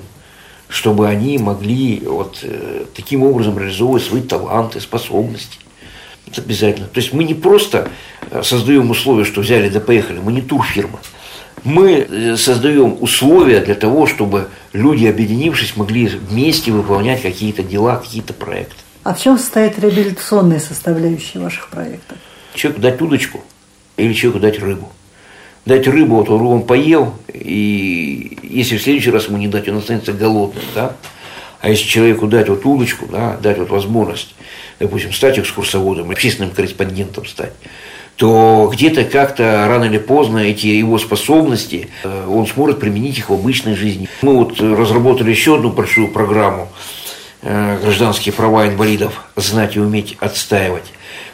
чтобы 0.70 1.08
они 1.08 1.38
могли 1.38 2.02
вот 2.06 2.40
э, 2.44 2.86
таким 2.96 3.24
образом 3.24 3.60
реализовывать 3.60 4.04
свои 4.04 4.22
таланты, 4.22 4.80
способности. 4.80 5.60
Это 6.30 6.42
обязательно. 6.42 6.88
То 6.88 7.00
есть 7.00 7.14
мы 7.14 7.24
не 7.24 7.34
просто 7.34 7.90
э, 8.32 8.44
создаем 8.44 8.90
условия, 8.90 9.26
что 9.26 9.42
взяли 9.42 9.70
да 9.70 9.80
поехали, 9.80 10.20
мы 10.20 10.32
не 10.32 10.42
турфирма. 10.42 11.00
Мы 11.64 12.08
э, 12.10 12.38
создаем 12.38 12.98
условия 13.00 13.60
для 13.60 13.76
того, 13.76 14.08
чтобы 14.08 14.48
люди, 14.72 15.06
объединившись, 15.06 15.76
могли 15.76 16.08
вместе 16.08 16.72
выполнять 16.72 17.22
какие-то 17.22 17.64
дела, 17.64 17.98
какие-то 17.98 18.34
проекты. 18.34 18.76
А 19.08 19.14
в 19.14 19.22
чем 19.22 19.38
состоит 19.38 19.80
реабилитационная 19.80 20.60
составляющая 20.60 21.40
ваших 21.40 21.70
проектов? 21.70 22.18
Человеку 22.54 22.82
дать 22.82 23.02
удочку 23.02 23.42
или 23.96 24.12
человеку 24.12 24.42
дать 24.42 24.60
рыбу. 24.60 24.92
Дать 25.66 25.88
рыбу, 25.88 26.18
вот 26.18 26.30
он 26.30 26.64
поел, 26.64 27.14
и 27.34 28.38
если 28.44 28.76
в 28.76 28.84
следующий 28.84 29.12
раз 29.12 29.30
ему 29.30 29.38
не 29.38 29.48
дать, 29.48 29.70
он 29.70 29.78
останется 29.78 30.12
голодным, 30.12 30.66
да? 30.76 30.92
А 31.62 31.70
если 31.70 31.86
человеку 31.86 32.28
дать 32.28 32.50
вот 32.50 32.66
удочку, 32.66 33.06
да, 33.10 33.38
дать 33.42 33.58
вот 33.60 33.70
возможность, 33.70 34.36
допустим, 34.78 35.14
стать 35.14 35.40
экскурсоводом, 35.40 36.12
общественным 36.12 36.52
корреспондентом 36.52 37.26
стать, 37.28 37.54
то 38.18 38.70
где-то 38.74 39.06
как-то 39.06 39.68
рано 39.70 39.86
или 39.86 40.00
поздно 40.00 40.40
эти 40.40 40.68
его 40.68 41.00
способности, 41.00 41.88
э, 42.04 42.28
он 42.28 42.46
сможет 42.46 42.82
применить 42.82 43.20
их 43.20 43.30
в 43.30 43.34
обычной 43.34 43.76
жизни. 43.78 44.10
Мы 44.22 44.36
вот 44.36 44.60
разработали 44.60 45.30
еще 45.30 45.56
одну 45.56 45.70
большую 45.70 46.10
программу– 46.10 46.68
гражданские 47.42 48.34
права 48.34 48.68
инвалидов 48.68 49.22
знать 49.36 49.76
и 49.76 49.80
уметь 49.80 50.18
отстаивать, 50.20 50.86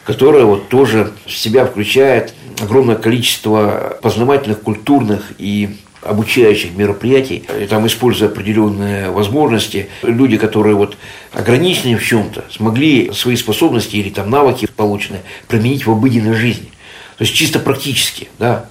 которая 0.04 0.46
вот 0.46 0.70
тоже 0.70 1.12
в 1.26 1.32
себя 1.32 1.66
включает 1.66 2.34
огромное 2.62 2.96
количество 2.96 3.98
познавательных, 4.02 4.62
культурных 4.62 5.32
и 5.38 5.78
обучающих 6.02 6.76
мероприятий, 6.76 7.44
и 7.62 7.66
там 7.66 7.88
используя 7.88 8.30
определенные 8.30 9.10
возможности, 9.10 9.90
люди, 10.02 10.38
которые 10.38 10.76
вот 10.76 10.98
ограничены 11.32 11.98
в 11.98 12.04
чем-то, 12.04 12.44
смогли 12.52 13.12
свои 13.14 13.36
способности 13.36 13.96
или 13.96 14.10
там 14.10 14.30
навыки 14.30 14.68
полученные 14.76 15.22
применить 15.48 15.86
в 15.86 15.92
обыденной 15.92 16.36
жизни. 16.36 16.70
То 17.18 17.24
есть 17.24 17.34
чисто 17.34 17.60
практически, 17.60 18.28
да, 18.40 18.66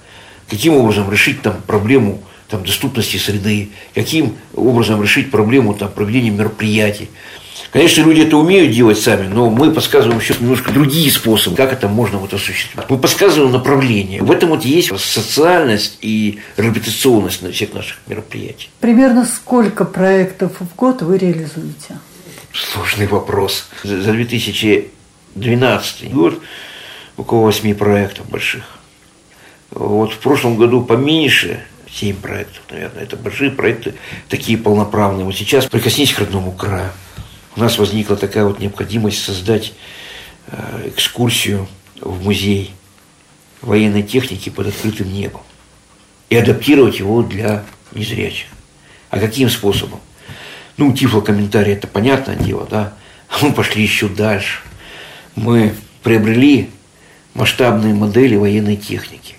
каким 0.49 0.75
образом 0.75 1.11
решить 1.11 1.41
там 1.43 1.57
проблему 1.67 2.23
там, 2.53 2.65
доступности 2.65 3.17
среды, 3.17 3.71
каким 3.95 4.37
образом 4.55 5.03
решить 5.03 5.31
проблему 5.31 5.73
там, 5.73 5.91
проведения 5.91 6.31
мероприятий. 6.31 7.09
Конечно, 7.73 8.03
люди 8.03 8.21
это 8.21 8.37
умеют 8.37 8.75
делать 8.75 9.01
сами, 9.01 9.27
но 9.27 9.49
мы 9.49 9.73
подсказываем 9.73 10.21
еще 10.21 10.35
немножко 10.39 10.71
другие 10.71 11.11
способы, 11.11 11.57
как 11.57 11.73
это 11.73 11.89
можно 11.89 12.19
вот 12.19 12.35
осуществить. 12.35 12.77
Мы 12.91 12.99
подсказываем 12.99 13.53
направление. 13.53 14.23
В 14.23 14.31
этом 14.31 14.51
вот 14.51 14.67
есть 14.67 14.95
социальность 15.01 15.97
и 16.03 16.41
реабилитационность 16.59 17.41
на 17.41 17.53
всех 17.53 17.73
наших 17.73 17.97
мероприятиях. 18.07 18.71
Примерно 18.81 19.25
сколько 19.25 19.87
проектов 19.87 20.53
в 20.61 20.77
год 20.77 21.01
вы 21.01 21.17
реализуете? 21.17 21.99
Сложный 22.53 23.07
вопрос. 23.07 23.71
За 23.83 24.13
2012 24.13 26.13
год 26.13 26.39
около 27.17 27.47
восьми 27.47 27.73
проектов 27.73 28.29
больших. 28.29 28.65
Вот 29.71 30.13
в 30.13 30.19
прошлом 30.19 30.57
году 30.57 30.83
поменьше, 30.83 31.63
7 31.95 32.17
проектов, 32.17 32.63
наверное. 32.71 33.03
Это 33.03 33.17
большие 33.17 33.51
проекты, 33.51 33.95
такие 34.29 34.57
полноправные. 34.57 35.25
Вот 35.25 35.35
сейчас 35.35 35.67
прикоснись 35.67 36.13
к 36.13 36.19
родному 36.19 36.53
краю. 36.53 36.91
У 37.55 37.61
нас 37.61 37.79
возникла 37.79 38.17
такая 38.17 38.45
вот 38.45 38.61
необходимость 38.61 39.23
создать 39.23 39.75
э, 40.47 40.89
экскурсию 40.89 41.69
в 42.01 42.25
музей 42.25 42.75
военной 43.61 44.03
техники 44.03 44.49
под 44.49 44.69
открытым 44.69 45.13
небом 45.13 45.43
и 46.31 46.37
адаптировать 46.37 46.99
его 46.99 47.23
для 47.23 47.65
незрячих. 47.93 48.47
А 49.11 49.19
каким 49.19 49.51
способом? 49.51 50.01
Ну, 50.79 50.93
тифлокомментарий– 50.95 51.73
это 51.75 51.87
понятное 51.87 52.37
дело, 52.37 52.67
да? 52.71 52.95
Мы 53.43 53.53
пошли 53.53 53.83
еще 53.83 54.09
дальше. 54.09 54.61
Мы 55.37 55.75
приобрели 56.03 56.71
масштабные 57.35 57.93
модели 57.93 58.37
военной 58.37 58.77
техники 58.77 59.37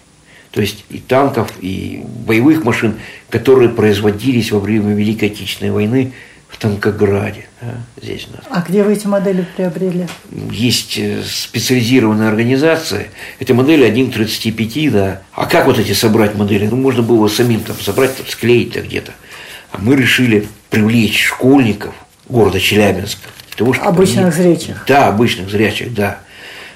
то 0.54 0.62
есть 0.62 0.86
и 0.92 1.00
танков, 1.00 1.52
и 1.62 2.04
боевых 2.28 2.64
машин, 2.64 3.00
которые 3.32 3.70
производились 3.70 4.52
во 4.52 4.60
время 4.60 4.94
Великой 4.94 5.30
Отечественной 5.30 5.72
войны 5.72 6.14
в 6.48 6.58
Танкограде. 6.58 7.48
Да, 7.60 7.74
здесь 8.00 8.28
у 8.30 8.36
нас. 8.36 8.46
А 8.52 8.62
где 8.62 8.84
вы 8.84 8.94
эти 8.94 9.08
модели 9.08 9.48
приобрели? 9.58 10.06
Есть 10.52 11.00
э, 11.00 11.24
специализированная 11.26 12.30
организация. 12.30 13.08
Эти 13.40 13.52
модели 13.52 13.84
1 13.84 14.12
к 14.12 14.14
35, 14.14 14.92
да. 14.92 15.22
А 15.32 15.48
как 15.48 15.66
вот 15.66 15.80
эти 15.80 15.94
собрать 15.94 16.36
модели? 16.36 16.68
Ну, 16.68 16.76
можно 16.76 17.02
было 17.02 17.28
самим 17.28 17.62
там 17.62 17.76
собрать, 17.80 18.16
там, 18.16 18.28
склеить 18.28 18.76
где-то. 18.76 19.12
А 19.72 19.80
мы 19.80 19.96
решили 19.96 20.48
привлечь 20.70 21.26
школьников 21.26 21.96
города 22.30 22.60
Челябинска. 22.60 23.28
Того, 23.58 23.76
обычных 23.82 24.26
они, 24.26 24.32
зрячих. 24.32 24.84
Да, 24.88 25.08
обычных 25.08 25.50
зрячих, 25.50 25.96
да 25.96 26.20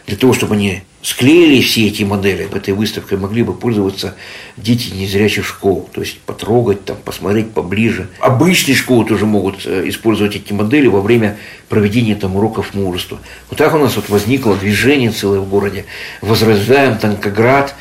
для 0.07 0.15
того, 0.15 0.33
чтобы 0.33 0.55
они 0.55 0.81
склеили 1.07 1.61
все 1.61 1.87
эти 1.87 2.03
модели 2.03 2.49
этой 2.53 2.73
выставкой, 2.73 3.17
могли 3.17 3.41
бы 3.41 3.53
пользоваться 3.53 4.15
дети 4.57 4.93
незрячих 4.93 5.45
школ, 5.45 5.87
то 5.93 6.01
есть 6.01 6.19
потрогать, 6.19 6.83
там, 6.83 6.97
посмотреть 6.97 7.53
поближе. 7.53 8.09
Обычные 8.19 8.75
школы 8.75 9.05
тоже 9.05 9.25
могут 9.25 9.65
э, 9.65 9.87
использовать 9.87 10.35
эти 10.35 10.51
модели 10.51 10.87
во 10.87 10.99
время 10.99 11.37
проведения 11.69 12.15
там, 12.15 12.35
уроков 12.35 12.73
мужества. 12.73 13.19
Вот 13.49 13.57
так 13.57 13.73
у 13.73 13.77
нас 13.77 13.95
вот 13.95 14.09
возникло 14.09 14.57
движение 14.57 15.11
целое 15.11 15.39
в 15.39 15.47
городе 15.47 15.85
«Возрождаем 16.21 16.97
Танкоград», 16.97 17.73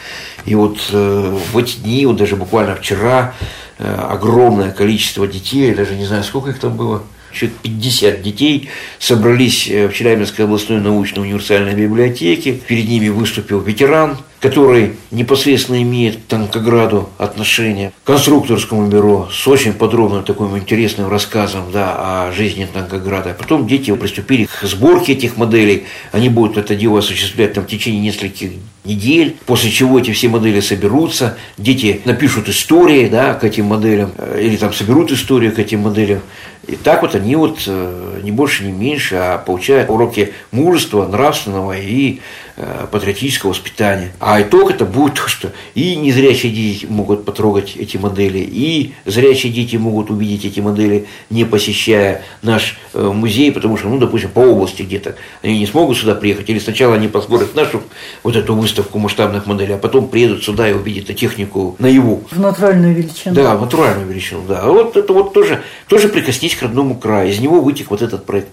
и 0.44 0.54
вот 0.54 0.78
э, 0.92 1.38
в 1.52 1.58
эти 1.58 1.78
дни, 1.78 2.06
вот 2.06 2.18
даже 2.18 2.36
буквально 2.36 2.76
вчера, 2.76 3.34
э, 3.78 3.92
огромное 4.08 4.70
количество 4.70 5.26
детей, 5.26 5.70
я 5.70 5.74
даже 5.74 5.96
не 5.96 6.06
знаю, 6.06 6.22
сколько 6.22 6.50
их 6.50 6.60
там 6.60 6.76
было, 6.76 7.02
человек 7.36 7.58
50 7.62 8.22
детей 8.22 8.68
собрались 8.98 9.68
э, 9.68 9.88
в 9.88 9.94
Челябинской 9.94 10.44
областной 10.44 10.80
научно-универсальной 10.80 11.74
библиотеке. 11.74 12.54
Перед 12.66 12.88
ними 12.88 13.08
выступил 13.08 13.60
ветеран, 13.60 14.16
который 14.40 14.92
непосредственно 15.10 15.82
имеет 15.82 16.16
к 16.16 16.26
Танкограду 16.28 17.10
отношение, 17.18 17.92
к 18.04 18.06
конструкторскому 18.06 18.88
бюро 18.88 19.28
с 19.32 19.46
очень 19.48 19.72
подробным 19.72 20.24
таким 20.24 20.56
интересным 20.56 21.08
рассказом 21.08 21.72
да, 21.72 22.28
о 22.28 22.32
жизни 22.32 22.66
Танкограда. 22.72 23.34
Потом 23.38 23.66
дети 23.66 23.94
приступили 23.94 24.44
к 24.44 24.64
сборке 24.66 25.12
этих 25.12 25.36
моделей. 25.36 25.84
Они 26.12 26.28
будут 26.28 26.58
это 26.58 26.74
дело 26.74 26.98
осуществлять 26.98 27.54
там, 27.54 27.64
в 27.64 27.68
течение 27.68 28.00
нескольких 28.00 28.52
недель, 28.84 29.36
после 29.46 29.70
чего 29.70 29.98
эти 29.98 30.12
все 30.12 30.28
модели 30.28 30.60
соберутся, 30.60 31.36
дети 31.58 32.00
напишут 32.04 32.48
истории 32.48 33.08
да, 33.08 33.34
к 33.34 33.44
этим 33.44 33.66
моделям, 33.66 34.12
э, 34.16 34.40
или 34.42 34.56
там 34.56 34.72
соберут 34.72 35.10
историю 35.10 35.52
к 35.52 35.58
этим 35.58 35.80
моделям. 35.80 36.20
И 36.66 36.76
так 36.76 37.02
вот 37.02 37.14
они 37.14 37.36
вот 37.36 37.62
э, 37.66 38.20
не 38.22 38.32
больше, 38.32 38.64
не 38.64 38.72
меньше, 38.72 39.16
а 39.16 39.38
получают 39.38 39.88
уроки 39.88 40.32
мужества, 40.50 41.06
нравственного 41.06 41.78
и 41.78 42.20
э, 42.56 42.86
патриотического 42.90 43.50
воспитания. 43.50 44.12
А 44.18 44.42
итог 44.42 44.72
это 44.72 44.84
будет 44.84 45.14
то, 45.14 45.28
что 45.28 45.52
и 45.74 45.94
незрячие 45.94 46.52
дети 46.52 46.86
могут 46.86 47.24
потрогать 47.24 47.76
эти 47.76 47.96
модели, 47.96 48.38
и 48.38 48.94
зрячие 49.04 49.52
дети 49.52 49.76
могут 49.76 50.10
увидеть 50.10 50.44
эти 50.44 50.58
модели, 50.58 51.06
не 51.30 51.44
посещая 51.44 52.22
наш 52.42 52.78
музей, 52.94 53.52
потому 53.52 53.76
что, 53.76 53.88
ну, 53.88 53.98
допустим, 53.98 54.30
по 54.30 54.40
области 54.40 54.82
где-то 54.82 55.16
они 55.42 55.58
не 55.60 55.66
смогут 55.66 55.98
сюда 55.98 56.14
приехать, 56.14 56.48
или 56.50 56.58
сначала 56.58 56.94
они 56.94 57.08
посмотрят 57.08 57.54
нашу 57.54 57.82
вот 58.22 58.34
эту 58.34 58.54
выставку, 58.54 58.98
масштабных 58.98 59.46
моделей, 59.46 59.74
а 59.74 59.78
потом 59.78 60.08
приедут 60.08 60.42
сюда 60.42 60.68
и 60.68 60.72
увидят 60.72 61.14
технику 61.16 61.76
наяву. 61.78 62.24
В 62.30 62.40
натуральную 62.40 62.94
величину. 62.94 63.34
Да, 63.34 63.54
в 63.56 63.60
натуральную 63.60 64.08
величину, 64.08 64.42
да. 64.48 64.66
Вот 64.66 64.96
это 64.96 65.12
вот 65.12 65.32
тоже, 65.32 65.62
тоже 65.88 66.08
прикоснись 66.08 66.55
к 66.56 66.62
родному 66.62 66.96
краю. 66.96 67.30
Из 67.30 67.40
него 67.40 67.60
вытек 67.60 67.90
вот 67.90 68.02
этот 68.02 68.24
проект 68.24 68.48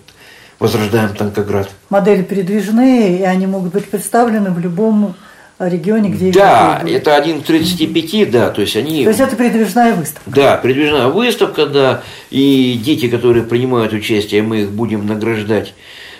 «Возрождаем 0.59 1.15
Танкоград». 1.15 1.69
Модели 1.89 2.23
передвижные, 2.23 3.19
и 3.19 3.23
они 3.23 3.47
могут 3.47 3.73
быть 3.73 3.85
представлены 3.85 4.51
в 4.51 4.59
любом 4.59 5.15
регионе, 5.59 6.09
где 6.09 6.31
Да, 6.31 6.81
это 6.85 7.15
один 7.15 7.41
к 7.41 7.45
35, 7.45 8.31
да, 8.31 8.49
то 8.49 8.61
есть 8.61 8.75
они... 8.75 9.03
То 9.03 9.09
есть 9.09 9.19
это 9.19 9.35
передвижная 9.35 9.93
выставка. 9.93 10.29
Да, 10.29 10.57
передвижная 10.57 11.07
выставка, 11.07 11.65
да, 11.65 12.01
и 12.29 12.79
дети, 12.83 13.07
которые 13.07 13.43
принимают 13.43 13.93
участие, 13.93 14.41
мы 14.41 14.61
их 14.61 14.71
будем 14.71 15.05
награждать 15.05 15.73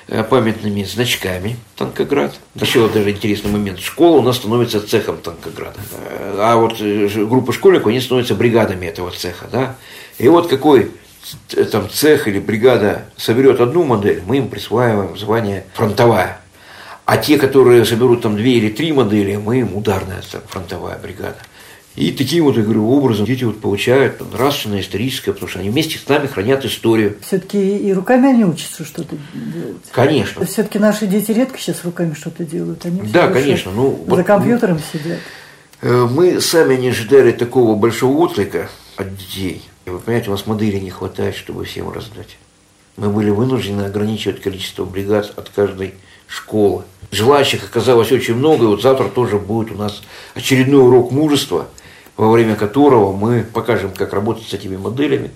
Э, 0.10 0.22
памятными 0.22 0.84
значками 0.84 1.56
Танкоград. 1.78 2.34
Еще 2.56 2.90
даже 2.90 3.12
интересный 3.12 3.50
момент. 3.50 3.80
Школа 3.80 4.18
у 4.18 4.22
нас 4.22 4.36
становится 4.36 4.86
цехом 4.86 5.18
Танкограда. 5.18 5.80
Э, 5.94 6.36
а 6.40 6.58
вот 6.58 6.76
э, 6.82 7.08
группа 7.24 7.54
школьников, 7.54 7.88
они 7.88 8.02
становятся 8.02 8.36
бригадами 8.36 8.86
этого 8.86 9.12
цеха. 9.12 9.48
Да? 9.50 9.76
И 10.18 10.28
вот 10.28 10.50
какой 10.50 10.92
там 11.72 11.90
цех 11.90 12.28
или 12.28 12.40
бригада 12.40 13.06
соберет 13.18 13.62
одну 13.62 13.84
модель, 13.84 14.24
мы 14.26 14.38
им 14.38 14.50
присваиваем 14.50 15.18
звание 15.18 15.66
фронтовая. 15.74 16.40
А 17.06 17.18
те, 17.18 17.38
которые 17.38 17.86
соберут 17.86 18.22
там 18.22 18.38
две 18.38 18.54
или 18.54 18.70
три 18.70 18.94
модели, 18.94 19.36
мы 19.36 19.60
им 19.60 19.76
ударная 19.76 20.22
фронтовая 20.48 20.98
бригада. 20.98 21.38
И 21.96 22.12
таким 22.12 22.46
вот, 22.46 22.58
я 22.58 22.64
говорю, 22.64 22.90
образом 22.90 23.26
дети 23.26 23.44
вот 23.44 23.62
получают 23.62 24.20
нравственное, 24.34 24.82
историческое, 24.82 25.32
потому 25.32 25.48
что 25.48 25.60
они 25.60 25.70
вместе 25.70 26.00
с 26.00 26.08
нами 26.08 26.26
хранят 26.26 26.66
историю. 26.66 27.18
Все-таки 27.22 27.78
и 27.78 27.94
руками 27.94 28.30
они 28.30 28.46
учатся 28.46 28.84
что-то 28.84 29.16
делать. 29.34 29.84
Конечно. 29.92 30.44
Все-таки 30.46 30.80
наши 30.80 31.06
дети 31.06 31.32
редко 31.32 31.60
сейчас 31.60 31.84
руками 31.84 32.16
что-то 32.16 32.46
делают. 32.46 32.84
Они 32.86 33.02
да, 33.02 33.28
конечно. 33.28 33.72
Ну, 33.72 34.04
за 34.08 34.16
вот, 34.16 34.26
компьютером 34.26 34.78
ну, 34.78 35.00
сидят. 35.00 35.20
Э, 35.82 36.08
мы 36.10 36.42
сами 36.42 36.76
не 36.78 36.90
ожидали 36.90 37.32
такого 37.32 37.76
большого 37.76 38.18
отклика 38.18 38.70
от 38.96 39.16
детей. 39.16 39.62
И 39.86 39.90
вы 39.90 40.00
понимаете, 40.00 40.30
у 40.30 40.32
нас 40.34 40.46
модели 40.46 40.78
не 40.80 40.90
хватает, 40.90 41.36
чтобы 41.36 41.66
всем 41.66 41.92
раздать. 41.92 42.38
Мы 42.98 43.10
были 43.10 43.30
вынуждены 43.30 43.84
ограничивать 43.84 44.42
количество 44.42 44.86
бригад 44.86 45.34
от 45.36 45.50
каждой 45.50 45.96
школы. 46.28 46.84
Желающих 47.12 47.64
оказалось 47.64 48.12
очень 48.12 48.36
много, 48.36 48.64
и 48.64 48.68
вот 48.68 48.82
завтра 48.82 49.08
тоже 49.08 49.38
будет 49.38 49.72
у 49.72 49.76
нас 49.76 50.02
очередной 50.36 50.84
урок 50.84 51.12
мужества– 51.12 51.68
во 52.18 52.32
время 52.32 52.56
которого 52.56 53.16
мы 53.16 53.44
покажем, 53.44 53.92
как 53.92 54.14
работать 54.14 54.48
с 54.48 54.54
этими 54.54 54.78
моделями, 54.78 55.32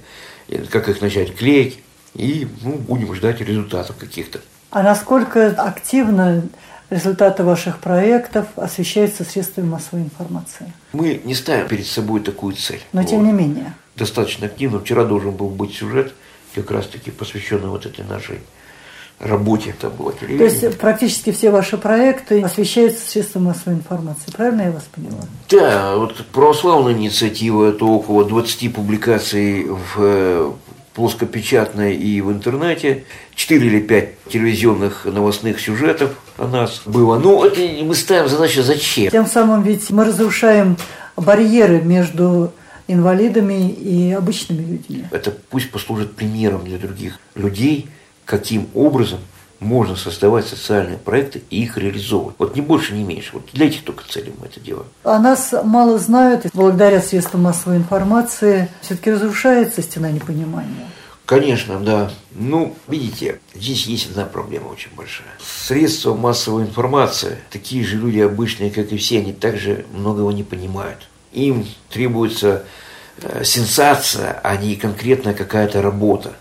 как 0.69 0.89
их 0.89 1.01
начать 1.01 1.35
клеить, 1.35 1.79
и 2.13 2.47
ну, 2.61 2.73
будем 2.73 3.13
ждать 3.15 3.41
результатов 3.41 3.95
каких-то. 3.97 4.39
А 4.71 4.83
насколько 4.83 5.47
активно 5.49 6.43
результаты 6.89 7.43
ваших 7.43 7.79
проектов 7.79 8.47
освещаются 8.55 9.23
средствами 9.23 9.67
массовой 9.67 10.03
информации? 10.03 10.71
Мы 10.93 11.21
не 11.23 11.35
ставим 11.35 11.67
перед 11.67 11.85
собой 11.85 12.21
такую 12.21 12.55
цель. 12.55 12.81
Но 12.93 13.01
вот. 13.01 13.09
тем 13.09 13.25
не 13.25 13.31
менее. 13.31 13.73
Достаточно 13.97 14.45
активно. 14.45 14.79
Вчера 14.79 15.03
должен 15.03 15.31
был 15.31 15.49
быть 15.49 15.75
сюжет, 15.75 16.13
как 16.55 16.71
раз-таки 16.71 17.11
посвященный 17.11 17.69
вот 17.69 17.85
этой 17.85 18.05
нашей 18.05 18.39
работе 19.19 19.71
это 19.71 19.89
было 19.89 20.11
То 20.11 20.25
есть 20.25 20.77
практически 20.77 21.31
все 21.31 21.49
ваши 21.49 21.77
проекты 21.77 22.41
освещаются 22.41 23.09
средством 23.09 23.45
массовой 23.45 23.77
информации, 23.77 24.31
правильно 24.31 24.63
я 24.63 24.71
вас 24.71 24.83
поняла? 24.93 25.21
Да, 25.49 25.95
вот 25.95 26.23
православная 26.27 26.93
инициатива– 26.93 27.69
это 27.69 27.85
около 27.85 28.25
20 28.25 28.73
публикаций 28.73 29.65
в 29.65 29.95
э, 29.97 30.51
плоскопечатной 30.93 31.95
и 31.95 32.21
в 32.21 32.31
интернете, 32.31 33.05
4 33.35 33.65
или 33.65 33.79
5 33.79 34.09
телевизионных 34.29 35.05
новостных 35.05 35.59
сюжетов 35.59 36.11
о 36.37 36.47
нас 36.47 36.81
было. 36.85 37.17
Ну, 37.17 37.43
это 37.43 37.59
мы 37.83 37.95
ставим 37.95 38.29
задачу 38.29 38.61
зачем? 38.61 39.11
Тем 39.11 39.25
самым 39.25 39.63
ведь 39.63 39.89
мы 39.89 40.05
разрушаем 40.05 40.77
барьеры 41.15 41.81
между 41.81 42.51
инвалидами 42.87 43.69
и 43.69 44.11
обычными 44.11 44.61
людьми. 44.61 45.05
Это 45.11 45.31
пусть 45.31 45.71
послужит 45.71 46.15
примером 46.15 46.65
для 46.65 46.77
других 46.77 47.19
людей– 47.35 47.89
каким 48.27 48.67
образом 48.75 49.19
можно 49.59 49.95
создавать 49.95 50.45
социальные 50.45 50.99
проекты 50.99 51.41
и 51.49 51.63
их 51.63 51.77
реализовывать. 51.79 52.35
Вот 52.37 52.55
не 52.55 52.61
больше, 52.61 52.93
не 52.93 53.03
меньше. 53.03 53.31
Вот 53.33 53.49
для 53.53 53.65
этих 53.65 53.83
только 53.83 54.03
целей 54.07 54.31
мы 54.39 54.45
это 54.45 54.59
делаем. 54.59 54.85
А 55.03 55.17
нас 55.17 55.51
мало 55.63 55.97
знают, 55.97 56.45
и 56.45 56.49
благодаря 56.53 57.01
средствам 57.01 57.41
массовой 57.41 57.77
информации 57.77 58.69
все-таки 58.81 59.09
разрушается 59.09 59.81
стена 59.81 60.11
непонимания. 60.11 60.87
Конечно, 61.25 61.79
да. 61.79 62.11
Ну, 62.31 62.75
видите, 62.87 63.39
здесь 63.55 63.87
есть 63.87 64.11
одна 64.11 64.25
проблема 64.25 64.67
очень 64.67 64.91
большая. 64.95 65.27
Средства 65.41 66.13
массовой 66.13 66.63
информации, 66.63 67.37
такие 67.49 67.83
же 67.83 67.97
люди 67.97 68.19
обычные, 68.19 68.69
как 68.69 68.91
и 68.91 68.97
все, 68.97 69.19
они 69.19 69.33
также 69.33 69.85
многого 69.91 70.31
не 70.31 70.43
понимают. 70.43 70.99
Им 71.33 71.65
требуется 71.89 72.63
э, 73.21 73.43
сенсация, 73.43 74.39
а 74.43 74.55
не 74.57 74.75
конкретная 74.75 75.33
какая-то 75.33 75.81
работа. 75.81 76.33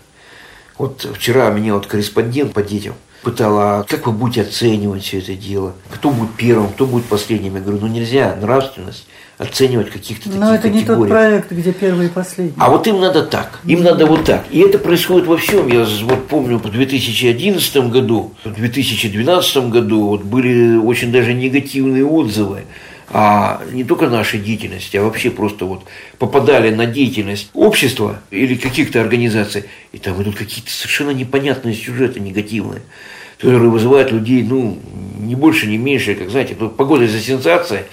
Вот 0.77 1.07
вчера 1.15 1.49
меня 1.49 1.73
вот 1.73 1.87
корреспондент 1.87 2.53
по 2.53 2.61
детям 2.61 2.95
пытала, 3.23 3.79
а 3.79 3.83
как 3.83 4.05
вы 4.07 4.13
будете 4.13 4.43
оценивать 4.43 5.03
все 5.03 5.19
это 5.19 5.33
дело? 5.33 5.73
Кто 5.91 6.11
будет 6.11 6.33
первым, 6.35 6.69
кто 6.69 6.85
будет 6.85 7.05
последним? 7.05 7.55
Я 7.55 7.61
говорю, 7.61 7.79
ну 7.81 7.87
нельзя 7.87 8.35
нравственность 8.39 9.07
оценивать 9.37 9.91
каких-то 9.91 10.25
таких 10.25 10.39
Но 10.39 10.55
это 10.55 10.69
не 10.69 10.83
тот 10.83 11.07
проект, 11.07 11.51
где 11.51 11.71
первый 11.71 12.07
и 12.07 12.09
последний. 12.09 12.53
А 12.57 12.69
вот 12.69 12.87
им 12.87 12.99
надо 12.99 13.23
так, 13.23 13.59
им 13.65 13.83
надо 13.83 14.05
вот 14.05 14.25
так. 14.25 14.45
И 14.49 14.59
это 14.59 14.79
происходит 14.79 15.27
во 15.27 15.37
всем. 15.37 15.67
Я 15.67 15.85
вот 16.03 16.27
помню, 16.27 16.57
в 16.57 16.69
2011 16.69 17.77
году, 17.89 18.33
в 18.43 18.53
2012 18.53 19.57
году 19.69 20.07
вот 20.07 20.23
были 20.23 20.77
очень 20.77 21.11
даже 21.11 21.33
негативные 21.33 22.05
отзывы 22.05 22.63
а 23.09 23.61
не 23.71 23.83
только 23.83 24.09
нашей 24.09 24.39
деятельности, 24.39 24.97
а 24.97 25.03
вообще 25.03 25.31
просто 25.31 25.65
вот 25.65 25.85
попадали 26.17 26.69
на 26.71 26.85
деятельность 26.85 27.49
общества 27.53 28.19
или 28.31 28.55
каких-то 28.55 29.01
организаций, 29.01 29.65
и 29.93 29.97
там 29.97 30.21
идут 30.21 30.35
какие-то 30.35 30.69
совершенно 30.71 31.11
непонятные 31.11 31.73
сюжеты 31.73 32.19
негативные, 32.19 32.81
которые 33.37 33.69
вызывают 33.69 34.11
людей, 34.11 34.43
ну, 34.43 34.77
не 35.19 35.35
больше, 35.35 35.67
не 35.67 35.77
меньше, 35.77 36.15
как, 36.15 36.29
знаете, 36.29 36.55
погода 36.55 37.07
за 37.07 37.19
сенсацией, 37.19 37.83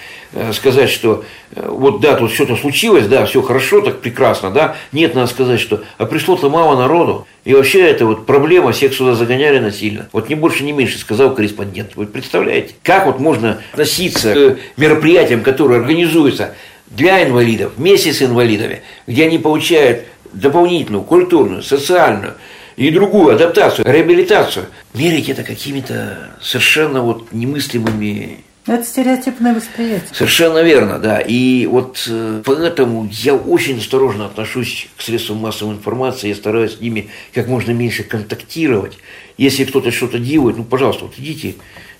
сказать, 0.53 0.91
что 0.91 1.25
э, 1.55 1.67
вот 1.69 2.01
да, 2.01 2.15
тут 2.15 2.33
что-то 2.33 2.57
случилось, 2.57 3.07
да, 3.07 3.27
все 3.27 3.43
хорошо, 3.43 3.81
так 3.81 4.01
прекрасно, 4.01 4.51
да, 4.51 4.77
нет, 4.93 5.15
надо 5.15 5.29
сказать, 5.29 5.61
что 5.61 5.83
а 5.99 6.07
пришло-то 6.07 6.51
мало 6.51 6.77
народу, 6.77 7.27
и 7.45 7.55
вообще 7.55 7.83
это 7.83 8.07
вот 8.07 8.27
проблема, 8.27 8.73
всех 8.73 8.95
сюда 8.95 9.15
загоняли 9.15 9.59
насильно. 9.59 10.09
Вот 10.13 10.29
не 10.29 10.35
больше, 10.35 10.65
не 10.65 10.73
меньше, 10.73 10.99
сказал 10.99 11.35
корреспондент. 11.35 11.95
Вы 11.95 12.07
представляете, 12.07 12.75
как 12.83 13.07
вот 13.07 13.21
можно 13.21 13.61
относиться 13.73 14.35
к 14.35 14.81
мероприятиям, 14.81 15.43
которые 15.43 15.81
организуются 15.81 16.55
для 16.87 17.25
инвалидов, 17.27 17.73
вместе 17.77 18.13
с 18.13 18.23
инвалидами, 18.23 18.83
где 19.07 19.27
они 19.27 19.39
получают 19.39 20.05
дополнительную 20.33 21.05
культурную, 21.05 21.63
социальную, 21.63 22.35
и 22.77 22.91
другую 22.91 23.35
адаптацию, 23.35 23.87
реабилитацию. 23.87 24.67
Мерить 24.95 25.29
это 25.29 25.45
какими-то 25.45 26.31
совершенно 26.41 27.03
вот 27.03 27.33
немыслимыми 27.33 28.45
это 28.67 28.85
стереотипное 28.85 29.55
восприятие. 29.55 30.09
Совершенно 30.13 30.63
верно, 30.63 30.99
да. 30.99 31.21
И 31.21 31.67
вот 31.67 32.05
э, 32.09 32.43
поэтому 32.45 33.09
я 33.13 33.35
очень 33.35 33.79
осторожно 33.79 34.27
отношусь 34.27 34.89
к 34.97 35.03
средствам 35.03 35.39
массовой 35.39 35.75
информации, 35.75 36.29
я 36.29 36.35
стараюсь 36.35 36.79
с 36.79 36.81
ними 36.81 37.11
как 37.35 37.47
можно 37.47 37.73
меньше 37.73 38.05
контактировать. 38.05 38.97
Если 39.37 39.65
кто-то 39.65 39.91
что-то 39.91 40.19
делает, 40.19 40.57
ну, 40.57 40.65
пожалуйста, 40.65 41.05
вот 41.05 41.15
идите 41.19 41.57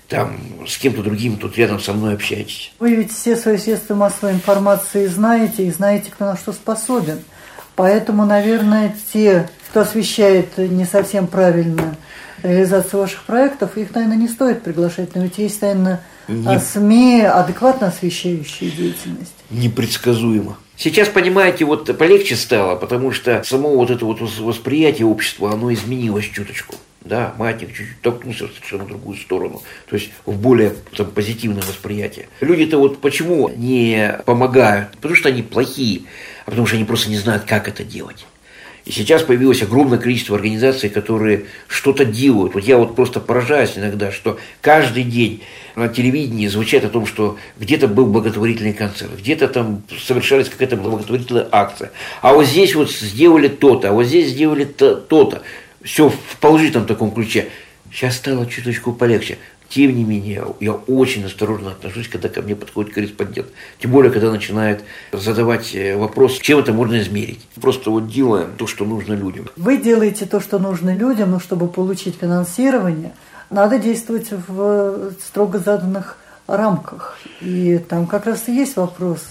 там 0.07 0.37
с 0.67 0.77
кем-то 0.77 1.03
другим 1.03 1.37
тут 1.37 1.57
рядом 1.57 1.79
со 1.79 1.93
мной 1.93 2.15
общайтесь. 2.15 2.71
Вы 2.79 2.95
ведь 2.95 3.11
все 3.11 3.35
свои 3.35 3.57
средства 3.57 3.95
массовой 3.95 4.33
информации 4.33 5.07
знаете 5.07 5.67
и 5.67 5.71
знаете, 5.71 6.11
кто 6.11 6.25
на 6.25 6.37
что 6.37 6.51
способен. 6.51 7.19
Поэтому, 7.75 8.25
наверное, 8.25 8.95
те, 9.13 9.49
кто 9.69 9.81
освещает 9.81 10.57
не 10.57 10.85
совсем 10.85 11.27
правильно 11.27 11.97
реализацию 12.45 12.99
ваших 12.99 13.23
проектов, 13.23 13.77
их, 13.77 13.93
наверное, 13.93 14.17
не 14.17 14.27
стоит 14.27 14.63
приглашать. 14.63 15.15
Но 15.15 15.23
ведь 15.23 15.37
есть, 15.37 15.61
наверное, 15.61 16.01
не... 16.27 16.59
СМИ, 16.59 17.21
адекватно 17.21 17.87
освещающие 17.87 18.69
деятельность. 18.71 19.33
Непредсказуемо. 19.49 20.57
Сейчас, 20.77 21.07
понимаете, 21.07 21.65
вот 21.65 21.97
полегче 21.97 22.35
стало, 22.35 22.75
потому 22.75 23.11
что 23.11 23.43
само 23.43 23.75
вот 23.75 23.89
это 23.89 24.05
вот 24.05 24.19
восприятие 24.19 25.07
общества, 25.07 25.53
оно 25.53 25.73
изменилось 25.73 26.25
чуточку. 26.25 26.75
Да, 27.01 27.35
маятник 27.37 27.69
чуть-чуть 27.69 28.01
толкнулся 28.01 28.47
в 28.47 28.53
совершенно 28.55 28.85
другую 28.85 29.15
сторону, 29.17 29.61
то 29.87 29.95
есть 29.95 30.09
в 30.25 30.39
более 30.39 30.73
там, 30.97 31.05
позитивное 31.11 31.61
восприятие. 31.61 32.29
Люди-то 32.41 32.79
вот 32.79 32.99
почему 32.99 33.47
не 33.49 34.17
помогают? 34.25 34.89
Потому 34.93 35.13
что 35.13 35.29
они 35.29 35.43
плохие, 35.43 36.01
а 36.47 36.49
потому 36.49 36.65
что 36.65 36.77
они 36.77 36.85
просто 36.85 37.11
не 37.11 37.17
знают, 37.17 37.43
как 37.43 37.67
это 37.67 37.83
делать. 37.83 38.25
И 38.85 38.91
сейчас 38.91 39.23
появилось 39.23 39.63
огромное 39.63 39.97
количество 39.97 40.35
организаций, 40.35 40.89
которые 40.89 41.45
что-то 41.67 42.05
делают. 42.05 42.53
Вот 42.53 42.63
я 42.63 42.77
вот 42.77 42.95
просто 42.95 43.19
поражаюсь 43.19 43.73
иногда, 43.75 44.11
что 44.11 44.37
каждый 44.61 45.03
день 45.03 45.41
на 45.75 45.87
телевидении 45.87 46.47
звучит 46.47 46.85
о 46.85 46.89
том, 46.89 47.07
что 47.07 47.37
где-то 47.59 47.87
был 47.87 48.05
благотворительный 48.05 48.73
концерт, 48.73 49.11
где-то 49.17 49.47
там 49.47 49.81
совершалась 49.99 50.49
какая-то 50.49 50.77
благотворительная 50.77 51.47
акция. 51.51 51.91
А 52.21 52.33
вот 52.33 52.45
здесь 52.45 52.75
вот 52.75 52.91
сделали 52.91 53.47
то-то, 53.47 53.89
а 53.89 53.91
вот 53.91 54.05
здесь 54.05 54.29
сделали 54.29 54.65
то-то. 54.65 55.41
Все 55.81 56.09
в 56.09 56.37
положительном 56.39 56.85
таком 56.85 57.11
ключе. 57.11 57.49
Сейчас 57.91 58.17
стало 58.17 58.45
чуточку 58.45 58.93
полегче. 58.93 59.39
Тем 59.69 59.95
не 59.95 60.03
менее, 60.03 60.45
я 60.59 60.73
очень 60.73 61.25
осторожно 61.25 61.71
отношусь, 61.71 62.07
когда 62.07 62.29
ко 62.29 62.41
мне 62.41 62.55
подходит 62.55 62.93
корреспондент. 62.93 63.47
Тем 63.79 63.91
более, 63.91 64.11
когда 64.11 64.31
начинает 64.31 64.83
задавать 65.11 65.73
э, 65.75 65.97
вопрос, 65.97 66.37
чем 66.39 66.59
это 66.59 66.71
можно 66.73 66.99
измерить. 66.99 67.41
Просто 67.59 67.89
вот 67.89 68.07
делаем 68.07 68.51
то, 68.57 68.67
что 68.67 68.85
нужно 68.85 69.13
людям. 69.13 69.49
Вы 69.55 69.77
делаете 69.77 70.25
то, 70.25 70.39
что 70.39 70.59
нужно 70.59 70.95
людям, 70.95 71.31
но 71.31 71.39
чтобы 71.39 71.67
получить 71.67 72.17
финансирование, 72.19 73.13
надо 73.49 73.79
действовать 73.79 74.27
в 74.31 75.11
строго 75.19 75.59
заданных 75.59 76.17
рамках. 76.47 77.17
И 77.41 77.77
там 77.77 78.07
как 78.07 78.25
раз 78.25 78.47
и 78.47 78.55
есть 78.55 78.75
вопрос 78.77 79.21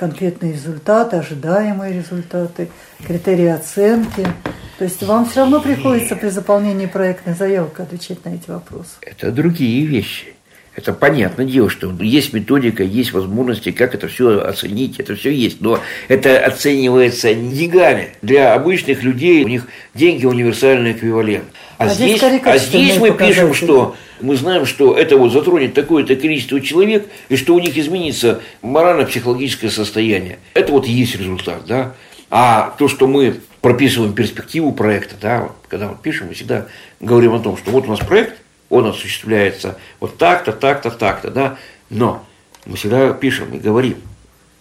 конкретные 0.00 0.54
результаты, 0.54 1.16
ожидаемые 1.16 1.92
результаты, 1.92 2.68
критерии 3.06 3.48
оценки– 3.48 4.26
то 4.80 4.84
есть 4.84 5.02
вам 5.02 5.26
все 5.28 5.40
равно 5.40 5.60
приходится 5.60 6.16
при 6.16 6.30
заполнении 6.30 6.86
проектной 6.86 7.34
заявок 7.34 7.78
отвечать 7.80 8.24
на 8.24 8.30
эти 8.30 8.48
вопросы. 8.48 8.92
Это 9.02 9.30
другие 9.30 9.84
вещи. 9.84 10.32
Это 10.80 10.94
понятное 10.94 11.44
дело, 11.44 11.68
что 11.68 11.92
есть 12.00 12.32
методика, 12.32 12.82
есть 12.82 13.12
возможности, 13.12 13.70
как 13.70 13.94
это 13.94 14.08
все 14.08 14.40
оценить, 14.40 14.98
это 14.98 15.14
все 15.14 15.30
есть. 15.30 15.60
Но 15.60 15.78
это 16.08 16.38
оценивается 16.38 17.34
не 17.34 17.54
деньгами. 17.54 18.14
Для 18.22 18.54
обычных 18.54 19.02
людей 19.02 19.44
у 19.44 19.48
них 19.48 19.66
деньги 19.94 20.24
универсальный 20.24 20.92
эквивалент. 20.92 21.44
А, 21.76 21.84
а 21.84 21.88
здесь, 21.88 22.16
здесь 22.16 22.40
а 22.44 22.56
здесь 22.56 22.96
мы 22.96 23.10
пишем, 23.10 23.52
что 23.52 23.94
мы 24.22 24.36
знаем, 24.36 24.64
что 24.64 24.96
это 24.96 25.18
вот 25.18 25.32
затронет 25.32 25.74
такое-то 25.74 26.16
количество 26.16 26.58
человек, 26.62 27.06
и 27.28 27.36
что 27.36 27.54
у 27.54 27.60
них 27.60 27.76
изменится 27.76 28.40
морально-психологическое 28.62 29.68
состояние. 29.68 30.38
Это 30.54 30.72
вот 30.72 30.86
и 30.86 30.92
есть 30.92 31.14
результат, 31.14 31.66
да. 31.66 31.94
А 32.30 32.74
то, 32.78 32.88
что 32.88 33.06
мы 33.06 33.36
прописываем 33.60 34.14
перспективу 34.14 34.72
проекта, 34.72 35.16
да, 35.20 35.40
вот, 35.42 35.56
когда 35.68 35.88
мы 35.88 35.96
пишем, 36.02 36.28
мы 36.28 36.34
всегда 36.34 36.68
говорим 37.00 37.34
о 37.34 37.40
том, 37.40 37.58
что 37.58 37.70
вот 37.70 37.86
у 37.86 37.90
нас 37.90 37.98
проект, 37.98 38.40
он 38.70 38.86
осуществляется 38.86 39.76
вот 39.98 40.16
так-то, 40.16 40.52
так-то, 40.52 40.90
так-то, 40.90 41.30
да, 41.30 41.56
но 41.90 42.24
мы 42.64 42.76
всегда 42.76 43.12
пишем 43.12 43.52
и 43.54 43.58
говорим, 43.58 43.98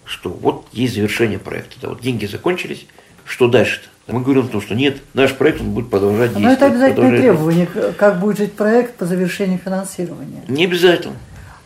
что 0.04 0.30
вот 0.30 0.68
есть 0.74 0.96
завершение 0.96 1.40
проекта, 1.40 1.76
да, 1.82 1.90
вот 1.90 2.02
деньги 2.02 2.26
закончились, 2.26 2.86
что 3.26 3.48
дальше-то? 3.48 3.88
Мы 4.12 4.22
говорим 4.22 4.46
о 4.46 4.48
том, 4.48 4.60
что 4.60 4.74
нет, 4.74 4.98
наш 5.14 5.36
проект 5.36 5.62
он 5.62 5.70
будет 5.70 5.92
продолжать 5.92 6.34
действовать. 6.34 6.60
Но 6.60 6.66
это 6.66 6.66
обязательное 6.66 7.20
требование, 7.20 7.68
как 7.96 8.20
будет 8.20 8.40
жить 8.40 8.54
проект 8.54 8.96
по 8.96 9.06
завершению 9.06 9.60
финансирования. 9.64 10.42
Не 10.48 10.66
обязательно. 10.66 11.16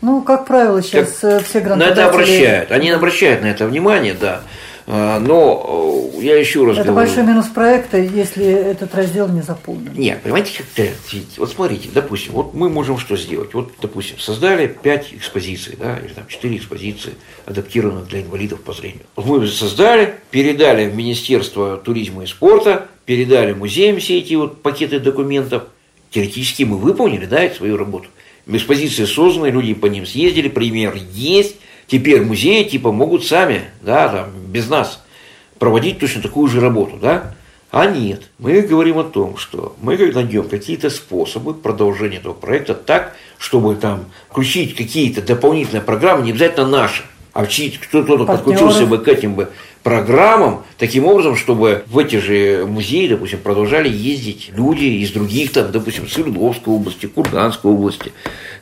Ну, 0.02 0.22
как 0.22 0.46
правило, 0.46 0.84
сейчас 0.84 1.20
как, 1.22 1.32
э, 1.32 1.44
все 1.46 1.62
грантодатели... 1.62 1.96
На 1.96 2.02
это 2.02 2.14
обращают, 2.14 2.72
они 2.74 2.89
обращают 2.89 3.41
на 3.41 3.46
это 3.46 3.66
внимание, 3.66 4.14
да. 4.14 4.41
А, 4.86 5.19
но 5.19 6.11
э, 6.17 6.23
я 6.23 6.38
еще 6.38 6.65
раз 6.65 6.77
Это 6.77 6.91
говорю. 6.91 7.07
большой 7.07 7.25
минус 7.25 7.47
проекта, 7.47 7.97
если 7.97 8.45
этот 8.45 8.93
раздел 8.93 9.29
не 9.29 9.41
заполнен. 9.41 9.93
Нет, 9.95 10.21
понимаете, 10.21 10.63
как 10.75 10.89
вот 11.38 11.51
смотрите, 11.51 11.89
допустим, 11.93 12.34
вот 12.34 12.53
мы 12.53 12.69
можем 12.69 12.97
что 12.97 13.15
сделать? 13.15 13.53
Вот, 13.53 13.71
допустим, 13.81 14.19
создали 14.19 14.67
5 14.67 15.13
экспозиций, 15.13 15.77
да, 15.79 15.97
или 15.99 16.11
там 16.11 16.27
4 16.27 16.57
экспозиции, 16.57 17.13
адаптированных 17.45 18.07
для 18.09 18.21
инвалидов 18.21 18.61
по 18.61 18.73
зрению. 18.73 19.03
Вот 19.15 19.25
мы 19.25 19.47
создали, 19.47 20.15
передали 20.31 20.89
в 20.89 20.95
Министерство 20.95 21.77
туризма 21.77 22.23
и 22.23 22.27
спорта, 22.27 22.88
передали 23.05 23.53
музеям 23.53 23.99
все 23.99 24.17
эти 24.17 24.34
вот 24.34 24.61
пакеты 24.61 24.99
документов. 24.99 25.63
Теоретически 26.11 26.63
мы 26.63 26.77
выполнили, 26.77 27.25
да, 27.25 27.49
свою 27.49 27.77
работу. 27.77 28.07
Экспозиции 28.45 29.05
созданы, 29.05 29.47
люди 29.47 29.73
по 29.73 29.86
ним 29.86 30.05
съездили, 30.05 30.49
пример 30.49 30.97
есть, 31.13 31.55
теперь 31.88 32.21
музеи 32.21 32.63
типа 32.63 32.91
могут 32.91 33.25
сами, 33.25 33.61
да, 33.81 34.09
там, 34.09 34.29
без 34.47 34.69
нас 34.69 35.03
проводить 35.59 35.99
точно 35.99 36.21
такую 36.21 36.47
же 36.47 36.59
работу, 36.59 36.97
да? 36.97 37.36
А 37.71 37.88
нет, 37.88 38.23
мы 38.38 38.61
говорим 38.61 38.99
о 38.99 39.03
том, 39.03 39.38
что 39.38 39.75
мы 39.81 39.97
найдем 39.97 40.47
какие-то 40.47 40.91
способы 40.91 41.55
продолжения 41.55 42.17
этого 42.17 42.34
проекта 42.34 42.75
так, 42.75 43.15
чтобы 43.39 43.73
там 43.75 44.05
включить 44.29 44.75
какие-то 44.75 45.23
дополнительные 45.23 45.81
программы, 45.81 46.23
не 46.23 46.31
обязательно 46.31 46.67
наши, 46.67 47.03
а 47.34 47.45
кто-то 47.45 48.25
подключился 48.25 48.86
бы 48.86 48.99
к 48.99 49.07
этим 49.07 49.34
бы 49.34 49.49
программам, 49.84 50.63
таким 50.77 51.05
образом, 51.05 51.36
чтобы 51.36 51.84
в 51.88 51.97
эти 51.97 52.15
же 52.15 52.65
музеи, 52.65 53.07
допустим, 53.07 53.39
продолжали 53.39 53.89
ездить 53.89 54.51
люди 54.55 54.86
из 54.86 55.11
других, 55.11 55.51
там, 55.51 55.71
допустим, 55.71 56.07
Свердловской 56.07 56.73
области, 56.73 57.05
Курганской 57.05 57.71
области. 57.71 58.13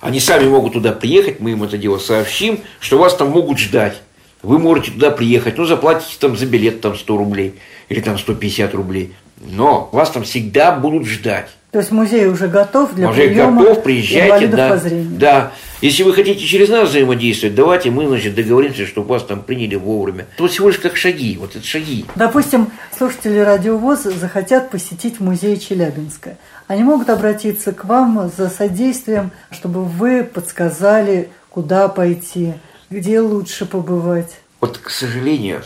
Они 0.01 0.19
сами 0.19 0.49
могут 0.49 0.73
туда 0.73 0.91
приехать, 0.91 1.39
мы 1.39 1.51
им 1.51 1.63
это 1.63 1.77
дело 1.77 1.99
сообщим, 1.99 2.59
что 2.79 2.97
вас 2.97 3.15
там 3.15 3.29
могут 3.29 3.59
ждать. 3.59 4.01
Вы 4.41 4.57
можете 4.57 4.91
туда 4.91 5.11
приехать, 5.11 5.57
ну, 5.57 5.65
заплатите 5.65 6.15
там 6.19 6.35
за 6.35 6.47
билет 6.47 6.81
там 6.81 6.97
100 6.97 7.17
рублей 7.17 7.53
или 7.89 8.01
там 8.01 8.17
150 8.17 8.73
рублей. 8.73 9.13
Но 9.39 9.89
вас 9.91 10.09
там 10.09 10.23
всегда 10.23 10.71
будут 10.71 11.05
ждать. 11.05 11.49
То 11.71 11.79
есть 11.79 11.91
музей 11.91 12.27
уже 12.27 12.49
готов 12.49 12.93
для 12.95 13.07
музей 13.07 13.29
приема 13.29 13.63
готов, 13.63 13.83
приезжайте, 13.83 14.47
да, 14.47 14.69
по 14.71 14.77
зрению. 14.77 15.17
Да. 15.17 15.51
Если 15.79 16.03
вы 16.03 16.13
хотите 16.13 16.45
через 16.45 16.67
нас 16.67 16.89
взаимодействовать, 16.89 17.55
давайте 17.55 17.89
мы, 17.91 18.07
значит, 18.07 18.35
договоримся, 18.35 18.85
чтобы 18.85 19.07
вас 19.07 19.23
там 19.23 19.41
приняли 19.41 19.75
вовремя. 19.75 20.27
Это 20.33 20.43
вот 20.43 20.51
всего 20.51 20.67
лишь 20.67 20.79
как 20.79 20.97
шаги, 20.97 21.37
вот 21.39 21.55
это 21.55 21.65
шаги. 21.65 22.05
Допустим, 22.15 22.69
слушатели 22.95 23.39
радиовоз 23.39 24.03
захотят 24.03 24.69
посетить 24.69 25.21
музей 25.21 25.57
Челябинска. 25.57 26.37
Они 26.67 26.83
могут 26.83 27.09
обратиться 27.09 27.71
к 27.71 27.85
вам 27.85 28.29
за 28.35 28.49
содействием, 28.49 29.31
чтобы 29.49 29.85
вы 29.85 30.25
подсказали, 30.25 31.29
куда 31.49 31.87
пойти, 31.87 32.53
где 32.89 33.21
лучше 33.21 33.65
побывать. 33.65 34.39
Вот, 34.59 34.77
к 34.77 34.89
сожалению, 34.89 35.63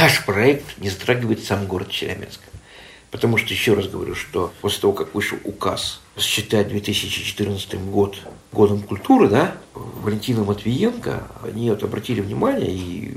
наш 0.00 0.24
проект 0.24 0.78
не 0.78 0.90
затрагивает 0.90 1.44
сам 1.44 1.66
город 1.66 1.90
Челябинск. 1.90 2.40
Потому 3.16 3.38
что, 3.38 3.54
еще 3.54 3.72
раз 3.72 3.88
говорю, 3.88 4.14
что 4.14 4.52
после 4.60 4.82
того, 4.82 4.92
как 4.92 5.14
вышел 5.14 5.38
указ 5.44 6.02
считать 6.18 6.68
2014 6.68 7.80
год 7.86 8.18
годом 8.52 8.82
культуры, 8.82 9.30
да, 9.30 9.54
Валентина 9.72 10.44
Матвиенко, 10.44 11.26
они 11.42 11.70
вот 11.70 11.82
обратили 11.82 12.20
внимание 12.20 12.70
и 12.70 13.16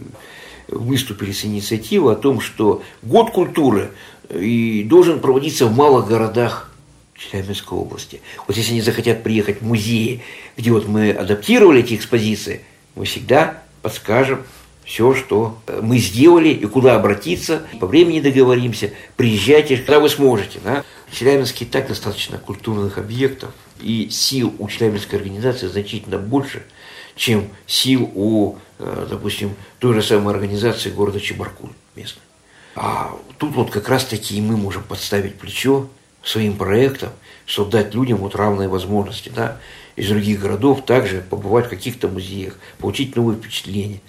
выступили 0.70 1.34
с 1.34 1.44
инициативой 1.44 2.14
о 2.14 2.16
том, 2.16 2.40
что 2.40 2.82
год 3.02 3.32
культуры 3.32 3.92
и 4.34 4.86
должен 4.86 5.20
проводиться 5.20 5.66
в 5.66 5.76
малых 5.76 6.08
городах 6.08 6.72
Челябинской 7.18 7.78
области. 7.78 8.22
Вот 8.48 8.56
если 8.56 8.72
они 8.72 8.82
захотят 8.82 9.22
приехать 9.22 9.60
в 9.60 9.66
музеи, 9.66 10.24
где 10.56 10.72
вот 10.72 10.88
мы 10.88 11.12
адаптировали 11.12 11.82
эти 11.82 11.96
экспозиции, 11.96 12.62
мы 12.96 13.04
всегда 13.04 13.64
подскажем, 13.82 14.46
все, 14.90 15.14
что 15.14 15.60
э, 15.68 15.82
мы 15.84 16.00
сделали 16.00 16.50
и 16.50 16.66
куда 16.66 16.96
обратиться. 16.96 17.62
По 17.80 17.86
времени 17.86 18.22
договоримся, 18.22 18.92
приезжайте, 19.18 19.78
когда 19.78 20.00
вы 20.00 20.10
сможете. 20.10 20.60
Да? 20.64 20.84
В 21.08 21.16
Челябинске 21.16 21.66
и 21.66 21.68
так 21.68 21.88
достаточно 21.88 22.40
культурных 22.40 22.98
объектов, 22.98 23.52
и 23.80 24.10
сил 24.10 24.52
у 24.58 24.68
Челябинской 24.68 25.20
организации 25.20 25.68
значительно 25.68 26.18
больше, 26.18 26.64
чем 27.16 27.50
сил 27.68 28.10
у, 28.16 28.56
э, 28.80 29.08
допустим, 29.08 29.54
той 29.78 29.94
же 29.94 30.02
самой 30.02 30.34
организации 30.34 30.90
города 30.90 31.20
Чебаркуль 31.20 31.70
местной. 31.96 32.24
А 32.74 33.16
тут 33.38 33.54
вот 33.54 33.70
как 33.70 33.90
раз-таки 33.90 34.42
мы 34.42 34.58
можем 34.58 34.82
подставить 34.82 35.36
плечо 35.36 35.88
своим 36.24 36.58
проектом, 36.58 37.12
чтобы 37.46 37.70
дать 37.70 37.94
людям 37.94 38.18
вот 38.18 38.34
равные 38.34 38.68
возможности, 38.68 39.30
да, 39.30 39.60
из 39.96 40.10
других 40.10 40.40
городов 40.40 40.84
также 40.84 41.22
побывать 41.22 41.68
в 41.68 41.70
каких-то 41.70 42.08
музеях, 42.08 42.58
получить 42.80 43.16
новые 43.16 43.38
впечатления. 43.38 44.02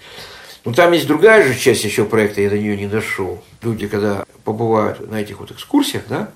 Но 0.65 0.73
там 0.73 0.93
есть 0.93 1.07
другая 1.07 1.47
же 1.47 1.59
часть 1.59 1.85
еще 1.85 2.05
проекта, 2.05 2.43
я 2.43 2.51
до 2.51 2.59
нее 2.59 2.77
не 2.77 2.87
дошел. 2.87 3.43
Люди, 3.63 3.89
когда 3.89 4.25
побывают 4.45 5.11
на 5.11 5.21
этих 5.21 5.41
вот 5.41 5.51
экскурсиях, 5.51 6.05
да, 6.09 6.31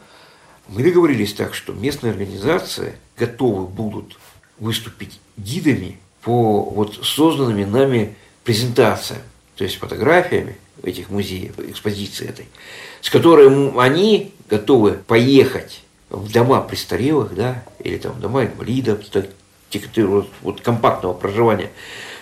мы 0.68 0.82
договорились 0.82 1.34
так, 1.34 1.54
что 1.54 1.72
местные 1.72 2.12
организации 2.12 2.94
готовы 3.18 3.66
будут 3.66 4.18
выступить 4.58 5.20
гидами 5.36 5.98
по 6.22 6.62
вот 6.62 7.00
созданными 7.02 7.64
нами 7.64 8.16
презентациям, 8.44 9.20
то 9.56 9.64
есть 9.64 9.76
фотографиями 9.76 10.56
этих 10.82 11.10
музеев, 11.10 11.58
экспозиции 11.58 12.28
этой, 12.28 12.46
с 13.00 13.10
которой 13.10 13.72
они 13.78 14.32
готовы 14.48 14.92
поехать 14.92 15.82
в 16.08 16.32
дома 16.32 16.60
престарелых, 16.60 17.34
да, 17.34 17.62
или 17.78 17.98
там 17.98 18.20
дома 18.20 18.44
инвалидов, 18.44 19.00
которые 19.10 20.10
вот, 20.10 20.28
вот 20.42 20.60
компактного 20.60 21.12
проживания, 21.12 21.70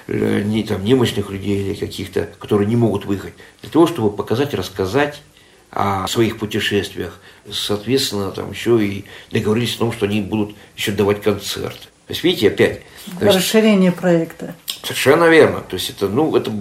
не 0.09 0.65
там 0.65 0.85
немощных 0.85 1.31
людей 1.31 1.63
или 1.63 1.75
каких-то, 1.75 2.29
которые 2.39 2.69
не 2.69 2.77
могут 2.77 3.05
выехать, 3.05 3.35
для 3.61 3.71
того, 3.71 3.87
чтобы 3.87 4.11
показать, 4.11 4.55
рассказать 4.55 5.23
о 5.71 6.07
своих 6.07 6.39
путешествиях. 6.39 7.19
Соответственно, 7.51 8.31
там 8.31 8.51
еще 8.51 8.85
и 8.85 9.05
договорились 9.31 9.77
о 9.77 9.81
том, 9.81 9.93
что 9.93 10.07
они 10.07 10.21
будут 10.21 10.55
еще 10.77 10.93
давать 10.93 11.23
концерт. 11.23 11.79
То 12.07 12.13
есть, 12.13 12.25
видите, 12.25 12.49
опять. 12.49 12.83
Расширение 13.21 13.87
есть, 13.87 13.97
проекта. 13.97 14.55
Совершенно 14.83 15.25
верно. 15.29 15.61
То 15.61 15.75
есть, 15.75 15.91
это, 15.91 16.09
ну, 16.09 16.37
это 16.37 16.53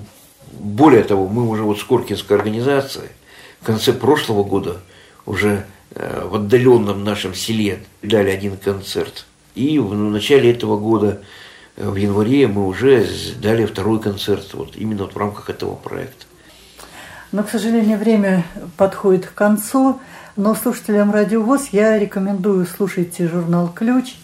более 0.54 1.04
того, 1.04 1.28
мы 1.28 1.48
уже 1.48 1.64
вот 1.64 1.80
с 1.80 1.84
Коркинской 1.84 2.38
организацией 2.38 3.10
в 3.62 3.66
конце 3.66 3.94
прошлого 3.94 4.44
года 4.44 4.82
уже 5.26 5.66
э, 5.94 6.26
в 6.26 6.36
отдаленном 6.36 7.04
нашем 7.04 7.36
селе 7.36 7.84
дали 8.02 8.30
один 8.30 8.58
концерт. 8.58 9.26
И 9.56 9.80
в 9.80 9.94
начале 9.94 10.52
этого 10.52 10.78
года, 10.78 11.22
в 11.90 11.96
январе, 11.96 12.48
мы 12.48 12.68
уже 12.68 13.08
дали 13.42 13.66
второй 13.66 14.00
концерт, 14.00 14.54
вот 14.54 14.76
именно 14.76 15.08
в 15.08 15.18
рамках 15.18 15.50
этого 15.50 15.76
проекта. 15.76 16.26
Но, 17.32 17.44
к 17.44 17.50
сожалению, 17.50 17.98
время 17.98 18.46
подходит 18.78 19.26
к 19.26 19.34
концу. 19.34 20.00
Но 20.36 20.56
слушателям 20.56 21.12
Радиовоз 21.12 21.70
я 21.72 21.98
рекомендую 21.98 22.66
слушать 22.66 23.18
журнал 23.20 23.70
«Ключ». 23.74 24.16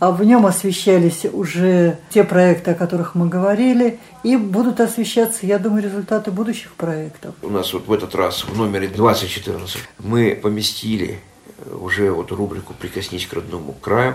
А 0.00 0.12
в 0.12 0.22
нем 0.22 0.46
освещались 0.46 1.24
уже 1.24 1.98
те 2.10 2.22
проекты, 2.22 2.70
о 2.70 2.74
которых 2.74 3.16
мы 3.16 3.28
говорили, 3.28 3.98
и 4.22 4.36
будут 4.36 4.80
освещаться, 4.80 5.44
я 5.44 5.58
думаю, 5.58 5.82
результаты 5.82 6.30
будущих 6.30 6.72
проектов. 6.74 7.34
У 7.42 7.48
нас 7.48 7.72
вот 7.72 7.88
в 7.88 7.92
этот 7.92 8.14
раз 8.14 8.44
в 8.44 8.56
номере 8.56 8.86
2014 8.86 9.78
мы 9.98 10.38
поместили 10.40 11.18
уже 11.72 12.12
вот 12.12 12.30
рубрику 12.30 12.74
«Прикоснись 12.74 13.26
к 13.26 13.32
родному 13.32 13.72
краю», 13.72 14.14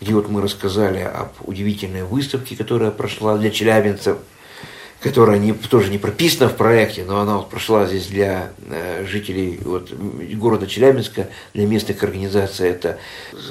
где 0.00 0.14
вот 0.14 0.28
мы 0.28 0.40
рассказали 0.42 1.00
об 1.00 1.32
удивительной 1.46 2.04
выставке, 2.04 2.56
которая 2.56 2.90
прошла 2.90 3.36
для 3.36 3.50
челябинцев– 3.50 4.18
которая 5.00 5.38
не, 5.38 5.52
тоже 5.52 5.90
не 5.90 5.98
прописана 5.98 6.50
в 6.50 6.56
проекте, 6.56 7.04
но 7.04 7.20
она 7.20 7.36
вот 7.36 7.50
прошла 7.50 7.86
здесь 7.86 8.08
для 8.08 8.50
э, 8.68 9.04
жителей 9.06 9.60
вот, 9.64 9.92
города 9.92 10.66
Челябинска, 10.66 11.28
для 11.54 11.66
местных 11.66 12.02
организаций. 12.02 12.68
Это 12.68 12.98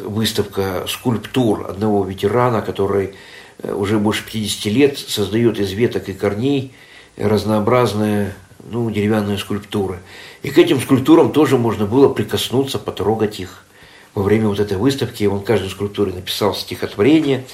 выставка 0.03 0.85
скульптур 0.87 1.67
одного 1.69 2.03
ветерана, 2.03 2.61
который 2.61 3.15
э, 3.59 3.71
уже 3.73 3.97
больше 3.97 4.25
50 4.25 4.65
лет 4.73 4.97
создает 4.97 5.59
из 5.59 5.71
веток 5.71 6.09
и 6.09 6.13
корней 6.13 6.73
разнообразные 7.15 8.33
ну, 8.69 8.91
деревянные 8.91 9.37
скульптуры. 9.37 9.99
И 10.43 10.49
к 10.49 10.57
этим 10.57 10.81
скульптурам 10.81 11.31
тоже 11.31 11.57
можно 11.57 11.85
было 11.85 12.09
прикоснуться, 12.09 12.77
потрогать 12.77 13.39
их. 13.39 13.63
Во 14.17 14.23
время 14.23 14.47
вот 14.47 14.59
этой 14.59 14.77
выставки 14.77 15.25
он 15.25 15.43
каждой 15.43 15.69
скульптуре 15.69 16.11
написал 16.11 16.55
стихотворение, 16.55 17.45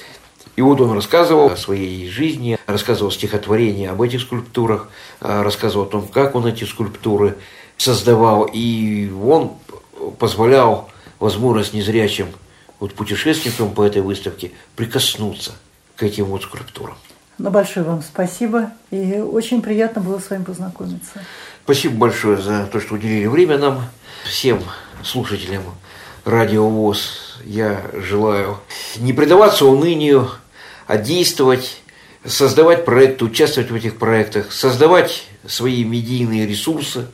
и 0.56 0.62
вот 0.62 0.80
он 0.80 0.92
рассказывал 0.92 1.48
о 1.48 1.58
своей 1.58 2.08
жизни, 2.08 2.58
рассказывал 2.64 3.10
стихотворения 3.10 3.90
об 3.90 4.00
этих 4.00 4.22
скульптурах, 4.22 4.88
а, 5.20 5.42
рассказывал 5.42 5.84
о 5.84 5.88
том, 5.90 6.08
как 6.08 6.34
он 6.34 6.46
эти 6.46 6.64
скульптуры 6.64 7.36
создавал. 7.76 8.48
И 8.50 9.10
он 9.10 9.58
позволял 10.18 10.88
возможность 11.18 11.74
незрячим 11.74 12.28
вот 12.80 12.94
путешественникам 12.94 13.74
по 13.74 13.82
этой 13.82 14.00
выставке 14.00 14.52
прикоснуться 14.74 15.52
к 15.96 16.02
этим 16.02 16.24
вот 16.24 16.44
скульптурам. 16.44 16.96
Ну, 17.36 17.50
большое 17.50 17.84
вам 17.84 18.00
спасибо. 18.00 18.70
И 18.90 19.16
очень 19.16 19.60
приятно 19.60 20.00
было 20.00 20.18
с 20.18 20.30
вами 20.30 20.44
познакомиться. 20.44 21.22
Спасибо 21.64 21.96
большое 21.96 22.38
за 22.38 22.64
то, 22.72 22.80
что 22.80 22.94
уделили 22.94 23.26
время 23.26 23.58
нам, 23.58 23.82
всем 24.24 24.60
слушателям 25.02 25.64
Радио 26.24 26.68
ВОЗ. 26.70 27.40
Я 27.44 27.82
желаю 27.92 28.58
не 28.96 29.12
предаваться 29.12 29.66
унынию, 29.66 30.30
а 30.86 30.96
действовать, 30.96 31.82
создавать 32.24 32.86
проекты, 32.86 33.26
участвовать 33.26 33.70
в 33.70 33.74
этих 33.74 33.98
проектах, 33.98 34.50
создавать 34.50 35.24
свои 35.46 35.84
медийные 35.84 36.46
ресурсы, 36.46 37.08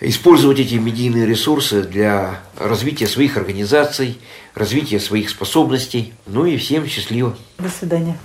использовать 0.00 0.58
эти 0.58 0.74
медийные 0.74 1.26
ресурсы 1.26 1.82
для 1.84 2.40
развития 2.58 3.06
своих 3.06 3.36
организаций, 3.36 4.18
развития 4.56 4.98
своих 4.98 5.30
способностей. 5.30 6.12
Ну 6.26 6.44
и 6.44 6.56
всем 6.56 6.88
счастливо. 6.88 7.36
До 7.58 7.68
свидания. 7.68 8.18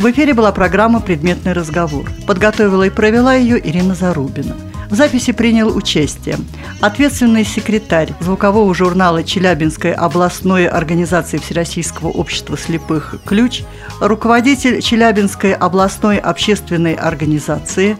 В 0.00 0.10
эфире 0.10 0.34
была 0.34 0.50
программа 0.50 1.00
«Предметный 1.00 1.52
разговор». 1.52 2.10
Подготовила 2.26 2.82
и 2.82 2.90
провела 2.90 3.34
ее 3.36 3.60
Ирина 3.64 3.94
Зарубина. 3.94 4.56
В 4.94 4.96
записи 4.96 5.32
принял 5.32 5.76
участие 5.76 6.38
ответственный 6.80 7.44
секретарь 7.44 8.12
звукового 8.20 8.72
журнала 8.76 9.24
Челябинской 9.24 9.92
областной 9.92 10.68
организации 10.68 11.38
Всероссийского 11.38 12.10
общества 12.10 12.56
слепых 12.56 13.16
«Ключ», 13.26 13.62
руководитель 13.98 14.80
Челябинской 14.80 15.52
областной 15.52 16.18
общественной 16.18 16.94
организации, 16.94 17.96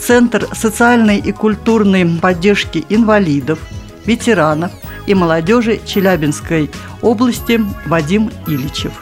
Центр 0.00 0.48
социальной 0.54 1.18
и 1.18 1.30
культурной 1.30 2.06
поддержки 2.18 2.86
инвалидов, 2.88 3.58
ветеранов 4.06 4.72
и 5.06 5.12
молодежи 5.12 5.78
Челябинской 5.84 6.70
области 7.02 7.60
Вадим 7.84 8.30
Ильичев. 8.46 8.92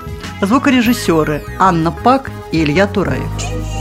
Звукорежиссеры 0.42 1.44
Анна 1.60 1.92
Пак 1.92 2.32
и 2.50 2.64
Илья 2.64 2.88
Тураев. 2.88 3.77